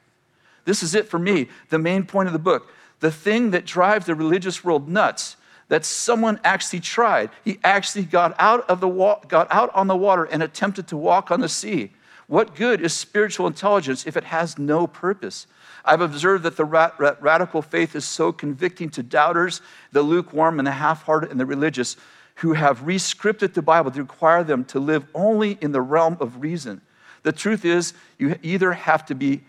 This 0.65 0.83
is 0.83 0.95
it 0.95 1.09
for 1.09 1.19
me, 1.19 1.49
the 1.71 1.79
main 1.79 2.05
point 2.05 2.29
of 2.29 2.33
the 2.33 2.39
book. 2.39 2.71
The 3.01 3.11
thing 3.11 3.51
that 3.51 3.67
drives 3.67 4.07
the 4.07 4.15
religious 4.15 4.63
world 4.63 4.89
nuts 4.89 5.37
that 5.69 5.85
someone 5.85 6.39
actually 6.45 6.81
tried. 6.81 7.31
He 7.45 7.59
actually 7.65 8.05
got 8.05 8.37
out 8.39 8.69
of 8.69 8.81
the 8.81 8.89
wa- 8.89 9.21
got 9.27 9.49
out 9.51 9.75
on 9.75 9.89
the 9.89 9.97
water 9.97 10.25
and 10.25 10.43
attempted 10.43 10.87
to 10.89 10.97
walk 10.97 11.31
on 11.31 11.41
the 11.41 11.49
sea. 11.49 11.91
What 12.27 12.55
good 12.55 12.81
is 12.81 12.93
spiritual 12.93 13.47
intelligence 13.47 14.07
if 14.07 14.17
it 14.17 14.25
has 14.25 14.59
no 14.59 14.87
purpose? 14.87 15.47
I've 15.85 16.01
observed 16.01 16.45
that 16.45 16.57
the 16.57 16.65
radical 16.65 17.63
faith 17.63 17.97
is 17.97 18.05
so 18.05 18.33
convicting 18.33 18.91
to 18.91 19.03
doubters, 19.03 19.61
the 19.91 20.03
lukewarm 20.03 20.59
and 20.59 20.67
the 20.67 20.73
half 20.73 21.03
hearted 21.03 21.31
and 21.31 21.41
the 21.41 21.47
religious 21.47 21.97
who 22.37 22.55
have 22.55 22.81
rescripted 22.81 23.55
the 23.55 23.63
Bible 23.63 23.91
to 23.91 24.01
require 24.01 24.43
them 24.43 24.65
to 24.67 24.81
live 24.81 25.05
only 25.15 25.59
in 25.61 25.73
the 25.73 25.81
realm 25.83 26.17
of 26.21 26.41
reason. 26.41 26.81
The 27.25 27.33
truth 27.33 27.65
is, 27.65 27.95
you 28.19 28.37
either 28.43 28.73
have 28.73 29.05
to 29.07 29.15
be 29.15 29.43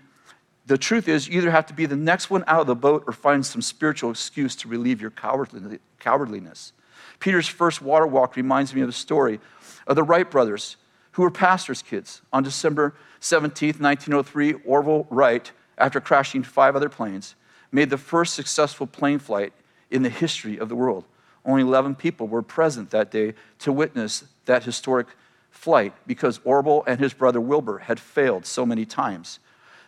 the 0.65 0.77
truth 0.77 1.09
is, 1.09 1.27
you 1.27 1.39
either 1.39 1.51
have 1.51 1.65
to 1.65 1.73
be 1.73 1.85
the 1.85 1.97
next 1.97 2.29
one 2.29 2.45
out 2.47 2.61
of 2.61 2.67
the 2.67 2.75
boat 2.75 3.03
or 3.05 3.11
find 3.11 3.45
some 3.45 3.61
spiritual 3.61 4.11
excuse 4.11 4.55
to 4.57 4.69
relieve 4.69 5.01
your 5.01 5.11
cowardliness. 5.11 6.71
Peter's 7.19 7.49
first 7.49 7.81
water 7.81 8.07
walk 8.07 8.37
reminds 8.37 8.73
me 8.73 8.79
of 8.79 8.87
the 8.87 8.93
story 8.93 9.41
of 9.87 9.97
the 9.97 10.03
Wright 10.03 10.31
brothers, 10.31 10.77
who 11.13 11.23
were 11.23 11.31
pastors' 11.31 11.81
kids. 11.81 12.21
On 12.31 12.43
December 12.43 12.93
17, 13.19 13.75
1903, 13.79 14.53
Orville 14.65 15.07
Wright 15.09 15.51
after 15.77 15.99
crashing 15.99 16.43
five 16.43 16.75
other 16.75 16.89
planes, 16.89 17.35
made 17.71 17.89
the 17.89 17.97
first 17.97 18.33
successful 18.33 18.87
plane 18.87 19.19
flight 19.19 19.53
in 19.89 20.03
the 20.03 20.09
history 20.09 20.57
of 20.57 20.69
the 20.69 20.75
world. 20.75 21.05
Only 21.45 21.63
11 21.63 21.95
people 21.95 22.27
were 22.27 22.41
present 22.41 22.91
that 22.91 23.11
day 23.11 23.33
to 23.59 23.71
witness 23.71 24.23
that 24.45 24.63
historic 24.63 25.07
flight 25.49 25.93
because 26.07 26.39
Orville 26.43 26.83
and 26.87 26.99
his 26.99 27.13
brother 27.13 27.41
Wilbur 27.41 27.79
had 27.79 27.99
failed 27.99 28.45
so 28.45 28.65
many 28.65 28.85
times. 28.85 29.39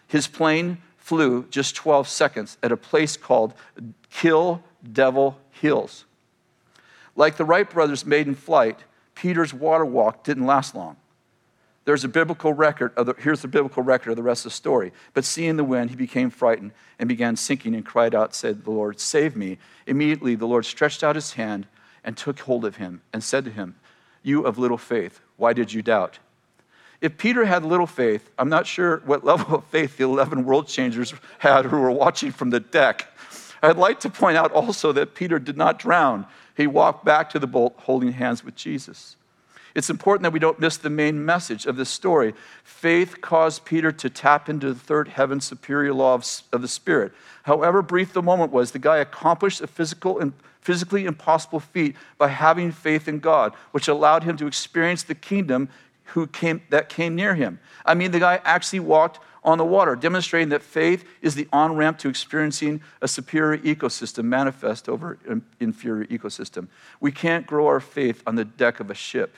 His 0.07 0.27
plane 0.27 0.79
flew 0.97 1.45
just 1.49 1.75
12 1.75 2.07
seconds 2.07 2.57
at 2.61 2.71
a 2.71 2.77
place 2.77 3.15
called 3.15 3.53
Kill 4.09 4.63
Devil 4.91 5.39
Hills. 5.51 6.05
Like 7.15 7.37
the 7.37 7.45
Wright 7.45 7.69
brothers' 7.69 8.05
maiden 8.05 8.35
flight, 8.35 8.79
Peter's 9.13 9.53
water 9.53 9.85
walk 9.85 10.23
didn't 10.23 10.45
last 10.45 10.75
long. 10.75 10.97
There's 11.85 12.03
a 12.03 12.09
biblical 12.09 12.51
record 12.51 12.93
of 12.97 13.05
the, 13.05 13.15
here's 13.19 13.43
the 13.43 13.47
biblical 13.47 13.83
record 13.83 14.09
of 14.09 14.15
the 14.15 14.23
rest 14.23 14.45
of 14.45 14.51
the 14.51 14.55
story. 14.55 14.91
But 15.13 15.23
seeing 15.23 15.55
the 15.55 15.63
wind, 15.63 15.91
he 15.91 15.95
became 15.95 16.31
frightened 16.31 16.71
and 16.97 17.07
began 17.07 17.35
sinking 17.35 17.75
and 17.75 17.85
cried 17.85 18.15
out, 18.15 18.33
said, 18.33 18.63
The 18.65 18.71
Lord, 18.71 18.99
save 18.99 19.35
me. 19.35 19.59
Immediately 19.85 20.35
the 20.35 20.47
Lord 20.47 20.65
stretched 20.65 21.03
out 21.03 21.15
his 21.15 21.33
hand 21.33 21.67
and 22.03 22.17
took 22.17 22.39
hold 22.39 22.65
of 22.65 22.77
him 22.77 23.01
and 23.13 23.23
said 23.23 23.45
to 23.45 23.51
him, 23.51 23.75
You 24.23 24.45
of 24.45 24.57
little 24.57 24.79
faith, 24.79 25.21
why 25.37 25.53
did 25.53 25.73
you 25.73 25.83
doubt? 25.83 26.17
If 27.01 27.17
Peter 27.17 27.45
had 27.45 27.63
little 27.63 27.85
faith, 27.85 28.31
I'm 28.39 28.49
not 28.49 28.65
sure 28.65 29.03
what 29.05 29.23
level 29.23 29.57
of 29.57 29.65
faith 29.65 29.97
the 29.97 30.05
11 30.05 30.43
world 30.43 30.67
changers 30.67 31.13
had 31.37 31.65
who 31.65 31.79
were 31.79 31.91
watching 31.91 32.31
from 32.31 32.49
the 32.49 32.59
deck. 32.59 33.07
I'd 33.61 33.77
like 33.77 33.99
to 34.01 34.09
point 34.09 34.37
out 34.37 34.51
also 34.51 34.91
that 34.93 35.13
Peter 35.13 35.37
did 35.37 35.57
not 35.57 35.77
drown. 35.77 36.25
He 36.57 36.65
walked 36.65 37.05
back 37.05 37.29
to 37.31 37.39
the 37.39 37.47
boat 37.47 37.75
holding 37.77 38.11
hands 38.11 38.43
with 38.43 38.55
Jesus. 38.55 39.17
It's 39.75 39.89
important 39.89 40.23
that 40.23 40.31
we 40.31 40.39
don't 40.39 40.59
miss 40.59 40.77
the 40.77 40.89
main 40.89 41.23
message 41.25 41.65
of 41.65 41.75
this 41.75 41.89
story. 41.89 42.33
Faith 42.63 43.19
caused 43.19 43.65
Peter 43.65 43.91
to 43.91 44.09
tap 44.09 44.47
into 44.47 44.73
the 44.73 44.79
third 44.79 45.09
heaven 45.09 45.41
superior 45.41 45.93
law 45.93 46.13
of, 46.13 46.25
of 46.53 46.61
the 46.61 46.67
Spirit. 46.69 47.11
However 47.43 47.81
brief 47.81 48.13
the 48.13 48.21
moment 48.21 48.53
was, 48.53 48.71
the 48.71 48.79
guy 48.79 48.97
accomplished 48.97 49.59
a 49.59 49.67
physical 49.67 50.17
and 50.19 50.31
physically 50.61 51.05
impossible 51.05 51.59
feat 51.59 51.95
by 52.17 52.29
having 52.29 52.71
faith 52.71 53.07
in 53.07 53.19
God, 53.19 53.53
which 53.71 53.89
allowed 53.89 54.23
him 54.23 54.37
to 54.37 54.47
experience 54.47 55.03
the 55.03 55.13
kingdom 55.13 55.67
who 56.05 56.25
came, 56.25 56.61
that 56.69 56.87
came 56.87 57.13
near 57.13 57.35
him. 57.35 57.59
I 57.85 57.95
mean, 57.95 58.11
the 58.11 58.19
guy 58.19 58.39
actually 58.45 58.79
walked 58.79 59.19
on 59.43 59.57
the 59.57 59.65
water, 59.65 59.95
demonstrating 59.95 60.49
that 60.49 60.63
faith 60.63 61.05
is 61.21 61.35
the 61.35 61.47
on 61.51 61.75
ramp 61.75 61.99
to 61.99 62.09
experiencing 62.09 62.81
a 63.01 63.07
superior 63.07 63.61
ecosystem 63.61 64.23
manifest 64.23 64.87
over 64.89 65.19
an 65.27 65.43
inferior 65.59 66.05
ecosystem. 66.05 66.67
We 66.99 67.11
can't 67.11 67.45
grow 67.45 67.67
our 67.67 67.79
faith 67.79 68.23
on 68.25 68.35
the 68.35 68.45
deck 68.45 68.79
of 68.79 68.89
a 68.89 68.95
ship. 68.95 69.35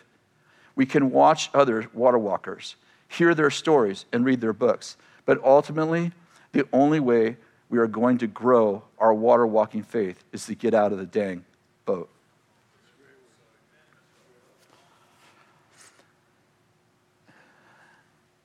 We 0.78 0.86
can 0.86 1.10
watch 1.10 1.50
other 1.56 1.88
water 1.92 2.20
walkers, 2.20 2.76
hear 3.08 3.34
their 3.34 3.50
stories, 3.50 4.06
and 4.14 4.24
read 4.24 4.42
their 4.42 4.54
books. 4.54 4.96
But 5.26 5.44
ultimately, 5.44 6.12
the 6.52 6.68
only 6.72 7.00
way 7.00 7.38
we 7.68 7.80
are 7.80 7.88
going 7.88 8.20
to 8.20 8.28
grow 8.28 8.84
our 9.00 9.12
water 9.12 9.48
walking 9.48 9.82
faith 9.82 10.24
is 10.32 10.46
to 10.46 10.54
get 10.54 10.76
out 10.76 10.92
of 10.92 11.00
the 11.00 11.06
dang 11.08 11.44
boat. 11.86 12.10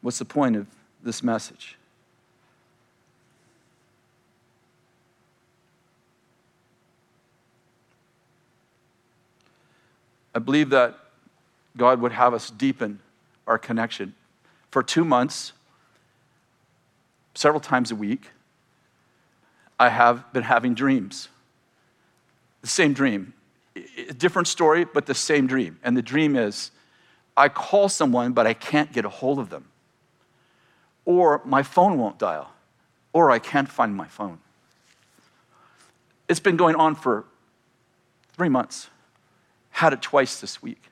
What's 0.00 0.18
the 0.18 0.24
point 0.24 0.56
of 0.56 0.66
this 1.02 1.22
message? 1.22 1.76
I 10.34 10.38
believe 10.38 10.70
that 10.70 11.01
God 11.76 12.00
would 12.00 12.12
have 12.12 12.34
us 12.34 12.50
deepen 12.50 13.00
our 13.46 13.58
connection. 13.58 14.14
For 14.70 14.82
two 14.82 15.04
months, 15.04 15.52
several 17.34 17.60
times 17.60 17.90
a 17.90 17.96
week, 17.96 18.30
I 19.78 19.88
have 19.88 20.32
been 20.32 20.44
having 20.44 20.74
dreams. 20.74 21.28
The 22.60 22.68
same 22.68 22.92
dream. 22.92 23.34
A 23.76 24.12
different 24.12 24.48
story, 24.48 24.84
but 24.84 25.06
the 25.06 25.14
same 25.14 25.46
dream. 25.46 25.78
And 25.82 25.96
the 25.96 26.02
dream 26.02 26.36
is 26.36 26.70
I 27.36 27.48
call 27.48 27.88
someone, 27.88 28.32
but 28.32 28.46
I 28.46 28.54
can't 28.54 28.92
get 28.92 29.04
a 29.04 29.08
hold 29.08 29.38
of 29.38 29.50
them. 29.50 29.64
Or 31.04 31.40
my 31.44 31.62
phone 31.62 31.98
won't 31.98 32.18
dial. 32.18 32.52
Or 33.12 33.30
I 33.30 33.38
can't 33.38 33.68
find 33.68 33.96
my 33.96 34.06
phone. 34.06 34.38
It's 36.28 36.40
been 36.40 36.56
going 36.56 36.76
on 36.76 36.94
for 36.94 37.24
three 38.34 38.48
months. 38.48 38.88
Had 39.70 39.92
it 39.92 40.02
twice 40.02 40.40
this 40.40 40.62
week. 40.62 40.82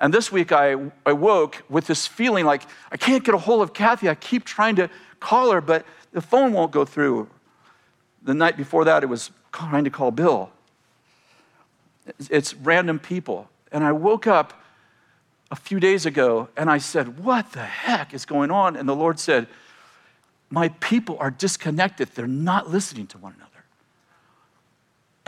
And 0.00 0.14
this 0.14 0.30
week 0.30 0.52
I, 0.52 0.76
I 1.04 1.12
woke 1.12 1.62
with 1.68 1.86
this 1.86 2.06
feeling 2.06 2.44
like 2.44 2.62
I 2.92 2.96
can't 2.96 3.24
get 3.24 3.34
a 3.34 3.38
hold 3.38 3.62
of 3.62 3.74
Kathy. 3.74 4.08
I 4.08 4.14
keep 4.14 4.44
trying 4.44 4.76
to 4.76 4.88
call 5.20 5.50
her, 5.50 5.60
but 5.60 5.84
the 6.12 6.20
phone 6.20 6.52
won't 6.52 6.70
go 6.70 6.84
through. 6.84 7.28
The 8.22 8.34
night 8.34 8.56
before 8.56 8.84
that, 8.84 9.02
it 9.02 9.06
was 9.06 9.30
trying 9.52 9.84
to 9.84 9.90
call 9.90 10.10
Bill. 10.10 10.50
It's 12.30 12.54
random 12.54 12.98
people. 12.98 13.48
And 13.72 13.84
I 13.84 13.92
woke 13.92 14.26
up 14.26 14.62
a 15.50 15.56
few 15.56 15.80
days 15.80 16.06
ago 16.06 16.48
and 16.56 16.70
I 16.70 16.78
said, 16.78 17.18
What 17.18 17.52
the 17.52 17.64
heck 17.64 18.14
is 18.14 18.24
going 18.24 18.50
on? 18.50 18.76
And 18.76 18.88
the 18.88 18.96
Lord 18.96 19.18
said, 19.18 19.46
My 20.50 20.68
people 20.80 21.16
are 21.20 21.30
disconnected. 21.30 22.10
They're 22.14 22.26
not 22.26 22.70
listening 22.70 23.06
to 23.08 23.18
one 23.18 23.34
another. 23.36 23.47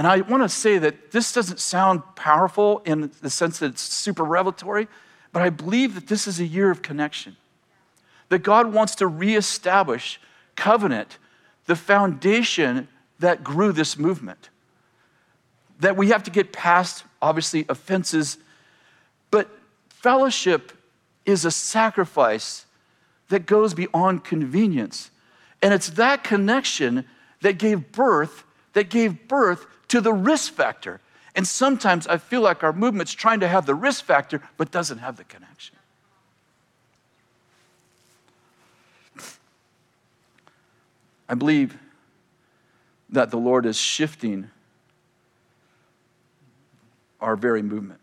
And 0.00 0.06
I 0.06 0.22
want 0.22 0.42
to 0.42 0.48
say 0.48 0.78
that 0.78 1.10
this 1.10 1.30
doesn't 1.30 1.60
sound 1.60 2.00
powerful 2.16 2.80
in 2.86 3.10
the 3.20 3.28
sense 3.28 3.58
that 3.58 3.72
it's 3.72 3.82
super 3.82 4.24
revelatory, 4.24 4.88
but 5.30 5.42
I 5.42 5.50
believe 5.50 5.94
that 5.94 6.06
this 6.06 6.26
is 6.26 6.40
a 6.40 6.46
year 6.46 6.70
of 6.70 6.80
connection. 6.80 7.36
That 8.30 8.38
God 8.38 8.72
wants 8.72 8.94
to 8.94 9.06
reestablish 9.06 10.18
covenant, 10.56 11.18
the 11.66 11.76
foundation 11.76 12.88
that 13.18 13.44
grew 13.44 13.72
this 13.72 13.98
movement. 13.98 14.48
That 15.80 15.98
we 15.98 16.08
have 16.08 16.22
to 16.22 16.30
get 16.30 16.50
past, 16.50 17.04
obviously, 17.20 17.66
offenses, 17.68 18.38
but 19.30 19.50
fellowship 19.90 20.72
is 21.26 21.44
a 21.44 21.50
sacrifice 21.50 22.64
that 23.28 23.44
goes 23.44 23.74
beyond 23.74 24.24
convenience. 24.24 25.10
And 25.60 25.74
it's 25.74 25.90
that 25.90 26.24
connection 26.24 27.04
that 27.42 27.58
gave 27.58 27.92
birth, 27.92 28.44
that 28.72 28.88
gave 28.88 29.28
birth 29.28 29.66
to 29.90 30.00
the 30.00 30.12
risk 30.12 30.52
factor. 30.52 31.00
And 31.36 31.46
sometimes 31.46 32.06
I 32.06 32.16
feel 32.16 32.40
like 32.40 32.64
our 32.64 32.72
movement's 32.72 33.12
trying 33.12 33.40
to 33.40 33.48
have 33.48 33.66
the 33.66 33.74
risk 33.74 34.04
factor, 34.04 34.42
but 34.56 34.70
doesn't 34.70 34.98
have 34.98 35.16
the 35.16 35.24
connection. 35.24 35.76
I 41.28 41.34
believe 41.34 41.78
that 43.10 43.30
the 43.30 43.36
Lord 43.36 43.66
is 43.66 43.76
shifting 43.76 44.50
our 47.20 47.36
very 47.36 47.62
movement. 47.62 48.00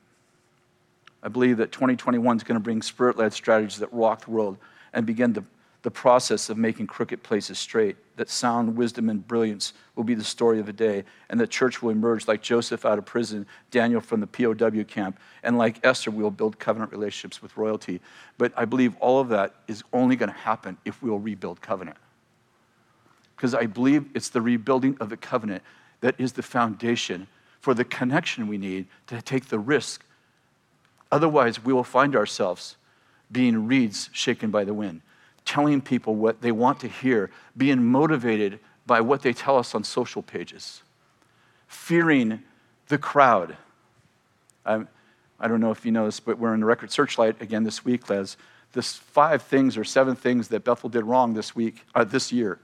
I 1.24 1.28
believe 1.28 1.58
that 1.58 1.72
2021 1.72 2.38
is 2.38 2.44
going 2.44 2.56
to 2.56 2.64
bring 2.64 2.82
spirit 2.82 3.18
led 3.18 3.34
strategies 3.34 3.80
that 3.80 3.92
rock 3.92 4.26
the 4.26 4.32
world 4.32 4.58
and 4.94 5.06
begin 5.06 5.34
to 5.34 5.44
the 5.82 5.92
process 5.92 6.50
of 6.50 6.58
making 6.58 6.88
crooked 6.88 7.24
places 7.24 7.60
straight, 7.60 7.98
that 8.18 8.30
sound 8.30 8.76
wisdom 8.76 9.09
and 9.09 9.26
brilliance 9.26 9.74
will 9.95 10.03
be 10.03 10.15
the 10.15 10.24
story 10.24 10.59
of 10.59 10.65
the 10.65 10.74
day, 10.74 11.05
and 11.30 11.39
that 11.39 11.49
church 11.49 11.82
will 11.82 11.91
emerge 11.91 12.28
like 12.28 12.41
Joseph 12.41 12.86
out 12.86 12.97
of 12.97 13.05
prison, 13.05 13.45
Daniel 13.72 14.01
from 14.01 14.20
the 14.20 14.28
POW 14.28 14.84
camp, 14.84 15.20
and 15.43 15.57
like 15.57 15.80
Esther, 15.84 16.11
we'll 16.11 16.32
build 16.32 16.59
covenant 16.59 16.91
relationships 16.91 17.41
with 17.41 17.55
royalty. 17.55 18.01
But 18.38 18.51
I 18.57 18.65
believe 18.65 18.95
all 18.99 19.20
of 19.20 19.30
that 19.30 19.55
is 19.68 19.84
only 19.93 20.15
going 20.15 20.32
to 20.32 20.38
happen 20.38 20.78
if 20.84 21.01
we'll 21.01 21.20
rebuild 21.20 21.61
covenant. 21.61 21.97
Because 23.36 23.53
I 23.53 23.68
believe 23.68 24.05
it's 24.15 24.30
the 24.30 24.41
rebuilding 24.41 24.97
of 24.99 25.09
the 25.09 25.18
covenant 25.18 25.63
that 26.01 26.15
is 26.18 26.34
the 26.34 26.43
foundation 26.43 27.28
for 27.61 27.74
the 27.74 27.86
connection 27.86 28.47
we 28.47 28.57
need 28.57 28.88
to 29.07 29.22
take 29.22 29.47
the 29.47 29.59
risk. 29.59 30.03
Otherwise, 31.11 31.63
we 31.63 31.72
will 31.72 31.84
find 31.84 32.15
ourselves 32.15 32.78
being 33.32 33.68
reeds 33.68 34.09
shaken 34.11 34.49
by 34.51 34.63
the 34.63 34.74
wind, 34.74 35.01
telling 35.48 35.82
people 35.82 36.14
what 36.14 36.41
they 36.41 36.52
want 36.52 36.80
to 36.82 36.88
hear, 36.88 37.32
being 37.56 37.84
motivated 37.84 38.60
by 38.86 39.02
what 39.02 39.22
they 39.22 39.34
tell 39.34 39.58
us 39.58 39.74
on 39.74 39.84
social 39.84 40.22
pages, 40.22 40.84
fearing 41.68 42.43
the 42.89 42.98
crowd. 42.98 43.58
I'm, 44.66 44.88
I 45.39 45.48
don't 45.48 45.62
know 45.62 45.72
if 45.72 45.86
you 45.86 45.91
know 45.91 46.06
this, 46.06 46.20
but 46.20 46.38
we're 46.38 46.54
in 46.54 46.60
the 46.60 46.66
record 46.66 46.91
searchlight 46.91 47.41
again 47.41 47.64
this 47.64 47.86
week, 47.86 48.10
Les. 48.10 48.38
This 48.74 48.93
five 48.93 49.41
things 49.41 49.78
or 49.78 49.84
seven 49.84 50.16
things 50.16 50.50
that 50.50 50.66
Bethel 50.66 50.89
did 50.89 51.06
wrong 51.06 51.34
this 51.34 51.56
week, 51.56 51.86
uh, 51.95 52.04
this 52.04 52.32
year. 52.32 52.60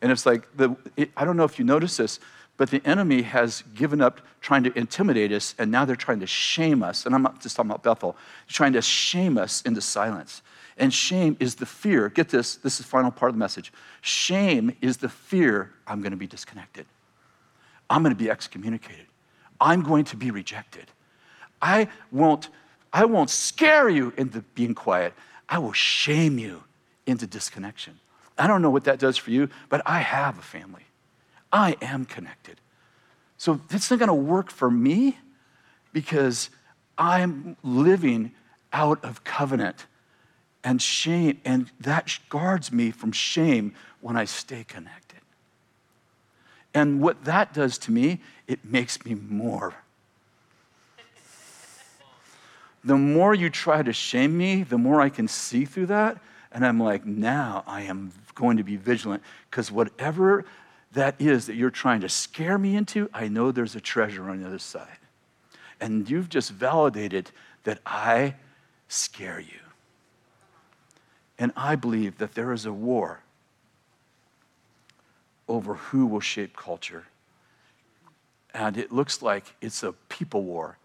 And 0.00 0.10
it's 0.10 0.24
like, 0.24 0.48
the, 0.56 0.76
it, 0.96 1.10
I 1.16 1.24
don't 1.24 1.36
know 1.36 1.44
if 1.44 1.58
you 1.58 1.64
notice 1.64 1.98
this, 1.98 2.20
but 2.56 2.70
the 2.70 2.80
enemy 2.86 3.22
has 3.22 3.62
given 3.74 4.00
up 4.00 4.20
trying 4.40 4.64
to 4.64 4.78
intimidate 4.78 5.32
us, 5.32 5.54
and 5.58 5.70
now 5.70 5.84
they're 5.84 5.96
trying 5.96 6.20
to 6.20 6.26
shame 6.26 6.82
us. 6.82 7.04
And 7.04 7.14
I'm 7.14 7.22
not 7.22 7.42
just 7.42 7.56
talking 7.56 7.70
about 7.70 7.82
Bethel, 7.82 8.12
they're 8.12 8.54
trying 8.54 8.72
to 8.72 8.82
shame 8.82 9.36
us 9.36 9.60
into 9.62 9.80
silence. 9.80 10.40
And 10.76 10.92
shame 10.92 11.36
is 11.38 11.54
the 11.56 11.66
fear. 11.66 12.08
Get 12.08 12.28
this, 12.28 12.56
this 12.56 12.74
is 12.74 12.78
the 12.78 12.84
final 12.84 13.10
part 13.10 13.30
of 13.30 13.36
the 13.36 13.38
message. 13.38 13.72
Shame 14.00 14.76
is 14.80 14.96
the 14.96 15.08
fear 15.08 15.72
I'm 15.86 16.00
going 16.00 16.10
to 16.10 16.16
be 16.16 16.26
disconnected. 16.26 16.86
I'm 17.88 18.02
going 18.02 18.14
to 18.14 18.18
be 18.18 18.30
excommunicated. 18.30 19.06
I'm 19.60 19.82
going 19.82 20.04
to 20.06 20.16
be 20.16 20.30
rejected. 20.30 20.86
I 21.62 21.88
won't, 22.10 22.48
I 22.92 23.04
won't 23.04 23.30
scare 23.30 23.88
you 23.88 24.12
into 24.16 24.40
being 24.54 24.74
quiet. 24.74 25.14
I 25.48 25.58
will 25.58 25.72
shame 25.72 26.38
you 26.38 26.64
into 27.06 27.26
disconnection. 27.26 28.00
I 28.36 28.46
don't 28.46 28.62
know 28.62 28.70
what 28.70 28.84
that 28.84 28.98
does 28.98 29.16
for 29.16 29.30
you, 29.30 29.48
but 29.68 29.80
I 29.86 30.00
have 30.00 30.38
a 30.38 30.42
family. 30.42 30.84
I 31.52 31.76
am 31.80 32.04
connected. 32.04 32.60
So 33.36 33.60
it's 33.70 33.90
not 33.90 34.00
going 34.00 34.08
to 34.08 34.14
work 34.14 34.50
for 34.50 34.70
me 34.70 35.18
because 35.92 36.50
I'm 36.98 37.56
living 37.62 38.32
out 38.72 39.04
of 39.04 39.22
covenant 39.22 39.86
and 40.64 40.80
shame, 40.82 41.40
and 41.44 41.70
that 41.78 42.18
guards 42.28 42.72
me 42.72 42.90
from 42.90 43.12
shame 43.12 43.74
when 44.00 44.16
I 44.16 44.24
stay 44.24 44.64
connected. 44.64 45.20
And 46.72 47.00
what 47.00 47.24
that 47.24 47.54
does 47.54 47.78
to 47.78 47.92
me, 47.92 48.20
it 48.48 48.64
makes 48.64 49.04
me 49.04 49.14
more 49.14 49.74
the 52.84 52.96
more 52.96 53.34
you 53.34 53.48
try 53.48 53.82
to 53.82 53.92
shame 53.92 54.36
me, 54.36 54.62
the 54.62 54.76
more 54.76 55.00
I 55.00 55.08
can 55.08 55.26
see 55.26 55.64
through 55.64 55.86
that. 55.86 56.18
And 56.52 56.64
I'm 56.64 56.78
like, 56.78 57.06
now 57.06 57.64
I 57.66 57.82
am 57.82 58.12
going 58.34 58.58
to 58.58 58.62
be 58.62 58.76
vigilant 58.76 59.22
because 59.50 59.72
whatever 59.72 60.44
that 60.92 61.16
is 61.18 61.46
that 61.46 61.56
you're 61.56 61.70
trying 61.70 62.02
to 62.02 62.08
scare 62.08 62.58
me 62.58 62.76
into, 62.76 63.08
I 63.12 63.28
know 63.28 63.50
there's 63.50 63.74
a 63.74 63.80
treasure 63.80 64.28
on 64.28 64.40
the 64.40 64.46
other 64.46 64.58
side. 64.58 64.98
And 65.80 66.08
you've 66.08 66.28
just 66.28 66.50
validated 66.50 67.30
that 67.64 67.80
I 67.84 68.34
scare 68.88 69.40
you. 69.40 69.63
And 71.44 71.52
I 71.58 71.76
believe 71.76 72.16
that 72.16 72.34
there 72.34 72.54
is 72.54 72.64
a 72.64 72.72
war 72.72 73.20
over 75.46 75.74
who 75.74 76.06
will 76.06 76.20
shape 76.20 76.56
culture. 76.56 77.04
And 78.54 78.78
it 78.78 78.90
looks 78.90 79.20
like 79.20 79.54
it's 79.60 79.82
a 79.82 79.92
people 80.08 80.42
war 80.42 80.78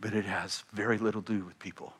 but 0.00 0.14
it 0.14 0.24
has 0.24 0.64
very 0.72 0.98
little 0.98 1.22
to 1.22 1.38
do 1.38 1.44
with 1.44 1.56
people. 1.60 1.94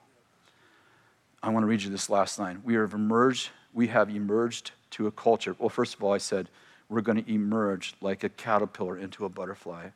I 1.40 1.50
want 1.50 1.62
to 1.62 1.68
read 1.68 1.82
you 1.82 1.88
this 1.88 2.10
last 2.10 2.36
line. 2.36 2.60
We 2.64 2.74
have 2.74 2.94
emerged, 2.94 3.50
we 3.72 3.86
have 3.86 4.10
emerged 4.10 4.72
to 4.90 5.06
a 5.06 5.12
culture. 5.12 5.54
Well, 5.56 5.68
first 5.68 5.94
of 5.94 6.02
all, 6.02 6.12
I 6.12 6.18
said 6.18 6.48
we're 6.88 7.00
going 7.00 7.22
to 7.22 7.32
emerge 7.32 7.94
like 8.00 8.24
a 8.24 8.28
caterpillar 8.28 8.98
into 8.98 9.24
a 9.24 9.28
butterfly. 9.28 9.90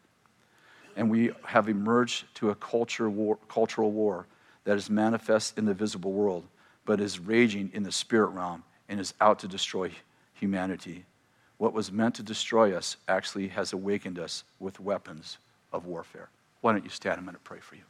And 0.94 1.10
we 1.10 1.32
have 1.46 1.68
emerged 1.68 2.32
to 2.36 2.50
a 2.50 2.54
culture 2.54 3.10
war, 3.10 3.38
cultural 3.48 3.90
war 3.90 4.28
that 4.62 4.76
is 4.76 4.88
manifest 4.88 5.58
in 5.58 5.64
the 5.64 5.74
visible 5.74 6.12
world, 6.12 6.44
but 6.86 7.00
is 7.00 7.18
raging 7.18 7.70
in 7.74 7.82
the 7.82 7.92
spirit 7.92 8.28
realm 8.28 8.62
and 8.88 8.98
is 8.98 9.12
out 9.20 9.40
to 9.40 9.48
destroy 9.48 9.90
humanity. 10.34 11.04
What 11.58 11.72
was 11.72 11.92
meant 11.92 12.14
to 12.14 12.22
destroy 12.22 12.74
us 12.74 12.96
actually 13.08 13.48
has 13.48 13.72
awakened 13.72 14.18
us 14.18 14.44
with 14.60 14.80
weapons 14.80 15.38
of 15.72 15.84
warfare. 15.84 16.28
Why 16.60 16.72
don't 16.72 16.84
you 16.84 16.90
stand? 16.90 17.18
I'm 17.18 17.24
going 17.24 17.34
to 17.34 17.40
pray 17.40 17.58
for 17.60 17.74
you. 17.74 17.82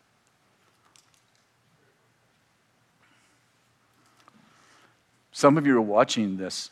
Some 5.33 5.59
of 5.59 5.67
you 5.67 5.77
are 5.77 5.83
watching 5.83 6.39
this 6.39 6.71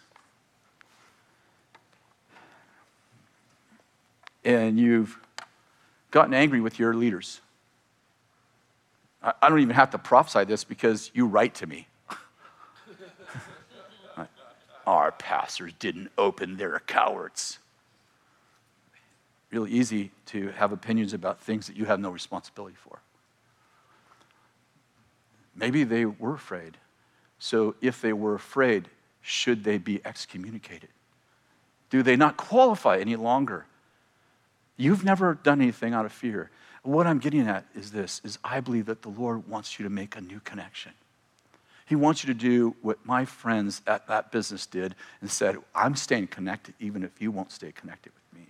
and 4.44 4.78
you've 4.78 5.18
gotten 6.10 6.32
angry 6.32 6.60
with 6.60 6.78
your 6.78 6.94
leaders. 6.94 7.40
I 9.22 9.48
don't 9.48 9.60
even 9.60 9.74
have 9.74 9.90
to 9.90 9.98
prophesy 9.98 10.44
this 10.44 10.64
because 10.64 11.10
you 11.14 11.26
write 11.26 11.54
to 11.56 11.66
me. 11.66 11.88
Our 14.86 15.12
pastors 15.12 15.72
didn't 15.78 16.10
open 16.18 16.56
their 16.56 16.80
cowards. 16.86 17.58
Really 19.50 19.70
easy 19.70 20.10
to 20.26 20.48
have 20.50 20.72
opinions 20.72 21.12
about 21.12 21.40
things 21.40 21.66
that 21.68 21.76
you 21.76 21.84
have 21.84 22.00
no 22.00 22.10
responsibility 22.10 22.76
for. 22.76 23.00
Maybe 25.54 25.84
they 25.84 26.04
were 26.04 26.34
afraid. 26.34 26.76
So 27.38 27.76
if 27.80 28.00
they 28.00 28.12
were 28.12 28.34
afraid, 28.34 28.88
should 29.22 29.64
they 29.64 29.78
be 29.78 30.00
excommunicated? 30.04 30.90
Do 31.90 32.02
they 32.02 32.16
not 32.16 32.36
qualify 32.36 32.98
any 32.98 33.16
longer? 33.16 33.66
You've 34.76 35.04
never 35.04 35.34
done 35.34 35.60
anything 35.60 35.94
out 35.94 36.04
of 36.04 36.12
fear. 36.12 36.50
What 36.82 37.06
I'm 37.06 37.18
getting 37.18 37.46
at 37.46 37.64
is 37.74 37.92
this 37.92 38.20
is 38.24 38.38
I 38.42 38.60
believe 38.60 38.86
that 38.86 39.02
the 39.02 39.08
Lord 39.08 39.48
wants 39.48 39.78
you 39.78 39.84
to 39.84 39.90
make 39.90 40.16
a 40.16 40.20
new 40.20 40.40
connection. 40.40 40.92
He 41.86 41.96
wants 41.96 42.24
you 42.24 42.32
to 42.32 42.38
do 42.38 42.74
what 42.80 43.04
my 43.04 43.24
friends 43.24 43.82
at 43.86 44.06
that 44.08 44.32
business 44.32 44.66
did 44.66 44.94
and 45.20 45.30
said, 45.30 45.56
I'm 45.74 45.96
staying 45.96 46.28
connected 46.28 46.74
even 46.80 47.02
if 47.02 47.20
you 47.20 47.30
won't 47.30 47.52
stay 47.52 47.72
connected 47.72 48.12
with 48.14 48.40
me. 48.40 48.48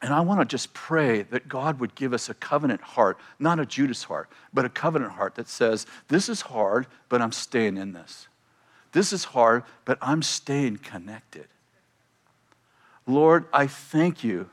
and 0.00 0.12
I 0.12 0.20
want 0.20 0.40
to 0.40 0.44
just 0.44 0.74
pray 0.74 1.22
that 1.22 1.48
God 1.48 1.78
would 1.80 1.94
give 1.94 2.12
us 2.12 2.28
a 2.28 2.34
covenant 2.34 2.80
heart, 2.80 3.18
not 3.38 3.60
a 3.60 3.66
Judas 3.66 4.04
heart, 4.04 4.28
but 4.52 4.64
a 4.64 4.68
covenant 4.68 5.12
heart 5.12 5.36
that 5.36 5.48
says, 5.48 5.86
This 6.08 6.28
is 6.28 6.40
hard, 6.40 6.86
but 7.08 7.22
I'm 7.22 7.32
staying 7.32 7.76
in 7.76 7.92
this. 7.92 8.26
This 8.92 9.12
is 9.12 9.24
hard, 9.24 9.64
but 9.84 9.98
I'm 10.02 10.22
staying 10.22 10.78
connected. 10.78 11.46
Lord, 13.06 13.46
I 13.52 13.66
thank 13.66 14.22
you. 14.22 14.50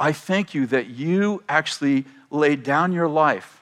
I 0.00 0.12
thank 0.12 0.54
you 0.54 0.66
that 0.66 0.88
you 0.88 1.42
actually 1.48 2.04
laid 2.30 2.62
down 2.62 2.92
your 2.92 3.08
life 3.08 3.61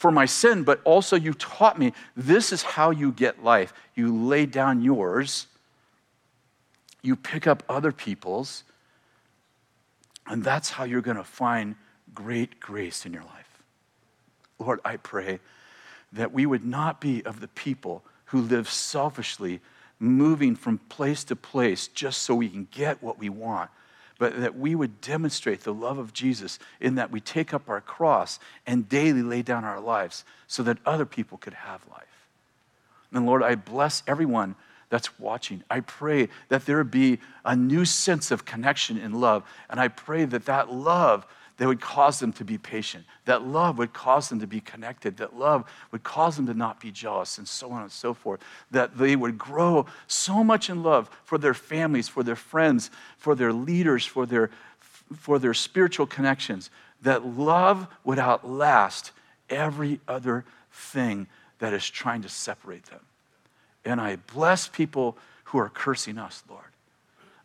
for 0.00 0.10
my 0.10 0.24
sin, 0.24 0.64
but 0.64 0.80
also 0.84 1.14
you 1.14 1.34
taught 1.34 1.78
me 1.78 1.92
this 2.16 2.52
is 2.52 2.62
how 2.62 2.90
you 2.90 3.12
get 3.12 3.44
life. 3.44 3.72
You 3.94 4.14
lay 4.16 4.46
down 4.46 4.80
yours 4.80 5.46
you 7.02 7.16
pick 7.16 7.46
up 7.46 7.62
other 7.68 7.92
people's, 7.92 8.64
and 10.26 10.44
that's 10.44 10.70
how 10.70 10.84
you're 10.84 11.00
going 11.00 11.16
to 11.16 11.24
find 11.24 11.76
great 12.14 12.60
grace 12.60 13.06
in 13.06 13.12
your 13.12 13.22
life. 13.22 13.62
Lord, 14.58 14.80
I 14.84 14.96
pray 14.96 15.40
that 16.12 16.32
we 16.32 16.44
would 16.44 16.64
not 16.64 17.00
be 17.00 17.24
of 17.24 17.40
the 17.40 17.48
people 17.48 18.02
who 18.26 18.40
live 18.40 18.68
selfishly, 18.68 19.60
moving 19.98 20.54
from 20.54 20.78
place 20.78 21.24
to 21.24 21.36
place 21.36 21.88
just 21.88 22.22
so 22.22 22.34
we 22.34 22.48
can 22.48 22.68
get 22.70 23.02
what 23.02 23.18
we 23.18 23.28
want, 23.28 23.70
but 24.20 24.38
that 24.38 24.58
we 24.58 24.74
would 24.74 25.00
demonstrate 25.00 25.62
the 25.62 25.72
love 25.72 25.96
of 25.96 26.12
Jesus 26.12 26.58
in 26.78 26.96
that 26.96 27.10
we 27.10 27.20
take 27.20 27.54
up 27.54 27.70
our 27.70 27.80
cross 27.80 28.38
and 28.66 28.86
daily 28.86 29.22
lay 29.22 29.40
down 29.40 29.64
our 29.64 29.80
lives 29.80 30.26
so 30.46 30.62
that 30.62 30.76
other 30.84 31.06
people 31.06 31.38
could 31.38 31.54
have 31.54 31.80
life. 31.90 32.28
And 33.12 33.24
Lord, 33.24 33.42
I 33.42 33.54
bless 33.54 34.02
everyone 34.06 34.56
that's 34.90 35.18
watching. 35.18 35.64
I 35.70 35.80
pray 35.80 36.28
that 36.50 36.66
there 36.66 36.84
be 36.84 37.18
a 37.46 37.56
new 37.56 37.86
sense 37.86 38.30
of 38.30 38.44
connection 38.44 38.98
and 38.98 39.18
love. 39.18 39.42
And 39.70 39.80
I 39.80 39.88
pray 39.88 40.26
that 40.26 40.44
that 40.44 40.70
love 40.70 41.24
that 41.60 41.68
would 41.68 41.82
cause 41.82 42.20
them 42.20 42.32
to 42.32 42.42
be 42.42 42.56
patient, 42.56 43.04
that 43.26 43.42
love 43.42 43.76
would 43.76 43.92
cause 43.92 44.30
them 44.30 44.40
to 44.40 44.46
be 44.46 44.62
connected, 44.62 45.18
that 45.18 45.36
love 45.36 45.70
would 45.92 46.02
cause 46.02 46.36
them 46.36 46.46
to 46.46 46.54
not 46.54 46.80
be 46.80 46.90
jealous, 46.90 47.36
and 47.36 47.46
so 47.46 47.70
on 47.70 47.82
and 47.82 47.92
so 47.92 48.14
forth. 48.14 48.40
That 48.70 48.96
they 48.96 49.14
would 49.14 49.36
grow 49.36 49.84
so 50.06 50.42
much 50.42 50.70
in 50.70 50.82
love 50.82 51.10
for 51.22 51.36
their 51.36 51.52
families, 51.52 52.08
for 52.08 52.22
their 52.22 52.34
friends, 52.34 52.90
for 53.18 53.34
their 53.34 53.52
leaders, 53.52 54.06
for 54.06 54.24
their, 54.24 54.48
for 55.14 55.38
their 55.38 55.52
spiritual 55.52 56.06
connections, 56.06 56.70
that 57.02 57.26
love 57.26 57.88
would 58.04 58.18
outlast 58.18 59.12
every 59.50 60.00
other 60.08 60.46
thing 60.72 61.26
that 61.58 61.74
is 61.74 61.86
trying 61.86 62.22
to 62.22 62.30
separate 62.30 62.86
them. 62.86 63.00
And 63.84 64.00
I 64.00 64.16
bless 64.16 64.66
people 64.66 65.18
who 65.44 65.58
are 65.58 65.68
cursing 65.68 66.16
us, 66.16 66.42
Lord. 66.48 66.64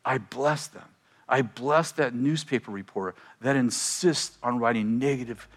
I 0.06 0.20
bless 0.20 0.68
them. 0.68 0.88
I 1.28 1.42
bless 1.42 1.92
that 1.94 2.14
newspaper 2.14 2.72
reporter 2.72 3.16
that 3.42 3.56
insists 3.56 4.38
on 4.44 4.60
writing 4.60 5.00
negative, 5.00 5.48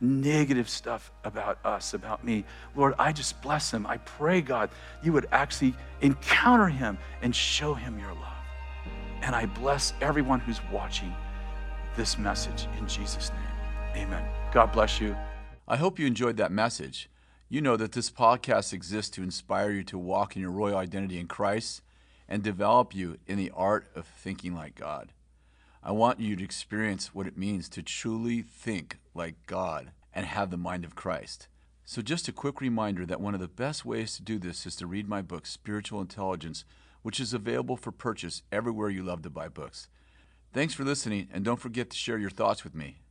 negative 0.00 0.68
stuff 0.68 1.12
about 1.24 1.58
us, 1.64 1.94
about 1.94 2.24
me. 2.24 2.44
Lord, 2.74 2.94
I 2.98 3.12
just 3.12 3.40
bless 3.40 3.70
him. 3.70 3.86
I 3.86 3.98
pray, 3.98 4.40
God, 4.40 4.70
you 5.02 5.12
would 5.12 5.28
actually 5.30 5.74
encounter 6.00 6.68
him 6.68 6.98
and 7.22 7.34
show 7.34 7.74
him 7.74 7.98
your 7.98 8.12
love. 8.14 8.32
And 9.22 9.34
I 9.34 9.46
bless 9.46 9.92
everyone 10.00 10.40
who's 10.40 10.60
watching 10.72 11.14
this 11.96 12.18
message 12.18 12.66
in 12.78 12.88
Jesus' 12.88 13.30
name. 13.30 14.04
Amen. 14.04 14.24
God 14.52 14.72
bless 14.72 15.00
you. 15.00 15.16
I 15.68 15.76
hope 15.76 15.98
you 15.98 16.06
enjoyed 16.06 16.36
that 16.36 16.52
message. 16.52 17.08
You 17.48 17.60
know 17.60 17.76
that 17.76 17.92
this 17.92 18.10
podcast 18.10 18.72
exists 18.72 19.10
to 19.12 19.22
inspire 19.22 19.70
you 19.70 19.84
to 19.84 19.98
walk 19.98 20.34
in 20.34 20.42
your 20.42 20.50
royal 20.50 20.76
identity 20.76 21.18
in 21.18 21.28
Christ 21.28 21.80
and 22.28 22.42
develop 22.42 22.94
you 22.94 23.18
in 23.26 23.38
the 23.38 23.52
art 23.54 23.88
of 23.94 24.06
thinking 24.06 24.54
like 24.54 24.74
God. 24.74 25.12
I 25.82 25.92
want 25.92 26.18
you 26.18 26.34
to 26.36 26.44
experience 26.44 27.14
what 27.14 27.26
it 27.26 27.38
means 27.38 27.68
to 27.70 27.82
truly 27.82 28.42
think 28.42 28.98
like 29.14 29.46
God 29.46 29.92
and 30.12 30.26
have 30.26 30.50
the 30.50 30.56
mind 30.56 30.84
of 30.84 30.96
Christ. 30.96 31.48
So, 31.84 32.02
just 32.02 32.26
a 32.26 32.32
quick 32.32 32.60
reminder 32.60 33.06
that 33.06 33.20
one 33.20 33.34
of 33.34 33.40
the 33.40 33.46
best 33.46 33.84
ways 33.84 34.16
to 34.16 34.22
do 34.22 34.40
this 34.40 34.66
is 34.66 34.74
to 34.76 34.88
read 34.88 35.08
my 35.08 35.22
book, 35.22 35.46
Spiritual 35.46 36.00
Intelligence, 36.00 36.64
which 37.02 37.20
is 37.20 37.32
available 37.32 37.76
for 37.76 37.92
purchase 37.92 38.42
everywhere 38.50 38.90
you 38.90 39.04
love 39.04 39.22
to 39.22 39.30
buy 39.30 39.48
books. 39.48 39.88
Thanks 40.52 40.74
for 40.74 40.82
listening, 40.82 41.28
and 41.32 41.44
don't 41.44 41.60
forget 41.60 41.90
to 41.90 41.96
share 41.96 42.18
your 42.18 42.30
thoughts 42.30 42.64
with 42.64 42.74
me. 42.74 43.02